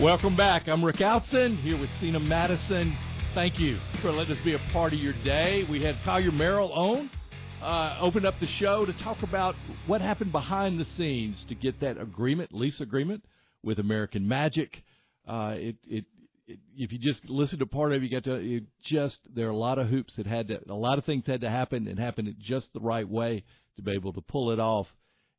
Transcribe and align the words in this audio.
Welcome 0.00 0.36
back. 0.36 0.68
I'm 0.68 0.84
Rick 0.84 0.98
Outzen 0.98 1.60
here 1.60 1.76
with 1.76 1.90
Sena 1.98 2.20
Maddison. 2.20 2.96
Thank 3.34 3.58
you 3.58 3.80
for 4.00 4.12
letting 4.12 4.36
us 4.36 4.44
be 4.44 4.54
a 4.54 4.60
part 4.72 4.92
of 4.92 5.00
your 5.00 5.14
day. 5.24 5.66
We 5.68 5.82
had 5.82 5.96
Collier 6.04 6.30
Merrill 6.30 6.72
on, 6.72 7.10
uh, 7.60 7.98
opened 8.00 8.24
up 8.24 8.38
the 8.38 8.46
show 8.46 8.84
to 8.84 8.92
talk 9.02 9.24
about 9.24 9.56
what 9.88 10.00
happened 10.00 10.30
behind 10.30 10.78
the 10.78 10.84
scenes 10.84 11.44
to 11.48 11.56
get 11.56 11.80
that 11.80 12.00
agreement, 12.00 12.54
lease 12.54 12.80
agreement 12.80 13.24
with 13.64 13.80
American 13.80 14.28
Magic. 14.28 14.84
Uh, 15.26 15.54
it, 15.56 15.76
it, 15.88 16.04
it, 16.46 16.60
if 16.76 16.92
you 16.92 17.00
just 17.00 17.28
listen 17.28 17.58
to 17.58 17.66
part 17.66 17.90
of 17.90 18.00
it, 18.00 18.04
you 18.04 18.08
get 18.08 18.22
to 18.22 18.34
it 18.34 18.62
just 18.80 19.18
there 19.34 19.48
are 19.48 19.50
a 19.50 19.56
lot 19.56 19.80
of 19.80 19.88
hoops 19.88 20.14
that 20.14 20.28
had 20.28 20.46
to, 20.46 20.60
a 20.70 20.74
lot 20.74 20.98
of 20.98 21.06
things 21.06 21.24
had 21.26 21.40
to 21.40 21.50
happen 21.50 21.88
and 21.88 21.98
happened 21.98 22.32
just 22.38 22.72
the 22.72 22.80
right 22.80 23.08
way 23.08 23.42
to 23.74 23.82
be 23.82 23.90
able 23.90 24.12
to 24.12 24.20
pull 24.20 24.52
it 24.52 24.60
off. 24.60 24.86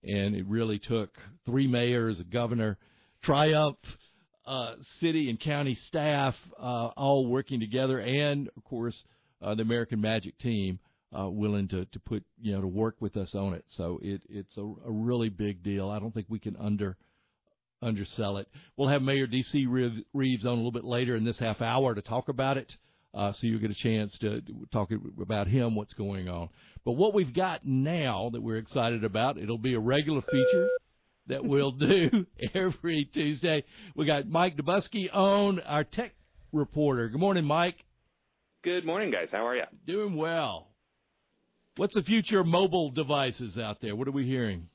And 0.04 0.36
it 0.36 0.46
really 0.48 0.80
took 0.80 1.18
three 1.46 1.68
mayors, 1.68 2.20
a 2.20 2.26
governor, 2.26 2.78
triumph 3.24 3.78
uh, 4.50 4.74
city 5.00 5.30
and 5.30 5.40
county 5.40 5.78
staff 5.88 6.36
uh, 6.60 6.88
all 6.98 7.28
working 7.28 7.60
together, 7.60 8.00
and 8.00 8.50
of 8.58 8.64
course 8.64 8.96
uh, 9.44 9.54
the 9.54 9.62
American 9.62 10.02
Magic 10.02 10.38
team 10.40 10.80
uh, 11.18 11.30
willing 11.30 11.68
to 11.68 11.86
to 11.86 12.00
put 12.00 12.24
you 12.42 12.54
know 12.54 12.62
to 12.62 12.68
work 12.68 12.96
with 13.00 13.16
us 13.16 13.36
on 13.36 13.54
it. 13.54 13.64
So 13.78 14.00
it 14.02 14.24
it's 14.28 14.58
a, 14.58 14.62
a 14.62 14.92
really 14.92 15.30
big 15.30 15.62
deal. 15.62 15.92
I 15.92 16.00
don't 16.00 16.12
think 16.12 16.26
we 16.30 16.40
can 16.40 16.56
under 16.56 16.98
undersell 17.84 18.38
it. 18.38 18.48
We'll 18.76 18.90
have 18.90 19.04
Mayor 19.04 19.28
D.C. 19.28 19.68
Reeves 19.68 20.46
on 20.46 20.52
a 20.52 20.56
little 20.56 20.72
bit 20.72 20.84
later 20.84 21.16
in 21.16 21.26
this 21.26 21.38
half 21.38 21.62
hour 21.62 21.94
to 21.94 22.02
talk 22.02 22.28
about 22.28 22.58
it. 22.58 22.76
Uh, 23.14 23.34
so 23.34 23.48
you'll 23.48 23.62
get 23.62 23.72
a 23.72 23.76
chance 23.76 24.16
to 24.20 24.42
talk 24.72 24.90
about 25.22 25.48
him, 25.48 25.76
what's 25.76 25.94
going 25.94 26.28
on. 26.28 26.50
But 26.86 26.94
what 26.94 27.14
we've 27.14 27.34
got 27.34 27.66
now 27.66 28.30
that 28.34 28.42
we're 28.42 28.58
excited 28.58 29.04
about, 29.04 29.38
it'll 29.38 29.58
be 29.58 29.74
a 29.76 29.80
regular 29.80 30.22
feature 30.22 30.70
that 31.30 31.46
we'll 31.46 31.72
do 31.72 32.26
every 32.54 33.06
Tuesday. 33.06 33.64
We 33.96 34.06
got 34.06 34.28
Mike 34.28 34.58
Dobuski 34.58 35.14
on, 35.14 35.60
our 35.62 35.84
tech 35.84 36.14
reporter. 36.52 37.08
Good 37.08 37.20
morning, 37.20 37.46
Mike. 37.46 37.78
Good 38.64 38.86
morning, 38.86 39.12
guys. 39.12 39.28
How 39.32 39.48
are 39.48 39.56
you? 39.56 39.64
Doing 39.88 40.16
well. 40.16 40.68
What's 41.78 41.94
the 41.94 42.02
future 42.02 42.42
of 42.42 42.48
mobile 42.48 42.92
devices 42.92 43.58
out 43.58 43.78
there? 43.82 43.96
What 43.96 44.08
are 44.08 44.12
we 44.12 44.26
hearing? 44.26 44.68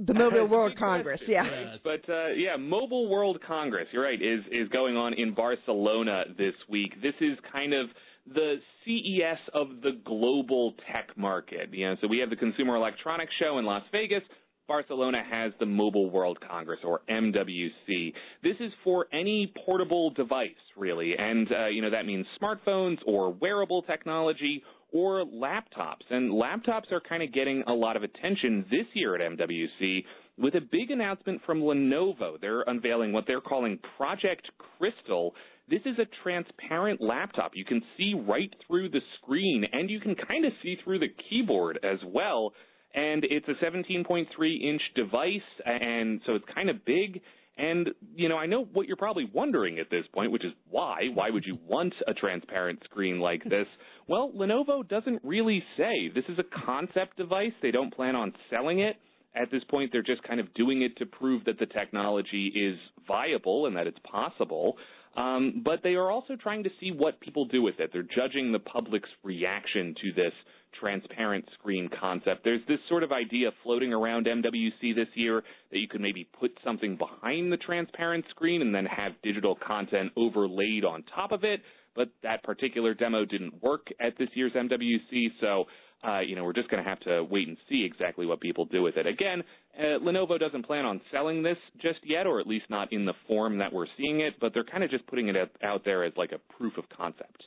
The 0.00 0.14
Mobile 0.14 0.48
World 0.50 0.76
Congress, 0.78 1.20
yeah. 1.26 1.44
Yes. 1.44 1.78
But 1.84 2.08
uh, 2.08 2.28
yeah, 2.28 2.56
Mobile 2.56 3.08
World 3.08 3.38
Congress. 3.46 3.88
You're 3.92 4.04
right. 4.04 4.20
Is 4.20 4.40
is 4.50 4.68
going 4.70 4.96
on 4.96 5.14
in 5.14 5.34
Barcelona 5.34 6.24
this 6.38 6.54
week. 6.68 6.94
This 7.02 7.14
is 7.20 7.36
kind 7.52 7.74
of 7.74 7.88
the 8.26 8.56
CES 8.84 9.38
of 9.54 9.68
the 9.82 10.00
global 10.04 10.74
tech 10.90 11.16
market. 11.16 11.72
You 11.72 11.90
know, 11.90 11.96
so 12.00 12.08
we 12.08 12.18
have 12.18 12.30
the 12.30 12.36
Consumer 12.36 12.76
Electronics 12.76 13.32
Show 13.38 13.58
in 13.58 13.64
Las 13.64 13.84
Vegas. 13.92 14.22
Barcelona 14.68 15.22
has 15.28 15.52
the 15.60 15.66
Mobile 15.66 16.10
World 16.10 16.38
Congress, 16.46 16.80
or 16.84 17.00
MWC. 17.08 18.12
This 18.42 18.56
is 18.60 18.72
for 18.82 19.06
any 19.12 19.52
portable 19.64 20.10
device, 20.10 20.50
really, 20.76 21.14
and 21.16 21.48
uh, 21.52 21.66
you 21.66 21.82
know 21.82 21.90
that 21.90 22.06
means 22.06 22.26
smartphones 22.40 22.98
or 23.06 23.32
wearable 23.32 23.82
technology 23.82 24.62
or 24.92 25.24
laptops. 25.24 26.02
And 26.10 26.32
laptops 26.32 26.90
are 26.92 27.00
kind 27.00 27.22
of 27.22 27.32
getting 27.32 27.62
a 27.66 27.72
lot 27.72 27.96
of 27.96 28.02
attention 28.02 28.64
this 28.70 28.86
year 28.94 29.14
at 29.14 29.38
MWC 29.38 30.04
with 30.38 30.54
a 30.54 30.60
big 30.60 30.90
announcement 30.90 31.40
from 31.46 31.60
Lenovo. 31.60 32.40
They're 32.40 32.62
unveiling 32.62 33.12
what 33.12 33.24
they're 33.26 33.40
calling 33.40 33.78
Project 33.96 34.48
Crystal. 34.78 35.34
This 35.68 35.80
is 35.84 35.98
a 35.98 36.06
transparent 36.22 37.00
laptop. 37.00 37.52
You 37.54 37.64
can 37.64 37.82
see 37.96 38.14
right 38.14 38.52
through 38.66 38.90
the 38.90 39.00
screen, 39.18 39.64
and 39.72 39.90
you 39.90 40.00
can 40.00 40.14
kind 40.14 40.44
of 40.44 40.52
see 40.62 40.76
through 40.84 41.00
the 41.00 41.08
keyboard 41.28 41.78
as 41.82 41.98
well 42.06 42.52
and 42.94 43.24
it's 43.24 43.46
a 43.48 43.64
17.3 43.64 44.26
inch 44.62 44.82
device, 44.94 45.40
and 45.64 46.20
so 46.26 46.34
it's 46.34 46.44
kind 46.54 46.70
of 46.70 46.84
big. 46.84 47.20
And, 47.58 47.88
you 48.14 48.28
know, 48.28 48.36
I 48.36 48.46
know 48.46 48.64
what 48.64 48.86
you're 48.86 48.96
probably 48.96 49.30
wondering 49.32 49.78
at 49.78 49.88
this 49.90 50.04
point, 50.12 50.30
which 50.30 50.44
is 50.44 50.52
why? 50.68 51.08
Why 51.14 51.30
would 51.30 51.44
you 51.46 51.58
want 51.66 51.94
a 52.06 52.12
transparent 52.12 52.82
screen 52.84 53.18
like 53.18 53.42
this? 53.44 53.66
Well, 54.08 54.30
Lenovo 54.36 54.86
doesn't 54.86 55.20
really 55.24 55.62
say. 55.76 56.10
This 56.14 56.24
is 56.28 56.38
a 56.38 56.64
concept 56.66 57.16
device. 57.16 57.52
They 57.62 57.70
don't 57.70 57.94
plan 57.94 58.14
on 58.14 58.32
selling 58.50 58.80
it. 58.80 58.96
At 59.34 59.50
this 59.50 59.62
point, 59.70 59.90
they're 59.92 60.02
just 60.02 60.22
kind 60.22 60.40
of 60.40 60.52
doing 60.54 60.82
it 60.82 60.96
to 60.98 61.06
prove 61.06 61.44
that 61.44 61.58
the 61.58 61.66
technology 61.66 62.52
is 62.54 62.78
viable 63.06 63.66
and 63.66 63.76
that 63.76 63.86
it's 63.86 63.98
possible. 64.10 64.76
Um, 65.16 65.62
but 65.64 65.80
they 65.82 65.94
are 65.94 66.10
also 66.10 66.36
trying 66.36 66.64
to 66.64 66.70
see 66.80 66.90
what 66.90 67.20
people 67.20 67.46
do 67.46 67.62
with 67.62 67.78
it. 67.78 67.90
They're 67.92 68.02
judging 68.02 68.52
the 68.52 68.58
public's 68.58 69.08
reaction 69.22 69.94
to 70.02 70.12
this 70.12 70.32
transparent 70.80 71.44
screen 71.58 71.88
concept. 72.00 72.42
There's 72.44 72.60
this 72.68 72.78
sort 72.88 73.02
of 73.02 73.12
idea 73.12 73.50
floating 73.62 73.92
around 73.92 74.26
MWC 74.26 74.94
this 74.94 75.08
year 75.14 75.42
that 75.70 75.78
you 75.78 75.88
could 75.88 76.00
maybe 76.00 76.28
put 76.38 76.52
something 76.64 76.96
behind 76.96 77.52
the 77.52 77.56
transparent 77.56 78.24
screen 78.30 78.62
and 78.62 78.74
then 78.74 78.86
have 78.86 79.12
digital 79.22 79.56
content 79.66 80.12
overlaid 80.16 80.84
on 80.84 81.04
top 81.14 81.32
of 81.32 81.44
it. 81.44 81.60
But 81.94 82.08
that 82.22 82.42
particular 82.42 82.92
demo 82.92 83.24
didn't 83.24 83.62
work 83.62 83.86
at 84.00 84.18
this 84.18 84.28
year's 84.34 84.52
MWC, 84.52 85.28
so 85.40 85.64
uh, 86.06 86.20
you 86.20 86.36
know, 86.36 86.44
we're 86.44 86.52
just 86.52 86.68
going 86.68 86.82
to 86.82 86.88
have 86.88 87.00
to 87.00 87.24
wait 87.24 87.48
and 87.48 87.56
see 87.68 87.84
exactly 87.84 88.26
what 88.26 88.40
people 88.40 88.66
do 88.66 88.82
with 88.82 88.96
it. 88.96 89.06
Again, 89.06 89.42
uh, 89.78 89.98
Lenovo 90.04 90.38
doesn't 90.38 90.66
plan 90.66 90.84
on 90.84 91.00
selling 91.10 91.42
this 91.42 91.56
just 91.80 91.98
yet, 92.04 92.26
or 92.26 92.38
at 92.38 92.46
least 92.46 92.66
not 92.68 92.92
in 92.92 93.06
the 93.06 93.14
form 93.26 93.58
that 93.58 93.72
we're 93.72 93.86
seeing 93.96 94.20
it, 94.20 94.34
but 94.40 94.52
they're 94.52 94.64
kind 94.64 94.84
of 94.84 94.90
just 94.90 95.06
putting 95.06 95.28
it 95.28 95.36
out 95.62 95.84
there 95.84 96.04
as 96.04 96.12
like 96.16 96.32
a 96.32 96.52
proof 96.56 96.76
of 96.76 96.84
concept. 96.94 97.44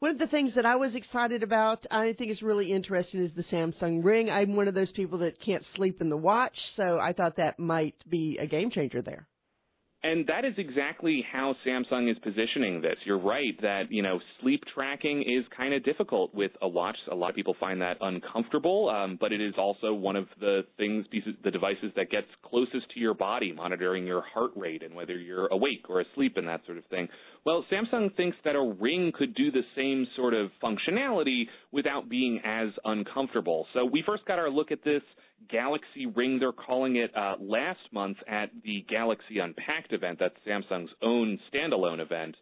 One 0.00 0.10
of 0.10 0.18
the 0.18 0.26
things 0.26 0.54
that 0.54 0.66
I 0.66 0.76
was 0.76 0.94
excited 0.94 1.42
about, 1.42 1.86
I 1.90 2.12
think 2.12 2.30
is 2.30 2.42
really 2.42 2.72
interesting, 2.72 3.20
is 3.20 3.32
the 3.32 3.44
Samsung 3.44 4.04
Ring. 4.04 4.28
I'm 4.28 4.54
one 4.56 4.68
of 4.68 4.74
those 4.74 4.92
people 4.92 5.18
that 5.18 5.40
can't 5.40 5.64
sleep 5.74 6.00
in 6.00 6.10
the 6.10 6.16
watch, 6.16 6.58
so 6.76 6.98
I 6.98 7.12
thought 7.12 7.36
that 7.36 7.58
might 7.58 7.94
be 8.08 8.36
a 8.38 8.46
game 8.46 8.70
changer 8.70 9.00
there. 9.00 9.28
And 10.04 10.26
that 10.26 10.44
is 10.44 10.52
exactly 10.58 11.24
how 11.32 11.56
Samsung 11.66 12.10
is 12.10 12.18
positioning 12.22 12.82
this. 12.82 12.96
You're 13.06 13.18
right 13.18 13.58
that, 13.62 13.84
you 13.88 14.02
know, 14.02 14.20
sleep 14.42 14.62
tracking 14.74 15.22
is 15.22 15.46
kind 15.56 15.72
of 15.72 15.82
difficult 15.82 16.34
with 16.34 16.50
a 16.60 16.68
watch. 16.68 16.98
A 17.10 17.14
lot 17.14 17.30
of 17.30 17.36
people 17.36 17.56
find 17.58 17.80
that 17.80 17.96
uncomfortable, 18.02 18.90
um, 18.90 19.16
but 19.18 19.32
it 19.32 19.40
is 19.40 19.54
also 19.56 19.94
one 19.94 20.14
of 20.14 20.26
the 20.40 20.66
things, 20.76 21.06
the 21.42 21.50
devices 21.50 21.90
that 21.96 22.10
gets 22.10 22.26
closest 22.44 22.90
to 22.92 23.00
your 23.00 23.14
body, 23.14 23.50
monitoring 23.50 24.06
your 24.06 24.20
heart 24.20 24.50
rate 24.54 24.82
and 24.82 24.94
whether 24.94 25.16
you're 25.16 25.46
awake 25.46 25.86
or 25.88 26.02
asleep 26.02 26.36
and 26.36 26.46
that 26.48 26.60
sort 26.66 26.76
of 26.76 26.84
thing. 26.90 27.08
Well, 27.46 27.64
Samsung 27.72 28.14
thinks 28.14 28.36
that 28.44 28.56
a 28.56 28.74
ring 28.78 29.10
could 29.16 29.34
do 29.34 29.50
the 29.50 29.62
same 29.74 30.06
sort 30.16 30.34
of 30.34 30.50
functionality 30.62 31.44
without 31.72 32.10
being 32.10 32.42
as 32.44 32.68
uncomfortable. 32.84 33.66
So 33.72 33.86
we 33.86 34.02
first 34.04 34.26
got 34.26 34.38
our 34.38 34.50
look 34.50 34.70
at 34.70 34.84
this 34.84 35.02
Galaxy 35.50 36.06
Ring, 36.06 36.38
they're 36.38 36.52
calling 36.52 36.96
it, 36.96 37.10
uh, 37.16 37.36
last 37.40 37.80
month 37.92 38.16
at 38.28 38.50
the 38.64 38.84
Galaxy 38.88 39.38
Unpacked 39.38 39.92
event. 39.92 40.18
That's 40.18 40.34
Samsung's 40.46 40.92
own 41.02 41.38
standalone 41.52 42.00
event. 42.00 42.36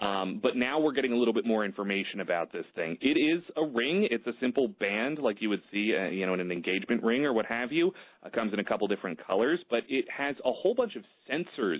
Um, 0.00 0.40
but 0.42 0.56
now 0.56 0.80
we're 0.80 0.92
getting 0.92 1.12
a 1.12 1.16
little 1.16 1.32
bit 1.32 1.46
more 1.46 1.64
information 1.64 2.20
about 2.20 2.52
this 2.52 2.64
thing. 2.74 2.98
It 3.00 3.16
is 3.16 3.42
a 3.56 3.64
ring. 3.64 4.08
It's 4.10 4.26
a 4.26 4.32
simple 4.40 4.68
band 4.68 5.18
like 5.18 5.36
you 5.40 5.48
would 5.48 5.62
see, 5.72 5.94
uh, 5.98 6.08
you 6.10 6.26
know, 6.26 6.34
in 6.34 6.40
an 6.40 6.50
engagement 6.50 7.02
ring 7.02 7.24
or 7.24 7.32
what 7.32 7.46
have 7.46 7.70
you. 7.70 7.92
It 8.24 8.32
comes 8.32 8.52
in 8.52 8.58
a 8.58 8.64
couple 8.64 8.88
different 8.88 9.24
colors, 9.24 9.60
but 9.70 9.80
it 9.88 10.04
has 10.16 10.34
a 10.44 10.52
whole 10.52 10.74
bunch 10.74 10.96
of 10.96 11.04
sensors 11.30 11.78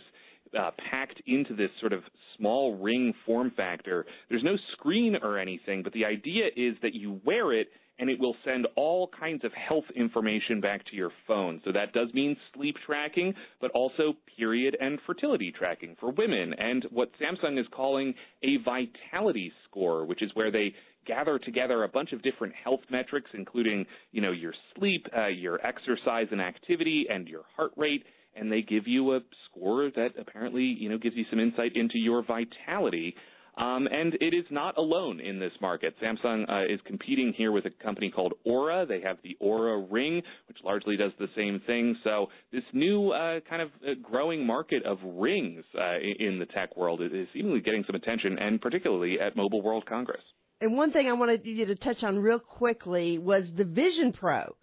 uh, 0.58 0.70
packed 0.90 1.20
into 1.26 1.54
this 1.54 1.70
sort 1.80 1.92
of 1.92 2.02
small 2.38 2.76
ring 2.78 3.12
form 3.26 3.52
factor. 3.56 4.06
There's 4.28 4.44
no 4.44 4.56
screen 4.72 5.16
or 5.20 5.38
anything, 5.38 5.82
but 5.82 5.92
the 5.92 6.04
idea 6.04 6.46
is 6.56 6.76
that 6.82 6.94
you 6.94 7.20
wear 7.24 7.52
it 7.52 7.68
and 7.98 8.10
it 8.10 8.18
will 8.18 8.36
send 8.44 8.66
all 8.76 9.08
kinds 9.18 9.44
of 9.44 9.52
health 9.52 9.84
information 9.94 10.60
back 10.60 10.84
to 10.86 10.96
your 10.96 11.10
phone. 11.26 11.60
So 11.64 11.72
that 11.72 11.92
does 11.92 12.08
mean 12.12 12.36
sleep 12.54 12.76
tracking, 12.84 13.34
but 13.60 13.70
also 13.70 14.14
period 14.36 14.76
and 14.80 14.98
fertility 15.06 15.52
tracking 15.56 15.96
for 16.00 16.10
women, 16.10 16.54
and 16.54 16.84
what 16.90 17.10
Samsung 17.20 17.58
is 17.58 17.66
calling 17.72 18.14
a 18.42 18.56
vitality 18.64 19.52
score, 19.68 20.04
which 20.04 20.22
is 20.22 20.30
where 20.34 20.50
they 20.50 20.74
gather 21.06 21.38
together 21.38 21.84
a 21.84 21.88
bunch 21.88 22.12
of 22.12 22.22
different 22.22 22.54
health 22.54 22.80
metrics, 22.90 23.30
including, 23.34 23.86
you 24.12 24.20
know, 24.20 24.32
your 24.32 24.54
sleep, 24.76 25.06
uh, 25.16 25.26
your 25.26 25.64
exercise 25.64 26.26
and 26.30 26.40
activity, 26.40 27.06
and 27.10 27.28
your 27.28 27.42
heart 27.56 27.72
rate, 27.76 28.04
and 28.34 28.50
they 28.50 28.62
give 28.62 28.86
you 28.86 29.14
a 29.14 29.20
score 29.50 29.90
that 29.94 30.10
apparently, 30.18 30.62
you 30.62 30.88
know, 30.88 30.98
gives 30.98 31.14
you 31.14 31.24
some 31.30 31.38
insight 31.38 31.72
into 31.76 31.98
your 31.98 32.24
vitality. 32.24 33.14
Um, 33.56 33.86
and 33.86 34.14
it 34.14 34.34
is 34.34 34.44
not 34.50 34.76
alone 34.76 35.20
in 35.20 35.38
this 35.38 35.52
market. 35.60 35.94
Samsung 36.02 36.50
uh, 36.50 36.72
is 36.72 36.80
competing 36.86 37.32
here 37.36 37.52
with 37.52 37.66
a 37.66 37.70
company 37.84 38.10
called 38.10 38.34
Oura. 38.46 38.86
They 38.86 39.00
have 39.00 39.18
the 39.22 39.36
Oura 39.40 39.86
Ring, 39.88 40.22
which 40.48 40.58
largely 40.64 40.96
does 40.96 41.12
the 41.18 41.28
same 41.36 41.60
thing. 41.66 41.96
So 42.02 42.26
this 42.52 42.64
new 42.72 43.10
uh, 43.10 43.40
kind 43.48 43.62
of 43.62 43.68
uh, 43.82 43.92
growing 44.02 44.44
market 44.44 44.84
of 44.84 44.98
rings 45.04 45.64
uh, 45.78 45.98
in 46.18 46.38
the 46.40 46.46
tech 46.46 46.76
world 46.76 47.00
is 47.00 47.12
seemingly 47.32 47.60
getting 47.60 47.84
some 47.86 47.94
attention, 47.94 48.38
and 48.38 48.60
particularly 48.60 49.20
at 49.20 49.36
Mobile 49.36 49.62
World 49.62 49.86
Congress. 49.86 50.22
And 50.60 50.76
one 50.76 50.92
thing 50.92 51.08
I 51.08 51.12
wanted 51.12 51.44
you 51.44 51.66
to 51.66 51.74
touch 51.76 52.02
on 52.02 52.18
real 52.18 52.38
quickly 52.38 53.18
was 53.18 53.50
the 53.54 53.64
Vision 53.64 54.12
Pro. 54.12 54.56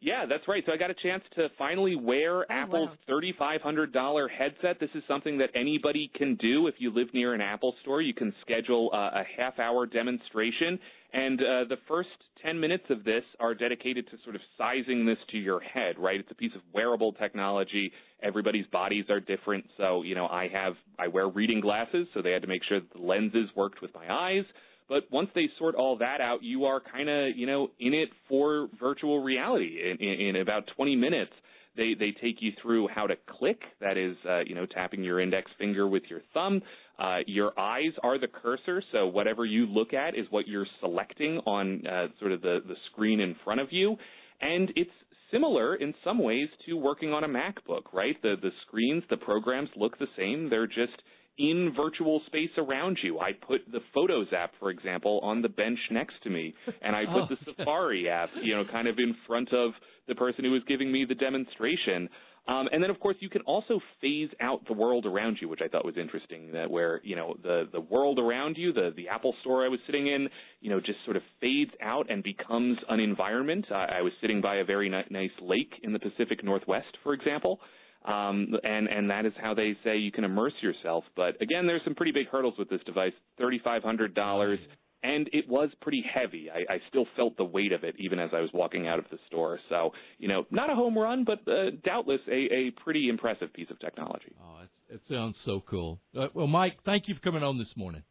Yeah, 0.00 0.24
that's 0.28 0.46
right. 0.46 0.62
So 0.66 0.72
I 0.72 0.76
got 0.76 0.90
a 0.90 0.94
chance 0.94 1.24
to 1.34 1.48
finally 1.58 1.96
wear 1.96 2.42
oh, 2.42 2.44
Apple's 2.48 2.90
wow. 3.08 3.20
$3,500 3.20 4.26
headset. 4.30 4.78
This 4.78 4.90
is 4.94 5.02
something 5.08 5.38
that 5.38 5.50
anybody 5.54 6.10
can 6.14 6.36
do. 6.36 6.68
If 6.68 6.76
you 6.78 6.94
live 6.94 7.08
near 7.12 7.34
an 7.34 7.40
Apple 7.40 7.74
store, 7.82 8.00
you 8.00 8.14
can 8.14 8.32
schedule 8.40 8.90
uh, 8.92 9.20
a 9.20 9.24
half 9.36 9.58
hour 9.58 9.86
demonstration. 9.86 10.78
And 11.12 11.40
uh, 11.40 11.64
the 11.68 11.76
first 11.88 12.08
10 12.44 12.60
minutes 12.60 12.84
of 12.88 13.02
this 13.02 13.24
are 13.40 13.52
dedicated 13.52 14.08
to 14.10 14.16
sort 14.22 14.36
of 14.36 14.42
sizing 14.56 15.04
this 15.04 15.18
to 15.32 15.38
your 15.38 15.60
head, 15.60 15.98
right? 15.98 16.20
It's 16.20 16.30
a 16.30 16.36
piece 16.36 16.52
of 16.54 16.62
wearable 16.72 17.12
technology. 17.14 17.90
Everybody's 18.22 18.66
bodies 18.66 19.06
are 19.10 19.18
different. 19.18 19.64
So, 19.76 20.02
you 20.02 20.14
know, 20.14 20.28
I 20.28 20.48
have, 20.52 20.74
I 21.00 21.08
wear 21.08 21.28
reading 21.28 21.60
glasses, 21.60 22.06
so 22.14 22.22
they 22.22 22.30
had 22.30 22.42
to 22.42 22.48
make 22.48 22.62
sure 22.68 22.78
that 22.78 22.92
the 22.92 23.04
lenses 23.04 23.50
worked 23.56 23.82
with 23.82 23.92
my 23.92 24.06
eyes. 24.08 24.44
But 24.90 25.04
once 25.12 25.30
they 25.36 25.48
sort 25.56 25.76
all 25.76 25.98
that 25.98 26.20
out, 26.20 26.42
you 26.42 26.64
are 26.64 26.80
kind 26.80 27.08
of, 27.08 27.36
you 27.36 27.46
know, 27.46 27.70
in 27.78 27.94
it 27.94 28.08
for 28.28 28.68
virtual 28.80 29.22
reality. 29.22 29.78
In, 29.88 30.04
in, 30.04 30.34
in, 30.34 30.36
about 30.42 30.64
20 30.74 30.96
minutes, 30.96 31.30
they, 31.76 31.94
they 31.96 32.10
take 32.10 32.38
you 32.42 32.50
through 32.60 32.88
how 32.88 33.06
to 33.06 33.14
click. 33.38 33.60
That 33.80 33.96
is, 33.96 34.16
uh, 34.28 34.40
you 34.40 34.56
know, 34.56 34.66
tapping 34.66 35.04
your 35.04 35.20
index 35.20 35.48
finger 35.60 35.86
with 35.86 36.02
your 36.10 36.22
thumb. 36.34 36.60
Uh, 36.98 37.18
your 37.28 37.58
eyes 37.58 37.92
are 38.02 38.18
the 38.18 38.26
cursor, 38.26 38.82
so 38.90 39.06
whatever 39.06 39.46
you 39.46 39.66
look 39.66 39.94
at 39.94 40.18
is 40.18 40.26
what 40.30 40.48
you're 40.48 40.66
selecting 40.80 41.38
on 41.46 41.86
uh, 41.86 42.08
sort 42.18 42.32
of 42.32 42.42
the, 42.42 42.58
the 42.66 42.74
screen 42.90 43.20
in 43.20 43.36
front 43.44 43.60
of 43.60 43.68
you. 43.70 43.96
And 44.40 44.72
it's 44.74 44.90
similar 45.30 45.76
in 45.76 45.94
some 46.02 46.18
ways 46.18 46.48
to 46.66 46.74
working 46.74 47.12
on 47.12 47.22
a 47.22 47.28
MacBook, 47.28 47.92
right? 47.92 48.20
The 48.22 48.34
the 48.42 48.50
screens, 48.66 49.04
the 49.08 49.16
programs 49.16 49.68
look 49.76 49.96
the 50.00 50.08
same. 50.18 50.50
They're 50.50 50.66
just 50.66 51.00
in 51.40 51.72
virtual 51.74 52.20
space 52.26 52.50
around 52.58 52.98
you. 53.02 53.18
I 53.18 53.32
put 53.32 53.62
the 53.72 53.80
Photos 53.94 54.26
app, 54.36 54.52
for 54.60 54.70
example, 54.70 55.20
on 55.22 55.40
the 55.40 55.48
bench 55.48 55.78
next 55.90 56.14
to 56.24 56.30
me, 56.30 56.54
and 56.82 56.94
I 56.94 57.06
put 57.06 57.14
oh, 57.22 57.26
the 57.30 57.36
Safari 57.56 58.10
app, 58.10 58.28
you 58.42 58.54
know, 58.54 58.64
kind 58.70 58.86
of 58.86 58.98
in 58.98 59.16
front 59.26 59.52
of 59.54 59.72
the 60.06 60.14
person 60.14 60.44
who 60.44 60.50
was 60.50 60.62
giving 60.68 60.92
me 60.92 61.06
the 61.08 61.14
demonstration. 61.14 62.10
Um, 62.46 62.68
and 62.72 62.82
then, 62.82 62.90
of 62.90 63.00
course, 63.00 63.16
you 63.20 63.30
can 63.30 63.42
also 63.42 63.80
phase 64.02 64.28
out 64.40 64.66
the 64.66 64.72
world 64.74 65.06
around 65.06 65.38
you, 65.40 65.48
which 65.48 65.60
I 65.64 65.68
thought 65.68 65.84
was 65.84 65.96
interesting. 65.96 66.52
That 66.52 66.70
where 66.70 67.00
you 67.04 67.16
know 67.16 67.36
the 67.42 67.68
the 67.72 67.80
world 67.80 68.18
around 68.18 68.56
you, 68.58 68.72
the 68.72 68.90
the 68.96 69.08
Apple 69.08 69.34
Store 69.40 69.64
I 69.64 69.68
was 69.68 69.78
sitting 69.86 70.08
in, 70.08 70.28
you 70.60 70.68
know, 70.68 70.80
just 70.80 70.98
sort 71.04 71.16
of 71.16 71.22
fades 71.40 71.70
out 71.82 72.10
and 72.10 72.22
becomes 72.22 72.78
an 72.88 73.00
environment. 73.00 73.66
I, 73.70 73.98
I 73.98 74.02
was 74.02 74.12
sitting 74.20 74.40
by 74.40 74.56
a 74.56 74.64
very 74.64 74.88
ni- 74.88 75.04
nice 75.10 75.30
lake 75.40 75.72
in 75.82 75.92
the 75.92 75.98
Pacific 75.98 76.42
Northwest, 76.42 76.96
for 77.02 77.12
example, 77.14 77.60
um, 78.04 78.54
and 78.64 78.88
and 78.88 79.10
that 79.10 79.26
is 79.26 79.32
how 79.40 79.54
they 79.54 79.76
say 79.84 79.98
you 79.98 80.12
can 80.12 80.24
immerse 80.24 80.54
yourself. 80.60 81.04
But 81.16 81.40
again, 81.42 81.66
there's 81.66 81.82
some 81.84 81.94
pretty 81.94 82.12
big 82.12 82.28
hurdles 82.28 82.54
with 82.58 82.70
this 82.70 82.80
device. 82.86 83.12
Thirty 83.38 83.60
five 83.62 83.82
hundred 83.82 84.14
dollars, 84.14 84.58
and 85.02 85.28
it 85.32 85.48
was 85.48 85.70
pretty 85.82 86.02
heavy. 86.12 86.48
I, 86.50 86.74
I 86.74 86.78
still 86.88 87.06
felt 87.16 87.36
the 87.36 87.44
weight 87.44 87.72
of 87.72 87.84
it 87.84 87.96
even 87.98 88.18
as 88.18 88.30
I 88.32 88.40
was 88.40 88.50
walking 88.54 88.88
out 88.88 88.98
of 88.98 89.04
the 89.10 89.18
store. 89.26 89.58
So 89.68 89.90
you 90.18 90.28
know, 90.28 90.44
not 90.50 90.70
a 90.70 90.74
home 90.74 90.96
run, 90.96 91.24
but 91.24 91.40
uh, 91.46 91.70
doubtless 91.84 92.20
a, 92.28 92.54
a 92.54 92.70
pretty 92.82 93.08
impressive 93.08 93.52
piece 93.52 93.70
of 93.70 93.78
technology. 93.80 94.34
Oh, 94.42 94.60
it 94.88 95.02
sounds 95.08 95.38
so 95.44 95.62
cool. 95.68 96.00
Uh, 96.16 96.28
well, 96.32 96.46
Mike, 96.46 96.78
thank 96.84 97.06
you 97.08 97.14
for 97.14 97.20
coming 97.20 97.42
on 97.42 97.58
this 97.58 97.76
morning. 97.76 98.02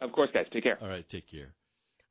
Of 0.00 0.10
course, 0.10 0.30
guys. 0.34 0.46
Take 0.52 0.64
care. 0.64 0.78
All 0.82 0.88
right, 0.88 1.08
take 1.08 1.30
care. 1.30 1.54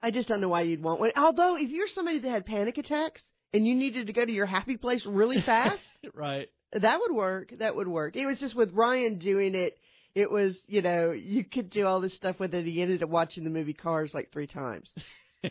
I 0.02 0.12
just 0.12 0.28
don't 0.28 0.42
know 0.42 0.50
why 0.50 0.62
you'd 0.62 0.82
want 0.82 1.00
one. 1.00 1.12
Although, 1.16 1.58
if 1.58 1.70
you're 1.70 1.88
somebody 1.94 2.20
that 2.20 2.30
had 2.30 2.46
panic 2.46 2.78
attacks 2.78 3.22
and 3.54 3.68
you 3.68 3.76
needed 3.76 4.08
to 4.08 4.14
go 4.14 4.26
to 4.26 4.32
your 4.32 4.46
happy 4.46 4.78
place 4.78 5.06
really 5.06 5.42
fast, 5.42 5.82
right? 6.16 6.48
That 6.74 7.00
would 7.02 7.16
work. 7.16 7.54
That 7.60 7.76
would 7.76 7.88
work. 7.88 8.16
It 8.16 8.26
was 8.26 8.40
just 8.40 8.56
with 8.56 8.72
Ryan 8.74 9.20
doing 9.20 9.56
it. 9.56 9.78
It 10.14 10.30
was, 10.30 10.58
you 10.68 10.82
know, 10.82 11.12
you 11.12 11.44
could 11.44 11.70
do 11.70 11.86
all 11.86 12.02
this 12.02 12.16
stuff 12.16 12.40
with 12.40 12.54
it. 12.54 12.66
He 12.66 12.82
ended 12.82 13.04
up 13.04 13.10
watching 13.10 13.44
the 13.44 13.50
movie 13.50 13.74
Cars 13.74 14.12
like 14.14 14.32
three 14.32 14.48
times. 14.48 14.90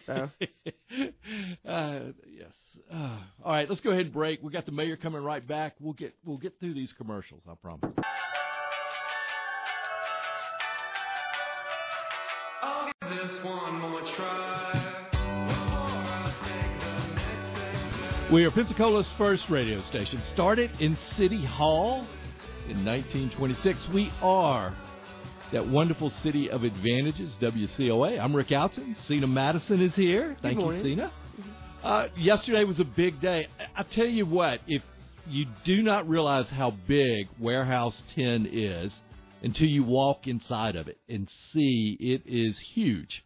So. 0.06 0.12
uh, 1.66 2.00
yes. 2.28 2.52
Uh, 2.92 3.18
all 3.44 3.52
right, 3.52 3.68
let's 3.68 3.80
go 3.80 3.90
ahead 3.90 4.06
and 4.06 4.12
break. 4.12 4.42
We 4.42 4.52
got 4.52 4.66
the 4.66 4.72
mayor 4.72 4.96
coming 4.96 5.22
right 5.22 5.46
back. 5.46 5.74
We'll 5.80 5.94
get 5.94 6.14
we'll 6.24 6.38
get 6.38 6.60
through 6.60 6.74
these 6.74 6.92
commercials. 6.96 7.42
I 7.48 7.54
promise. 7.54 7.92
We 18.32 18.44
are 18.44 18.52
Pensacola's 18.52 19.08
first 19.18 19.50
radio 19.50 19.82
station. 19.82 20.22
Started 20.26 20.70
in 20.78 20.96
City 21.16 21.44
Hall 21.44 22.06
in 22.68 22.84
1926. 22.84 23.88
We 23.88 24.12
are 24.22 24.72
that 25.52 25.66
wonderful 25.66 26.10
city 26.10 26.48
of 26.48 26.62
advantages, 26.62 27.36
WCOA. 27.40 28.20
I'm 28.22 28.36
Rick 28.36 28.50
Outzen. 28.50 28.96
Sena 29.08 29.26
Maddison 29.26 29.80
is 29.82 29.96
here. 29.96 30.36
Thank 30.42 30.60
you, 30.60 30.80
Sena. 30.80 31.10
Uh, 31.82 32.06
yesterday 32.16 32.62
was 32.62 32.78
a 32.78 32.84
big 32.84 33.20
day. 33.20 33.48
I 33.76 33.82
tell 33.82 34.06
you 34.06 34.26
what, 34.26 34.60
if 34.68 34.82
you 35.26 35.46
do 35.64 35.82
not 35.82 36.08
realize 36.08 36.48
how 36.50 36.70
big 36.86 37.26
Warehouse 37.40 38.00
10 38.14 38.48
is 38.52 38.92
until 39.42 39.66
you 39.66 39.82
walk 39.82 40.28
inside 40.28 40.76
of 40.76 40.86
it 40.86 40.98
and 41.08 41.28
see 41.52 41.96
it 41.98 42.22
is 42.26 42.60
huge 42.60 43.24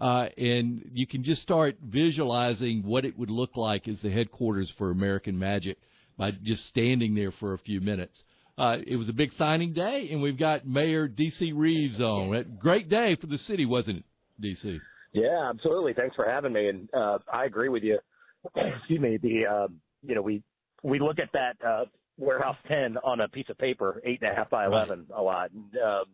uh, 0.00 0.26
and 0.36 0.90
you 0.92 1.06
can 1.06 1.24
just 1.24 1.42
start 1.42 1.76
visualizing 1.82 2.82
what 2.82 3.04
it 3.04 3.18
would 3.18 3.30
look 3.30 3.56
like 3.56 3.88
as 3.88 4.00
the 4.00 4.10
headquarters 4.10 4.72
for 4.76 4.90
American 4.90 5.38
Magic 5.38 5.78
by 6.16 6.30
just 6.30 6.66
standing 6.66 7.14
there 7.14 7.32
for 7.32 7.54
a 7.54 7.58
few 7.58 7.80
minutes. 7.80 8.22
Uh, 8.56 8.76
it 8.86 8.96
was 8.96 9.08
a 9.08 9.12
big 9.12 9.32
signing 9.34 9.72
day, 9.72 10.08
and 10.12 10.22
we've 10.22 10.38
got 10.38 10.66
Mayor 10.66 11.08
D.C. 11.08 11.52
Reeves 11.52 12.00
on. 12.00 12.58
Great 12.60 12.88
day 12.88 13.16
for 13.16 13.26
the 13.26 13.38
city, 13.38 13.66
wasn't 13.66 13.98
it, 13.98 14.04
D.C.? 14.40 14.80
Yeah, 15.12 15.48
absolutely. 15.48 15.92
Thanks 15.94 16.14
for 16.16 16.24
having 16.28 16.52
me, 16.52 16.68
and 16.68 16.88
uh, 16.92 17.18
I 17.32 17.44
agree 17.44 17.68
with 17.68 17.82
you. 17.82 17.98
Excuse 18.56 19.00
me. 19.00 19.16
The 19.16 19.46
um, 19.46 19.80
you 20.02 20.14
know 20.14 20.22
we 20.22 20.42
we 20.82 20.98
look 20.98 21.18
at 21.18 21.30
that 21.32 21.56
uh, 21.66 21.84
warehouse 22.18 22.56
ten 22.68 22.96
on 22.98 23.20
a 23.20 23.28
piece 23.28 23.46
of 23.48 23.56
paper, 23.56 24.02
eight 24.04 24.20
and 24.22 24.32
a 24.32 24.34
half 24.34 24.50
by 24.50 24.66
eleven, 24.66 25.06
right. 25.08 25.18
a 25.18 25.22
lot. 25.22 25.50
And, 25.52 25.82
um, 25.82 26.04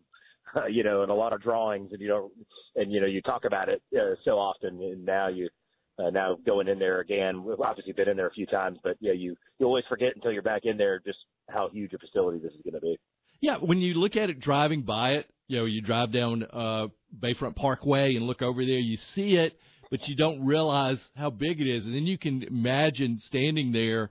you 0.70 0.85
know, 0.85 1.02
and 1.02 1.11
a 1.11 1.14
lot 1.14 1.32
of 1.32 1.43
drawings, 1.43 1.91
and 1.93 2.00
you 2.00 2.08
don't, 2.08 2.32
and 2.76 2.93
you 2.93 3.00
know, 3.00 3.06
you 3.06 3.23
talk 3.23 3.44
about 3.44 3.69
it 3.69 3.82
uh, 3.97 4.14
so 4.25 4.32
often, 4.32 4.81
and 4.82 5.05
now 5.05 5.29
you. 5.29 5.49
Uh, 5.99 6.08
now 6.08 6.35
going 6.47 6.67
in 6.67 6.79
there 6.79 7.00
again, 7.00 7.44
we've 7.44 7.61
obviously 7.61 7.93
been 7.93 8.08
in 8.08 8.17
there 8.17 8.29
a 8.29 8.32
few 8.32 8.47
times, 8.47 8.79
but 8.82 8.97
yeah, 9.00 9.12
you 9.12 9.37
you 9.58 9.67
always 9.67 9.85
forget 9.87 10.12
until 10.14 10.32
you're 10.32 10.41
back 10.41 10.62
in 10.64 10.79
there 10.79 10.99
just 11.05 11.19
how 11.50 11.69
huge 11.69 11.93
a 11.93 11.99
facility 11.99 12.38
this 12.38 12.52
is 12.52 12.62
going 12.62 12.73
to 12.73 12.81
be. 12.81 12.97
Yeah, 13.43 13.56
when 13.56 13.81
you 13.81 13.93
look 13.94 14.17
at 14.17 14.31
it 14.31 14.41
driving 14.41 14.82
by 14.82 15.14
it, 15.17 15.26
you 15.47 15.58
know, 15.58 15.67
you 15.67 15.82
drive 15.82 16.11
down 16.11 16.47
uh, 16.50 16.87
Bayfront 17.19 17.56
Parkway 17.56 18.14
and 18.14 18.26
look 18.26 18.41
over 18.41 18.64
there, 18.64 18.79
you 18.79 18.97
see 19.14 19.35
it, 19.35 19.58
but 19.91 20.06
you 20.08 20.17
don't 20.17 20.47
realize 20.47 20.99
how 21.17 21.29
big 21.29 21.61
it 21.61 21.67
is, 21.67 21.85
and 21.85 21.94
then 21.94 22.06
you 22.06 22.17
can 22.17 22.44
imagine 22.44 23.20
standing 23.26 23.73
there 23.73 24.11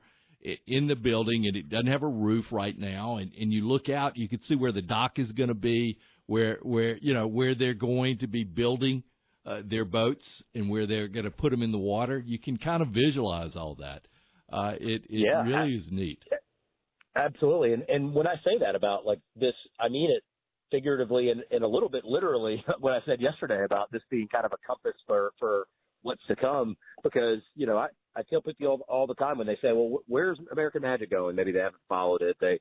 in 0.68 0.88
the 0.88 0.96
building, 0.96 1.48
and 1.48 1.56
it 1.56 1.70
doesn't 1.70 1.88
have 1.88 2.04
a 2.04 2.08
roof 2.08 2.46
right 2.52 2.78
now, 2.78 3.18
and 3.18 3.32
and 3.40 3.52
you 3.52 3.68
look 3.68 3.90
out, 3.90 4.18
you 4.18 4.30
can 4.30 4.42
see 4.44 4.56
where 4.56 4.72
the 4.72 4.82
dock 4.82 5.18
is 5.18 5.32
going 5.32 5.50
to 5.50 5.56
be, 5.56 5.98
where 6.30 6.60
where 6.62 6.96
you 6.98 7.14
know 7.14 7.28
where 7.28 7.56
they're 7.56 7.74
going 7.74 8.20
to 8.20 8.28
be 8.28 8.44
building 8.44 9.04
uh, 9.48 9.62
their 9.66 9.84
boats 9.84 10.44
and 10.54 10.70
where 10.70 10.86
they're 10.86 11.08
going 11.08 11.26
to 11.26 11.32
put 11.32 11.50
them 11.50 11.64
in 11.64 11.72
the 11.72 11.80
water. 11.80 12.22
You 12.24 12.38
can 12.38 12.58
kind 12.58 12.84
of 12.84 12.90
visualize 12.90 13.56
all 13.56 13.76
that. 13.80 14.04
Uh, 14.52 14.74
it 14.80 15.02
it 15.10 15.26
yeah, 15.26 15.42
really 15.44 15.76
is 15.76 15.88
neat. 15.92 16.22
Absolutely, 17.16 17.74
and 17.74 17.84
and 17.90 18.14
when 18.14 18.28
I 18.28 18.36
say 18.46 18.60
that 18.62 18.76
about 18.76 19.08
like 19.08 19.20
this, 19.36 19.56
I 19.80 19.90
mean 19.90 20.12
it 20.12 20.24
figuratively 20.72 21.32
and, 21.32 21.42
and 21.50 21.64
a 21.64 21.68
little 21.68 21.90
bit 21.90 22.06
literally. 22.06 22.64
What 22.80 22.94
I 22.94 23.00
said 23.08 23.20
yesterday 23.20 23.64
about 23.66 23.92
this 23.92 24.04
being 24.12 24.28
kind 24.32 24.46
of 24.46 24.54
a 24.54 24.68
compass 24.68 25.00
for 25.08 25.32
for 25.40 25.66
what's 26.04 26.22
to 26.28 26.36
come, 26.36 26.78
because 27.02 27.40
you 27.56 27.66
know 27.66 27.78
I 27.78 27.88
I 28.16 28.22
tell 28.30 28.42
people 28.42 28.68
all, 28.68 28.86
all 28.88 29.08
the 29.08 29.16
time 29.16 29.40
when 29.40 29.48
they 29.48 29.58
say, 29.64 29.74
well, 29.74 30.04
where's 30.06 30.38
American 30.52 30.84
Magic 30.84 31.10
going? 31.10 31.36
Maybe 31.36 31.52
they 31.52 31.60
haven't 31.60 31.82
followed 31.90 32.22
it. 32.22 32.38
They 32.40 32.60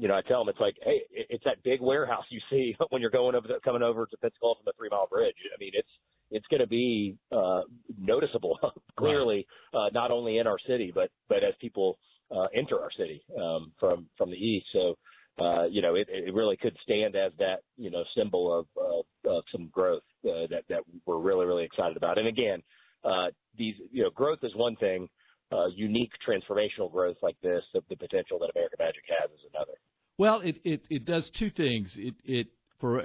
you 0.00 0.08
know, 0.08 0.14
I 0.14 0.22
tell 0.22 0.42
them 0.42 0.48
it's 0.48 0.58
like, 0.58 0.76
hey, 0.82 1.02
it's 1.12 1.44
that 1.44 1.62
big 1.62 1.82
warehouse 1.82 2.24
you 2.30 2.40
see 2.48 2.74
when 2.88 3.02
you're 3.02 3.10
going 3.10 3.34
over 3.34 3.46
the, 3.46 3.60
coming 3.62 3.82
over 3.82 4.06
to 4.06 4.16
Pensacola 4.16 4.54
from 4.54 4.64
the 4.64 4.72
Three 4.78 4.88
Mile 4.90 5.06
Bridge. 5.06 5.34
I 5.54 5.60
mean, 5.60 5.72
it's 5.74 5.88
it's 6.30 6.46
going 6.46 6.60
to 6.60 6.66
be 6.66 7.16
uh, 7.30 7.62
noticeable, 7.98 8.58
clearly, 8.98 9.46
uh, 9.74 9.88
not 9.92 10.10
only 10.10 10.38
in 10.38 10.46
our 10.46 10.58
city, 10.66 10.90
but 10.94 11.10
but 11.28 11.44
as 11.44 11.52
people 11.60 11.98
uh, 12.34 12.46
enter 12.54 12.80
our 12.80 12.90
city 12.96 13.22
um, 13.38 13.72
from 13.78 14.06
from 14.16 14.30
the 14.30 14.36
east. 14.36 14.66
So, 14.72 14.96
uh, 15.38 15.64
you 15.66 15.82
know, 15.82 15.96
it, 15.96 16.08
it 16.08 16.32
really 16.32 16.56
could 16.56 16.76
stand 16.82 17.14
as 17.14 17.32
that 17.38 17.58
you 17.76 17.90
know 17.90 18.02
symbol 18.16 18.58
of, 18.58 18.66
uh, 18.82 19.36
of 19.36 19.44
some 19.52 19.68
growth 19.70 20.02
uh, 20.24 20.46
that 20.48 20.62
that 20.70 20.80
we're 21.04 21.18
really 21.18 21.44
really 21.44 21.64
excited 21.64 21.98
about. 21.98 22.16
And 22.16 22.26
again, 22.26 22.62
uh, 23.04 23.26
these 23.58 23.74
you 23.92 24.04
know, 24.04 24.10
growth 24.10 24.38
is 24.44 24.52
one 24.56 24.76
thing 24.76 25.10
uh, 25.52 25.66
unique 25.74 26.12
transformational 26.26 26.90
growth 26.90 27.16
like 27.22 27.36
this, 27.42 27.62
the, 27.74 27.80
the 27.88 27.96
potential 27.96 28.38
that 28.38 28.50
American 28.54 28.78
Magic 28.78 29.02
has 29.08 29.30
is 29.30 29.40
another. 29.54 29.72
Well, 30.18 30.40
it, 30.40 30.56
it, 30.64 30.82
it 30.90 31.04
does 31.04 31.30
two 31.38 31.50
things. 31.50 31.90
It, 31.96 32.14
it 32.24 32.48
for 32.80 33.02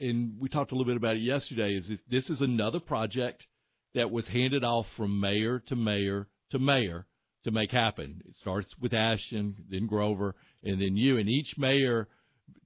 and 0.00 0.38
we 0.40 0.48
talked 0.48 0.72
a 0.72 0.74
little 0.74 0.86
bit 0.86 0.96
about 0.96 1.16
it 1.16 1.22
yesterday. 1.22 1.74
Is 1.74 1.90
this 2.10 2.30
is 2.30 2.40
another 2.40 2.80
project 2.80 3.46
that 3.94 4.10
was 4.10 4.26
handed 4.28 4.64
off 4.64 4.86
from 4.96 5.20
mayor 5.20 5.60
to 5.68 5.76
mayor 5.76 6.28
to 6.50 6.58
mayor 6.58 7.06
to 7.44 7.50
make 7.50 7.70
happen. 7.70 8.22
It 8.26 8.36
starts 8.36 8.74
with 8.80 8.92
Ashton, 8.92 9.56
then 9.70 9.86
Grover, 9.86 10.34
and 10.62 10.80
then 10.80 10.96
you. 10.96 11.18
And 11.18 11.28
each 11.28 11.56
mayor 11.56 12.08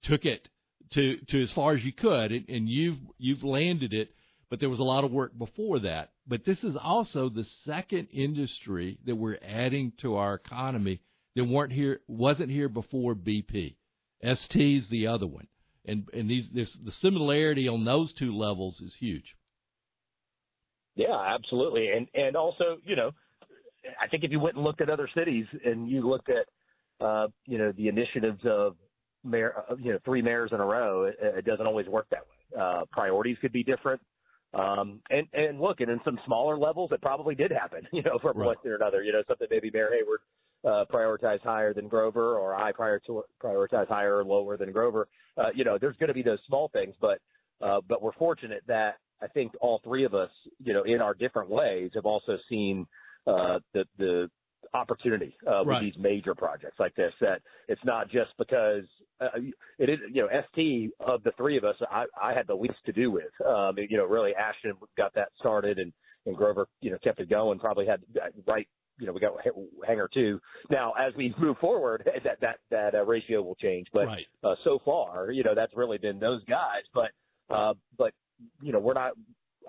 took 0.02 0.24
it 0.24 0.48
to 0.92 1.16
to 1.28 1.42
as 1.42 1.50
far 1.52 1.74
as 1.74 1.84
you 1.84 1.92
could, 1.92 2.32
and, 2.32 2.48
and 2.48 2.68
you've 2.68 2.98
you've 3.18 3.44
landed 3.44 3.92
it 3.92 4.14
but 4.52 4.61
there 4.61 4.68
was 4.68 4.80
a 4.80 4.85
lot 4.85 5.02
of 5.02 5.11
work 5.11 5.32
before 5.38 5.78
that. 5.78 6.11
But 6.26 6.44
this 6.44 6.62
is 6.62 6.76
also 6.76 7.30
the 7.30 7.47
second 7.64 8.09
industry 8.12 8.99
that 9.06 9.16
we're 9.16 9.38
adding 9.42 9.94
to 10.02 10.16
our 10.16 10.35
economy 10.35 11.00
that 11.35 11.44
weren't 11.47 11.73
here 11.73 12.00
wasn't 12.06 12.50
here 12.50 12.68
before 12.68 13.14
BP. 13.14 13.76
ST 14.23 14.76
is 14.76 14.90
the 14.90 15.06
other 15.06 15.26
one, 15.26 15.47
and 15.87 16.06
and 16.12 16.28
these 16.28 16.50
this 16.50 16.71
the 16.85 16.92
similarity 16.92 17.66
on 17.66 17.87
those 17.87 18.12
two 18.12 18.37
levels 18.37 18.82
is 18.82 18.94
huge. 18.94 19.35
Yeah, 20.97 21.18
absolutely, 21.18 21.88
and 21.88 22.06
and 22.12 22.37
also 22.37 22.76
you 22.85 22.94
know, 22.94 23.12
I 23.99 24.06
think 24.09 24.23
if 24.23 24.32
you 24.32 24.38
went 24.38 24.56
and 24.56 24.64
looked 24.64 24.82
at 24.82 24.90
other 24.90 25.09
cities 25.16 25.47
and 25.64 25.88
you 25.88 26.06
looked 26.06 26.28
at 26.28 26.47
uh, 27.02 27.28
you 27.47 27.56
know 27.56 27.73
the 27.73 27.88
initiatives 27.88 28.42
of 28.44 28.76
mayor, 29.25 29.64
you 29.78 29.92
know, 29.92 29.99
three 30.04 30.21
mayors 30.21 30.50
in 30.52 30.61
a 30.61 30.66
row, 30.66 31.04
it, 31.04 31.16
it 31.23 31.47
doesn't 31.47 31.66
always 31.66 31.87
work 31.87 32.06
that 32.11 32.21
way. 32.21 32.61
Uh, 32.62 32.82
priorities 32.92 33.38
could 33.40 33.54
be 33.54 33.64
different. 33.64 33.99
Um, 34.54 35.00
and, 35.09 35.26
and 35.32 35.61
look, 35.61 35.80
and 35.80 35.90
in 35.90 36.00
some 36.04 36.18
smaller 36.26 36.59
levels, 36.59 36.90
it 36.92 37.00
probably 37.00 37.35
did 37.35 37.50
happen, 37.50 37.87
you 37.92 38.02
know, 38.02 38.18
from 38.21 38.37
right. 38.37 38.47
one 38.47 38.56
thing 38.62 38.73
or 38.73 38.76
another, 38.76 39.02
you 39.02 39.12
know, 39.12 39.23
something 39.26 39.47
maybe 39.50 39.71
Mayor 39.73 39.90
Hayward, 39.92 40.21
uh, 40.64 40.85
prioritized 40.92 41.42
higher 41.42 41.73
than 41.73 41.88
Grover 41.88 42.37
or 42.37 42.54
I 42.54 42.73
prior 42.73 43.00
to 43.06 43.25
prioritize 43.42 43.88
higher 43.88 44.18
or 44.18 44.25
lower 44.25 44.56
than 44.56 44.71
Grover. 44.71 45.09
Uh, 45.37 45.49
you 45.54 45.64
know, 45.64 45.78
there's 45.80 45.97
going 45.97 46.09
to 46.09 46.14
be 46.14 46.23
those 46.23 46.38
small 46.47 46.68
things, 46.68 46.94
but, 47.00 47.18
uh, 47.62 47.80
but 47.88 48.02
we're 48.02 48.12
fortunate 48.12 48.62
that 48.68 48.97
I 49.23 49.28
think 49.28 49.52
all 49.61 49.80
three 49.82 50.04
of 50.04 50.14
us, 50.14 50.30
you 50.62 50.73
know, 50.73 50.82
in 50.82 51.00
our 51.00 51.14
different 51.14 51.49
ways 51.49 51.90
have 51.94 52.06
also 52.06 52.37
seen, 52.49 52.87
uh, 53.26 53.59
the, 53.73 53.85
the, 53.99 54.30
opportunity 54.75 55.37
uh, 55.47 55.61
with 55.61 55.69
Right. 55.69 55.83
these 55.83 55.99
major 55.99 56.35
projects 56.35 56.79
like 56.79 56.95
this. 56.95 57.12
That 57.21 57.43
it's 57.69 57.85
not 57.85 58.11
just 58.11 58.31
because 58.38 58.85
uh, 59.21 59.29
it 59.79 59.88
is, 59.88 59.99
you 60.12 60.23
know, 60.23 60.29
ST 60.50 60.91
of 61.00 61.23
the 61.23 61.33
three 61.37 61.57
of 61.57 61.64
us, 61.64 61.76
I, 61.91 62.05
I 62.21 62.33
had 62.35 62.47
the 62.47 62.55
least 62.55 62.79
to 62.87 62.93
do 62.93 63.11
with. 63.11 63.31
Um, 63.47 63.76
you 63.79 63.97
know, 63.97 64.05
really 64.05 64.35
Ashton 64.35 64.75
got 64.97 65.14
that 65.14 65.29
started, 65.38 65.79
and 65.79 65.93
and 66.26 66.37
Grover, 66.37 66.67
you 66.81 66.91
know, 66.91 66.99
kept 67.02 67.21
it 67.21 67.29
going. 67.29 67.59
Probably 67.59 67.87
had 67.87 68.00
right. 68.47 68.67
You 68.99 69.07
know, 69.07 69.12
we 69.12 69.21
got 69.21 69.33
hangar 69.87 70.09
two. 70.12 70.38
Now, 70.71 70.93
as 70.93 71.14
we 71.17 71.35
move 71.38 71.57
forward, 71.59 72.09
that 72.25 72.41
that 72.41 72.59
that 72.71 72.95
uh, 72.95 73.05
ratio 73.05 73.43
will 73.43 73.57
change. 73.57 73.87
But 73.93 74.07
right. 74.07 74.26
uh, 74.45 74.55
so 74.64 74.79
far, 74.85 75.31
you 75.33 75.43
know, 75.43 75.55
that's 75.55 75.73
really 75.76 75.99
been 75.99 76.19
those 76.19 76.45
guys. 76.45 76.83
But 76.95 77.11
uh, 77.55 77.75
but 77.99 78.12
you 78.61 78.73
know, 78.73 78.79
we're 78.79 78.95
not. 78.95 79.12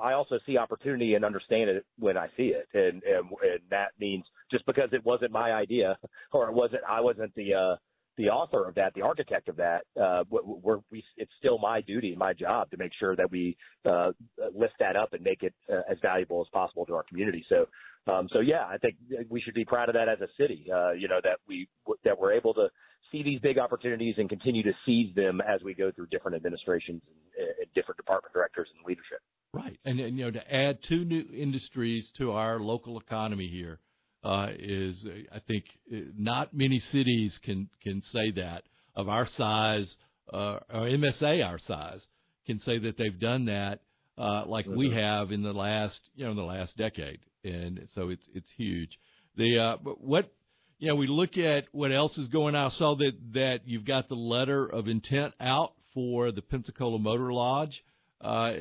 I 0.02 0.14
also 0.14 0.40
see 0.46 0.58
opportunity 0.58 1.16
and 1.16 1.26
understand 1.26 1.70
it 1.70 1.86
when 1.98 2.18
I 2.18 2.28
see 2.38 2.54
it, 2.54 2.68
and 2.74 3.04
and, 3.04 3.30
and 3.42 3.60
that 3.70 3.92
means 4.00 4.26
just 4.52 4.66
because 4.66 4.90
it 4.92 5.06
wasn't 5.06 5.32
my 5.32 5.52
idea 5.52 5.98
or 6.32 6.50
it 6.50 6.54
wasn't 6.54 6.82
I 6.88 7.02
wasn't 7.02 7.34
the 7.36 7.54
uh, 7.54 7.76
the 8.18 8.30
author 8.30 8.68
of 8.68 8.76
that, 8.76 8.94
the 8.94 9.02
architect 9.02 9.50
of 9.50 9.56
that. 9.58 9.82
Uh, 10.00 10.24
we're, 10.30 10.80
we 10.92 11.04
it's 11.18 11.32
still 11.40 11.58
my 11.58 11.82
duty, 11.82 12.16
my 12.16 12.34
job 12.34 12.70
to 12.72 12.78
make 12.78 12.92
sure 13.00 13.16
that 13.16 13.30
we 13.32 13.58
uh, 13.86 14.12
lift 14.56 14.76
that 14.80 14.96
up 14.96 15.14
and 15.14 15.24
make 15.24 15.44
it 15.44 15.54
uh, 15.72 15.82
as 15.90 15.98
valuable 16.02 16.42
as 16.42 16.48
possible 16.54 16.86
to 16.86 16.94
our 16.94 17.04
community. 17.04 17.46
So. 17.50 17.66
Um, 18.06 18.28
so 18.34 18.42
yeah, 18.42 18.66
I 18.66 18.78
think 18.80 18.98
we 19.30 19.40
should 19.40 19.54
be 19.54 19.64
proud 19.64 19.88
of 19.88 19.96
that 19.96 20.10
as 20.10 20.20
a 20.20 20.28
city. 20.38 20.66
Uh, 20.70 20.92
you 20.92 21.08
know 21.08 21.22
that 21.24 21.38
we 21.48 21.70
that 22.04 22.20
we're 22.20 22.34
able 22.34 22.54
to 22.56 22.68
see 23.14 23.24
these 23.24 23.40
big 23.40 23.58
opportunities 23.58 24.16
and 24.18 24.28
continue 24.28 24.64
to 24.64 24.74
seize 24.86 25.16
them 25.16 25.40
as 25.40 25.62
we 25.64 25.74
go 25.74 25.92
through 25.92 26.08
different 26.08 26.36
administrations 26.36 27.02
and, 27.38 27.48
and 27.62 27.74
different 27.74 27.96
department 27.96 28.34
directors 28.34 28.68
and 28.76 28.86
leadership. 28.86 29.22
Right, 29.54 29.78
and, 29.86 30.00
and 30.00 30.18
you 30.18 30.26
know 30.26 30.32
to 30.32 30.54
add 30.54 30.80
two 30.84 31.06
new 31.06 31.26
industries 31.32 32.12
to 32.18 32.32
our 32.32 32.60
local 32.60 33.00
economy 33.00 33.48
here 33.48 33.80
uh, 34.24 34.48
is, 34.58 35.06
uh, 35.06 35.36
I 35.36 35.40
think, 35.48 35.66
uh, 35.94 35.98
not 36.18 36.56
many 36.56 36.80
cities 36.80 37.38
can 37.44 37.70
can 37.84 38.02
say 38.02 38.32
that 38.32 38.64
of 38.96 39.10
our 39.10 39.28
size 39.28 39.96
uh, 40.34 40.58
or 40.74 40.88
MSA 40.88 41.46
our 41.46 41.60
size 41.60 42.08
can 42.48 42.60
say 42.60 42.80
that 42.80 42.98
they've 42.98 43.20
done 43.20 43.46
that 43.46 43.82
uh, 44.18 44.44
like 44.48 44.66
we 44.68 44.90
Mhm. 44.90 44.94
have 44.94 45.32
in 45.32 45.44
the 45.44 45.54
last 45.54 46.02
you 46.16 46.26
know 46.26 46.32
in 46.32 46.38
the 46.38 46.44
last 46.44 46.76
decade, 46.76 47.20
and 47.44 47.88
so 47.94 48.10
it's 48.10 48.26
it's 48.34 48.50
huge. 48.58 48.98
The 49.38 49.60
uh, 49.60 49.78
but 49.84 50.02
what 50.02 50.34
you 50.80 50.88
know 50.88 50.96
we 50.96 51.06
look 51.08 51.38
at 51.38 51.66
what 51.74 51.92
else 51.92 52.18
is 52.18 52.28
going 52.30 52.56
on. 52.56 52.66
I 52.66 52.70
saw 52.70 52.96
that 52.96 53.14
that 53.34 53.68
you've 53.68 53.86
got 53.86 54.10
the 54.10 54.16
letter 54.16 54.66
of 54.66 54.88
intent 54.88 55.36
out 55.40 55.74
for 55.94 56.32
the 56.32 56.42
Pensacola 56.42 56.98
Motor 56.98 57.32
Lodge. 57.32 57.84
Uh, 58.20 58.54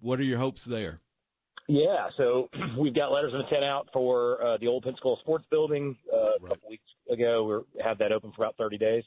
what 0.00 0.18
are 0.20 0.24
your 0.24 0.38
hopes 0.38 0.60
there? 0.66 1.00
Yeah, 1.68 2.08
so 2.16 2.48
we've 2.78 2.94
got 2.94 3.08
letters 3.10 3.34
of 3.34 3.40
intent 3.40 3.64
out 3.64 3.88
for 3.92 4.42
uh, 4.42 4.56
the 4.58 4.68
old 4.68 4.84
Pensacola 4.84 5.16
Sports 5.20 5.44
Building 5.50 5.96
uh, 6.12 6.16
a 6.16 6.30
Right. 6.40 6.50
couple 6.52 6.70
weeks 6.70 6.84
ago. 7.10 7.64
We 7.74 7.82
had 7.82 7.98
that 7.98 8.12
open 8.12 8.32
for 8.36 8.44
about 8.44 8.56
30 8.56 8.78
days. 8.78 9.04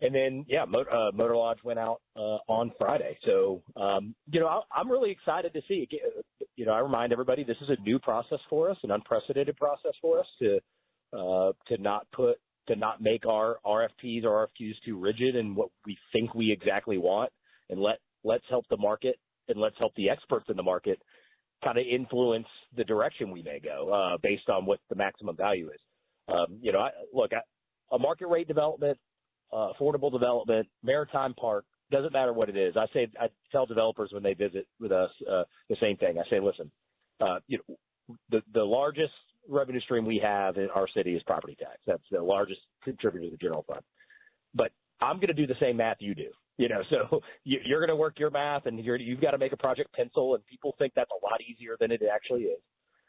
And 0.00 0.14
then, 0.14 0.44
yeah, 0.46 0.66
Motor, 0.66 0.92
uh, 0.92 1.12
Motor 1.12 1.36
Lodge 1.36 1.58
went 1.64 1.78
out 1.78 2.02
uh, 2.16 2.38
on 2.48 2.70
Friday. 2.78 3.18
So, 3.24 3.62
um, 3.76 4.14
you 4.30 4.40
know, 4.40 4.46
I, 4.46 4.60
I'm 4.74 4.90
really 4.90 5.10
excited 5.10 5.54
to 5.54 5.62
see. 5.66 5.88
You 6.54 6.66
know, 6.66 6.72
I 6.72 6.80
remind 6.80 7.12
everybody 7.12 7.44
this 7.44 7.56
is 7.62 7.70
a 7.70 7.80
new 7.82 7.98
process 7.98 8.38
for 8.50 8.70
us, 8.70 8.76
an 8.82 8.90
unprecedented 8.90 9.56
process 9.56 9.92
for 10.02 10.18
us 10.20 10.26
to 10.40 10.58
uh, 11.14 11.52
to 11.68 11.80
not 11.80 12.06
put 12.12 12.36
to 12.68 12.76
not 12.76 13.00
make 13.00 13.24
our 13.26 13.56
RFPs 13.64 14.24
or 14.24 14.46
RFQs 14.60 14.74
too 14.84 14.98
rigid 14.98 15.34
in 15.34 15.54
what 15.54 15.68
we 15.86 15.96
think 16.12 16.34
we 16.34 16.52
exactly 16.52 16.98
want, 16.98 17.30
and 17.70 17.80
let 17.80 17.96
let's 18.22 18.44
help 18.50 18.66
the 18.68 18.76
market 18.76 19.18
and 19.48 19.58
let's 19.58 19.76
help 19.78 19.94
the 19.96 20.10
experts 20.10 20.46
in 20.48 20.56
the 20.56 20.62
market 20.62 21.00
kind 21.64 21.78
of 21.78 21.84
influence 21.86 22.46
the 22.76 22.84
direction 22.84 23.30
we 23.30 23.42
may 23.42 23.58
go 23.58 23.92
uh, 23.92 24.18
based 24.22 24.48
on 24.48 24.66
what 24.66 24.80
the 24.88 24.94
maximum 24.94 25.36
value 25.36 25.68
is. 25.68 25.80
Um, 26.28 26.58
you 26.60 26.72
know, 26.72 26.80
I, 26.80 26.90
look, 27.12 27.32
I, 27.32 27.40
a 27.94 27.98
market 27.98 28.26
rate 28.26 28.48
development, 28.48 28.98
uh, 29.52 29.72
affordable 29.78 30.12
development, 30.12 30.68
maritime 30.82 31.34
park 31.34 31.64
doesn't 31.90 32.12
matter 32.12 32.32
what 32.32 32.48
it 32.48 32.56
is. 32.56 32.76
I 32.76 32.86
say 32.92 33.08
I 33.20 33.28
tell 33.52 33.64
developers 33.64 34.10
when 34.12 34.22
they 34.22 34.34
visit 34.34 34.66
with 34.80 34.92
us 34.92 35.10
uh, 35.30 35.44
the 35.68 35.76
same 35.80 35.96
thing. 35.96 36.18
I 36.18 36.28
say, 36.28 36.40
listen, 36.40 36.70
uh, 37.20 37.38
you 37.46 37.58
know, 37.58 37.76
the 38.30 38.42
the 38.52 38.64
largest 38.64 39.12
revenue 39.48 39.80
stream 39.80 40.04
we 40.04 40.20
have 40.22 40.56
in 40.56 40.68
our 40.74 40.88
city 40.94 41.14
is 41.14 41.22
property 41.22 41.56
tax. 41.58 41.78
That's 41.86 42.02
the 42.10 42.20
largest 42.20 42.60
contributor 42.82 43.26
to 43.26 43.30
the 43.30 43.36
general 43.36 43.64
fund. 43.68 43.82
But 44.54 44.72
I'm 45.00 45.16
going 45.16 45.28
to 45.28 45.34
do 45.34 45.46
the 45.46 45.54
same 45.60 45.76
math 45.76 45.98
you 46.00 46.14
do. 46.14 46.30
You 46.58 46.68
know, 46.68 46.82
so 46.90 47.20
you, 47.44 47.58
you're 47.64 47.80
going 47.80 47.90
to 47.90 47.96
work 47.96 48.18
your 48.18 48.30
math, 48.30 48.66
and 48.66 48.78
you're, 48.84 48.96
you've 48.96 49.20
got 49.20 49.32
to 49.32 49.38
make 49.38 49.52
a 49.52 49.56
project 49.56 49.92
pencil, 49.94 50.34
and 50.34 50.46
people 50.46 50.74
think 50.78 50.92
that's 50.94 51.10
a 51.10 51.24
lot 51.24 51.40
easier 51.40 51.76
than 51.78 51.90
it 51.90 52.02
actually 52.12 52.42
is. 52.42 52.60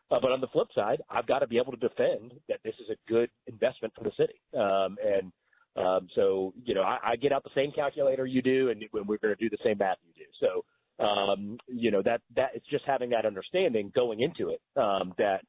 Uh, 0.10 0.20
but 0.22 0.32
on 0.32 0.40
the 0.40 0.48
flip 0.48 0.68
side, 0.74 1.02
I've 1.10 1.28
got 1.28 1.40
to 1.40 1.48
be 1.48 1.58
able 1.58 1.74
to 1.74 1.78
defend 1.78 2.34
that 2.48 2.60
this 2.64 2.76
is 2.80 2.90
a 2.90 3.12
good 3.12 3.30
investment 3.48 3.94
for 3.98 4.06
the 4.06 4.12
city. 4.18 4.40
Um, 4.54 4.96
and 5.04 5.32
um, 5.76 6.08
so, 6.16 6.54
you 6.64 6.74
know, 6.74 6.82
I, 6.82 6.98
I 7.04 7.16
get 7.18 7.34
out 7.34 7.44
the 7.44 7.50
same 7.54 7.72
calculator 7.72 8.26
you 8.26 8.42
do, 8.42 8.70
and 8.70 8.84
we're 8.94 9.18
going 9.18 9.36
to 9.36 9.50
do 9.50 9.50
the 9.50 9.58
same 9.64 9.78
math 9.78 9.98
you 10.06 10.14
do. 10.24 10.30
So, 10.40 11.06
um, 11.06 11.58
you 11.68 11.92
know, 11.92 12.02
that 12.04 12.22
that 12.36 12.52
it's 12.56 12.66
just 12.72 12.86
having 12.86 13.10
that 13.12 13.26
understanding 13.26 13.92
going 13.96 14.22
into 14.22 14.50
it 14.50 14.62
um, 14.76 15.14
that. 15.18 15.42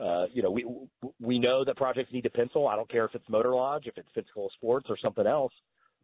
Uh, 0.00 0.26
you 0.32 0.42
know, 0.42 0.50
we 0.50 0.66
we 1.20 1.38
know 1.38 1.64
that 1.64 1.76
projects 1.76 2.12
need 2.12 2.22
to 2.22 2.30
pencil. 2.30 2.66
I 2.66 2.74
don't 2.74 2.90
care 2.90 3.04
if 3.04 3.14
it's 3.14 3.28
Motor 3.28 3.54
Lodge, 3.54 3.84
if 3.86 3.96
it's 3.96 4.08
Physical 4.12 4.50
Sports, 4.56 4.86
or 4.88 4.96
something 5.00 5.24
else, 5.24 5.52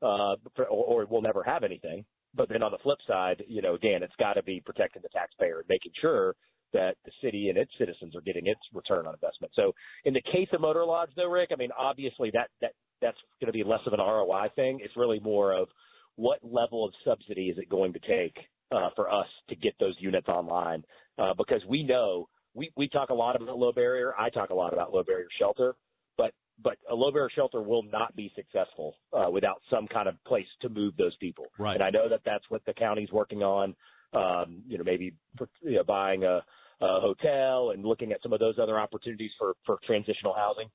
uh, 0.03 0.37
or, 0.59 0.67
or 0.69 1.07
we'll 1.09 1.23
never 1.23 1.43
have 1.43 1.65
anything. 1.65 2.05
But 2.35 2.49
then 2.49 2.63
on 2.63 2.71
the 2.71 2.79
flip 2.79 2.99
side, 3.07 3.43
you 3.49 3.61
know, 3.61 3.77
Dan, 3.77 4.03
it's 4.03 4.15
got 4.19 4.35
to 4.35 4.43
be 4.43 4.63
protecting 4.65 5.03
the 5.03 5.09
taxpayer 5.09 5.59
and 5.59 5.69
making 5.69 5.93
sure 6.01 6.37
that 6.73 6.95
the 7.05 7.11
city 7.23 7.49
and 7.49 7.59
its 7.59 7.73
citizens 7.79 8.15
are 8.15 8.21
getting 8.21 8.47
its 8.47 8.61
return 8.73 9.07
on 9.07 9.15
investment. 9.15 9.53
So 9.57 9.73
in 10.05 10.15
the 10.15 10.23
case 10.23 10.49
of 10.53 10.61
Motor 10.61 10.85
Lodge, 10.85 11.11
though, 11.17 11.29
Rick, 11.29 11.51
I 11.53 11.57
mean, 11.57 11.71
obviously 11.77 12.31
that 12.35 12.49
that 12.61 12.73
that's 13.03 13.19
going 13.41 13.47
to 13.47 13.53
be 13.53 13.65
less 13.65 13.81
of 13.87 13.93
an 13.93 14.01
ROI 14.01 14.49
thing. 14.55 14.79
It's 14.83 14.97
really 14.97 15.21
more 15.21 15.53
of 15.53 15.69
what 16.17 16.39
level 16.43 16.85
of 16.85 16.93
subsidy 17.05 17.49
is 17.49 17.59
it 17.59 17.69
going 17.69 17.93
to 17.95 17.99
take 18.01 18.37
uh, 18.71 18.91
for 18.95 19.11
us 19.13 19.27
to 19.49 19.57
get 19.57 19.75
those 19.81 19.95
units 19.99 20.29
online? 20.29 20.85
Uh, 21.19 21.35
because 21.37 21.63
we 21.69 21.83
know 21.83 22.29
we 22.55 22.71
we 22.77 22.89
talk 22.89 23.11
a 23.11 23.15
lot 23.15 23.41
about 23.41 23.59
low 23.59 23.73
barrier. 23.73 24.15
I 24.19 24.31
talk 24.31 24.51
a 24.51 24.55
lot 24.55 24.73
about 24.73 24.93
low 24.93 25.03
barrier 25.03 25.29
shelter, 25.39 25.75
but 26.17 26.33
but 26.63 26.77
a 26.91 26.95
low 26.95 27.11
barrier 27.11 27.31
shelter 27.35 27.63
will 27.63 27.83
not 27.83 28.15
be 28.17 28.33
successful 28.35 28.97
uh, 29.13 29.31
without 29.31 29.61
some 29.71 29.87
kind 29.87 30.09
of 30.09 30.23
place 30.25 30.47
to 30.63 30.69
move 30.69 30.95
those 30.97 31.17
people. 31.17 31.47
Right. 31.59 31.75
And 31.75 31.83
I 31.83 31.91
know 31.91 32.09
that 32.09 32.21
that's 32.25 32.45
what 32.49 32.65
the 32.67 32.75
county's 32.75 33.11
working 33.13 33.43
on. 33.43 33.75
Um, 34.13 34.63
you 34.67 34.77
know, 34.77 34.85
maybe 34.85 35.15
you 35.63 35.77
know, 35.77 35.85
buying 35.85 36.25
a, 36.25 36.43
a 36.81 37.01
hotel 37.01 37.71
and 37.71 37.85
looking 37.85 38.13
at 38.13 38.21
some 38.23 38.33
of 38.33 38.41
those 38.41 38.57
other 38.61 38.79
opportunities 38.79 39.31
for 39.39 39.55
for 39.65 39.79
transitional 39.87 40.35
housing. 40.35 40.69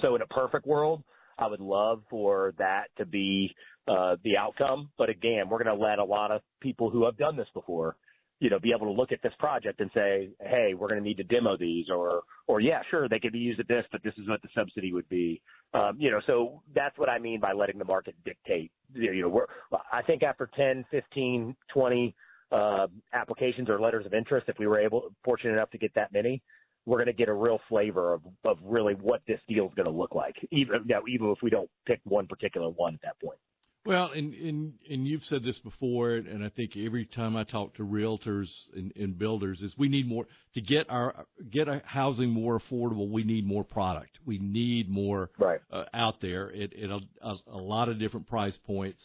So 0.00 0.14
in 0.14 0.22
a 0.22 0.26
perfect 0.26 0.66
world, 0.66 1.02
I 1.38 1.46
would 1.46 1.60
love 1.60 2.02
for 2.08 2.54
that 2.58 2.84
to 2.98 3.06
be 3.06 3.54
uh, 3.88 4.16
the 4.24 4.36
outcome. 4.36 4.90
But 4.96 5.10
again, 5.10 5.48
we're 5.48 5.62
going 5.62 5.76
to 5.76 5.82
let 5.82 5.98
a 5.98 6.04
lot 6.04 6.30
of 6.30 6.40
people 6.60 6.90
who 6.90 7.04
have 7.04 7.16
done 7.16 7.36
this 7.36 7.48
before, 7.52 7.96
you 8.42 8.50
know, 8.50 8.58
be 8.58 8.72
able 8.76 8.86
to 8.86 8.92
look 8.92 9.12
at 9.12 9.22
this 9.22 9.32
project 9.38 9.80
and 9.80 9.88
say, 9.94 10.30
hey, 10.40 10.74
we're 10.76 10.88
going 10.88 11.00
to 11.00 11.08
need 11.08 11.16
to 11.16 11.22
demo 11.22 11.56
these, 11.56 11.86
or 11.88 12.22
or 12.48 12.60
yeah, 12.60 12.82
sure, 12.90 13.08
they 13.08 13.20
could 13.20 13.32
be 13.32 13.38
used 13.38 13.60
at 13.60 13.68
this, 13.68 13.84
but 13.92 14.02
this 14.02 14.14
is 14.18 14.28
what 14.28 14.42
the 14.42 14.48
subsidy 14.52 14.92
would 14.92 15.08
be. 15.08 15.40
Um, 15.74 15.96
you 15.96 16.10
know, 16.10 16.20
so 16.26 16.60
that's 16.74 16.98
what 16.98 17.08
I 17.08 17.20
mean 17.20 17.38
by 17.38 17.52
letting 17.52 17.78
the 17.78 17.84
market 17.84 18.16
dictate. 18.24 18.72
You 18.92 19.22
know, 19.22 19.28
we're, 19.28 19.46
I 19.92 20.02
think 20.02 20.24
after 20.24 20.50
10, 20.56 20.84
15, 20.90 21.54
20 21.72 22.14
uh, 22.50 22.88
applications 23.12 23.68
or 23.68 23.80
letters 23.80 24.06
of 24.06 24.12
interest, 24.12 24.48
if 24.48 24.58
we 24.58 24.66
were 24.66 24.80
able, 24.80 25.14
fortunate 25.24 25.52
enough 25.52 25.70
to 25.70 25.78
get 25.78 25.94
that 25.94 26.12
many, 26.12 26.42
we're 26.84 26.98
going 26.98 27.06
to 27.06 27.12
get 27.12 27.28
a 27.28 27.32
real 27.32 27.60
flavor 27.68 28.12
of, 28.12 28.22
of 28.44 28.58
really 28.64 28.94
what 28.94 29.22
this 29.28 29.38
deal 29.48 29.66
is 29.66 29.74
going 29.76 29.86
to 29.86 29.96
look 29.96 30.16
like. 30.16 30.34
Even 30.50 30.82
now, 30.84 30.98
even 31.08 31.28
if 31.28 31.38
we 31.42 31.50
don't 31.50 31.70
pick 31.86 32.00
one 32.02 32.26
particular 32.26 32.70
one 32.70 32.94
at 32.94 33.02
that 33.02 33.20
point. 33.24 33.38
Well, 33.84 34.10
and, 34.14 34.32
and 34.32 34.74
and 34.88 35.08
you've 35.08 35.24
said 35.24 35.42
this 35.42 35.58
before, 35.58 36.12
and 36.12 36.44
I 36.44 36.50
think 36.50 36.76
every 36.76 37.04
time 37.04 37.34
I 37.34 37.42
talk 37.42 37.74
to 37.76 37.82
realtors 37.82 38.46
and, 38.76 38.92
and 38.94 39.18
builders, 39.18 39.60
is 39.60 39.74
we 39.76 39.88
need 39.88 40.08
more 40.08 40.26
to 40.54 40.60
get 40.60 40.88
our 40.88 41.26
get 41.50 41.68
our 41.68 41.82
housing 41.84 42.30
more 42.30 42.60
affordable. 42.60 43.10
We 43.10 43.24
need 43.24 43.44
more 43.44 43.64
product. 43.64 44.20
We 44.24 44.38
need 44.38 44.88
more 44.88 45.30
Right. 45.36 45.60
uh, 45.72 45.84
out 45.92 46.20
there 46.20 46.52
at, 46.52 46.72
at 46.74 46.90
a, 46.90 47.00
a, 47.22 47.34
a 47.48 47.58
lot 47.58 47.88
of 47.88 47.98
different 47.98 48.28
price 48.28 48.56
points. 48.66 49.02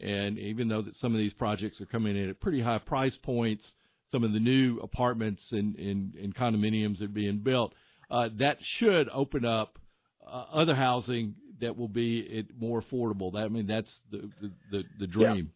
And 0.00 0.38
even 0.38 0.68
though 0.68 0.82
that 0.82 0.96
some 0.96 1.14
of 1.14 1.18
these 1.18 1.32
projects 1.32 1.80
are 1.80 1.86
coming 1.86 2.14
in 2.16 2.28
at 2.28 2.38
pretty 2.38 2.60
high 2.60 2.78
price 2.78 3.16
points, 3.22 3.64
some 4.12 4.24
of 4.24 4.32
the 4.32 4.40
new 4.40 4.78
apartments 4.80 5.42
and, 5.52 5.74
and, 5.76 6.14
and 6.14 6.34
condominiums 6.34 6.98
that 6.98 7.06
are 7.06 7.08
being 7.08 7.38
built, 7.38 7.72
uh, 8.10 8.28
that 8.38 8.58
should 8.60 9.08
open 9.08 9.44
up 9.46 9.78
uh, 10.26 10.44
other 10.52 10.74
housing 10.74 11.34
that 11.60 11.76
will 11.76 11.88
be 11.88 12.20
it 12.20 12.46
more 12.58 12.82
affordable. 12.82 13.32
That 13.32 13.44
I 13.44 13.48
mean, 13.48 13.66
that's 13.66 13.90
the 14.10 14.30
the, 14.40 14.52
the, 14.70 14.84
the 15.00 15.06
dream. 15.06 15.52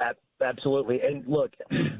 Ab- 0.00 0.16
Absolutely. 0.42 1.00
And 1.02 1.26
look, 1.26 1.52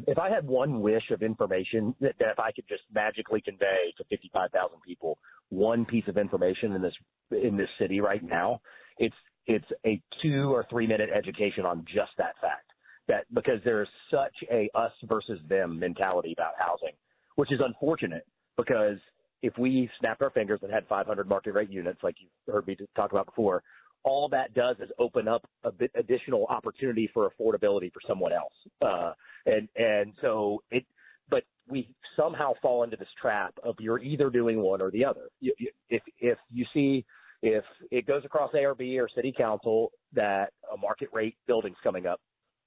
if 0.07 0.19
I 0.19 0.29
had 0.29 0.47
one 0.47 0.81
wish 0.81 1.11
of 1.11 1.23
information 1.23 1.95
that, 2.01 2.15
that 2.19 2.31
if 2.33 2.39
I 2.39 2.53
could 2.53 2.67
just 2.69 2.83
magically 2.93 3.41
convey 3.41 3.95
to 3.99 4.05
55,000 4.11 4.81
people 4.85 5.19
one 5.51 5.85
piece 5.85 6.05
of 6.09 6.17
information 6.17 6.73
in 6.73 6.83
this 6.83 6.95
in 7.31 7.57
this 7.57 7.69
city 7.79 8.01
right 8.01 8.23
now, 8.23 8.61
it's 8.99 9.15
it's 9.47 9.67
a 9.87 10.01
two 10.23 10.53
or 10.53 10.67
three 10.71 10.87
minute 10.87 11.11
education 11.15 11.65
on 11.65 11.85
just 11.87 12.13
that 12.19 12.35
fact. 12.41 12.67
That 13.09 13.25
because 13.33 13.61
there 13.65 13.83
is 13.83 13.89
such 14.11 14.35
a 14.51 14.71
us 14.75 14.93
versus 15.05 15.41
them 15.49 15.79
mentality 15.79 16.35
about 16.37 16.53
housing, 16.59 16.95
which 17.37 17.53
is 17.53 17.61
unfortunate 17.65 18.27
because 18.57 18.99
if 19.43 19.57
we 19.59 19.91
snapped 19.99 20.23
our 20.23 20.31
fingers 20.31 20.61
and 20.63 20.73
had 20.73 20.87
500 20.89 21.29
market 21.29 21.53
rate 21.53 21.71
units 21.71 22.01
like 22.03 22.17
you 22.19 22.29
heard 22.53 22.67
me 22.67 22.77
talk 22.95 23.13
about 23.13 23.27
before, 23.27 23.63
all 24.05 24.29
that 24.29 24.55
does 24.55 24.77
is 24.81 24.91
open 24.99 25.29
up 25.29 25.47
a 25.65 25.71
bit 25.71 25.91
additional 25.95 26.47
opportunity 26.47 27.11
for 27.13 27.31
affordability 27.31 27.93
for 27.93 28.01
someone 28.07 28.33
else. 28.33 28.53
Uh, 28.81 29.13
and, 29.47 29.69
and 29.77 30.13
so 30.21 30.63
it, 30.71 30.85
but 31.29 31.45
we 31.69 31.89
somehow 32.17 32.53
fall 32.61 32.83
into 32.83 32.97
this 32.97 33.09
trap 33.21 33.55
of 33.63 33.77
you're 33.79 34.01
either 34.01 34.31
doing 34.31 34.61
one 34.61 34.81
or 34.81 34.91
the 34.91 35.05
other. 35.05 35.29
You, 35.41 35.55
you, 35.59 35.71
if, 35.89 36.03
if 36.19 36.39
you 36.53 36.65
see, 36.73 37.05
if 37.43 37.65
it 37.91 38.07
goes 38.07 38.25
across 38.25 38.53
ARB 38.53 39.01
or 39.01 39.09
city 39.15 39.33
council 39.37 39.91
that 40.15 40.53
a 40.73 40.77
market 40.77 41.09
rate 41.13 41.37
building's 41.47 41.77
coming 41.83 42.07
up, 42.07 42.21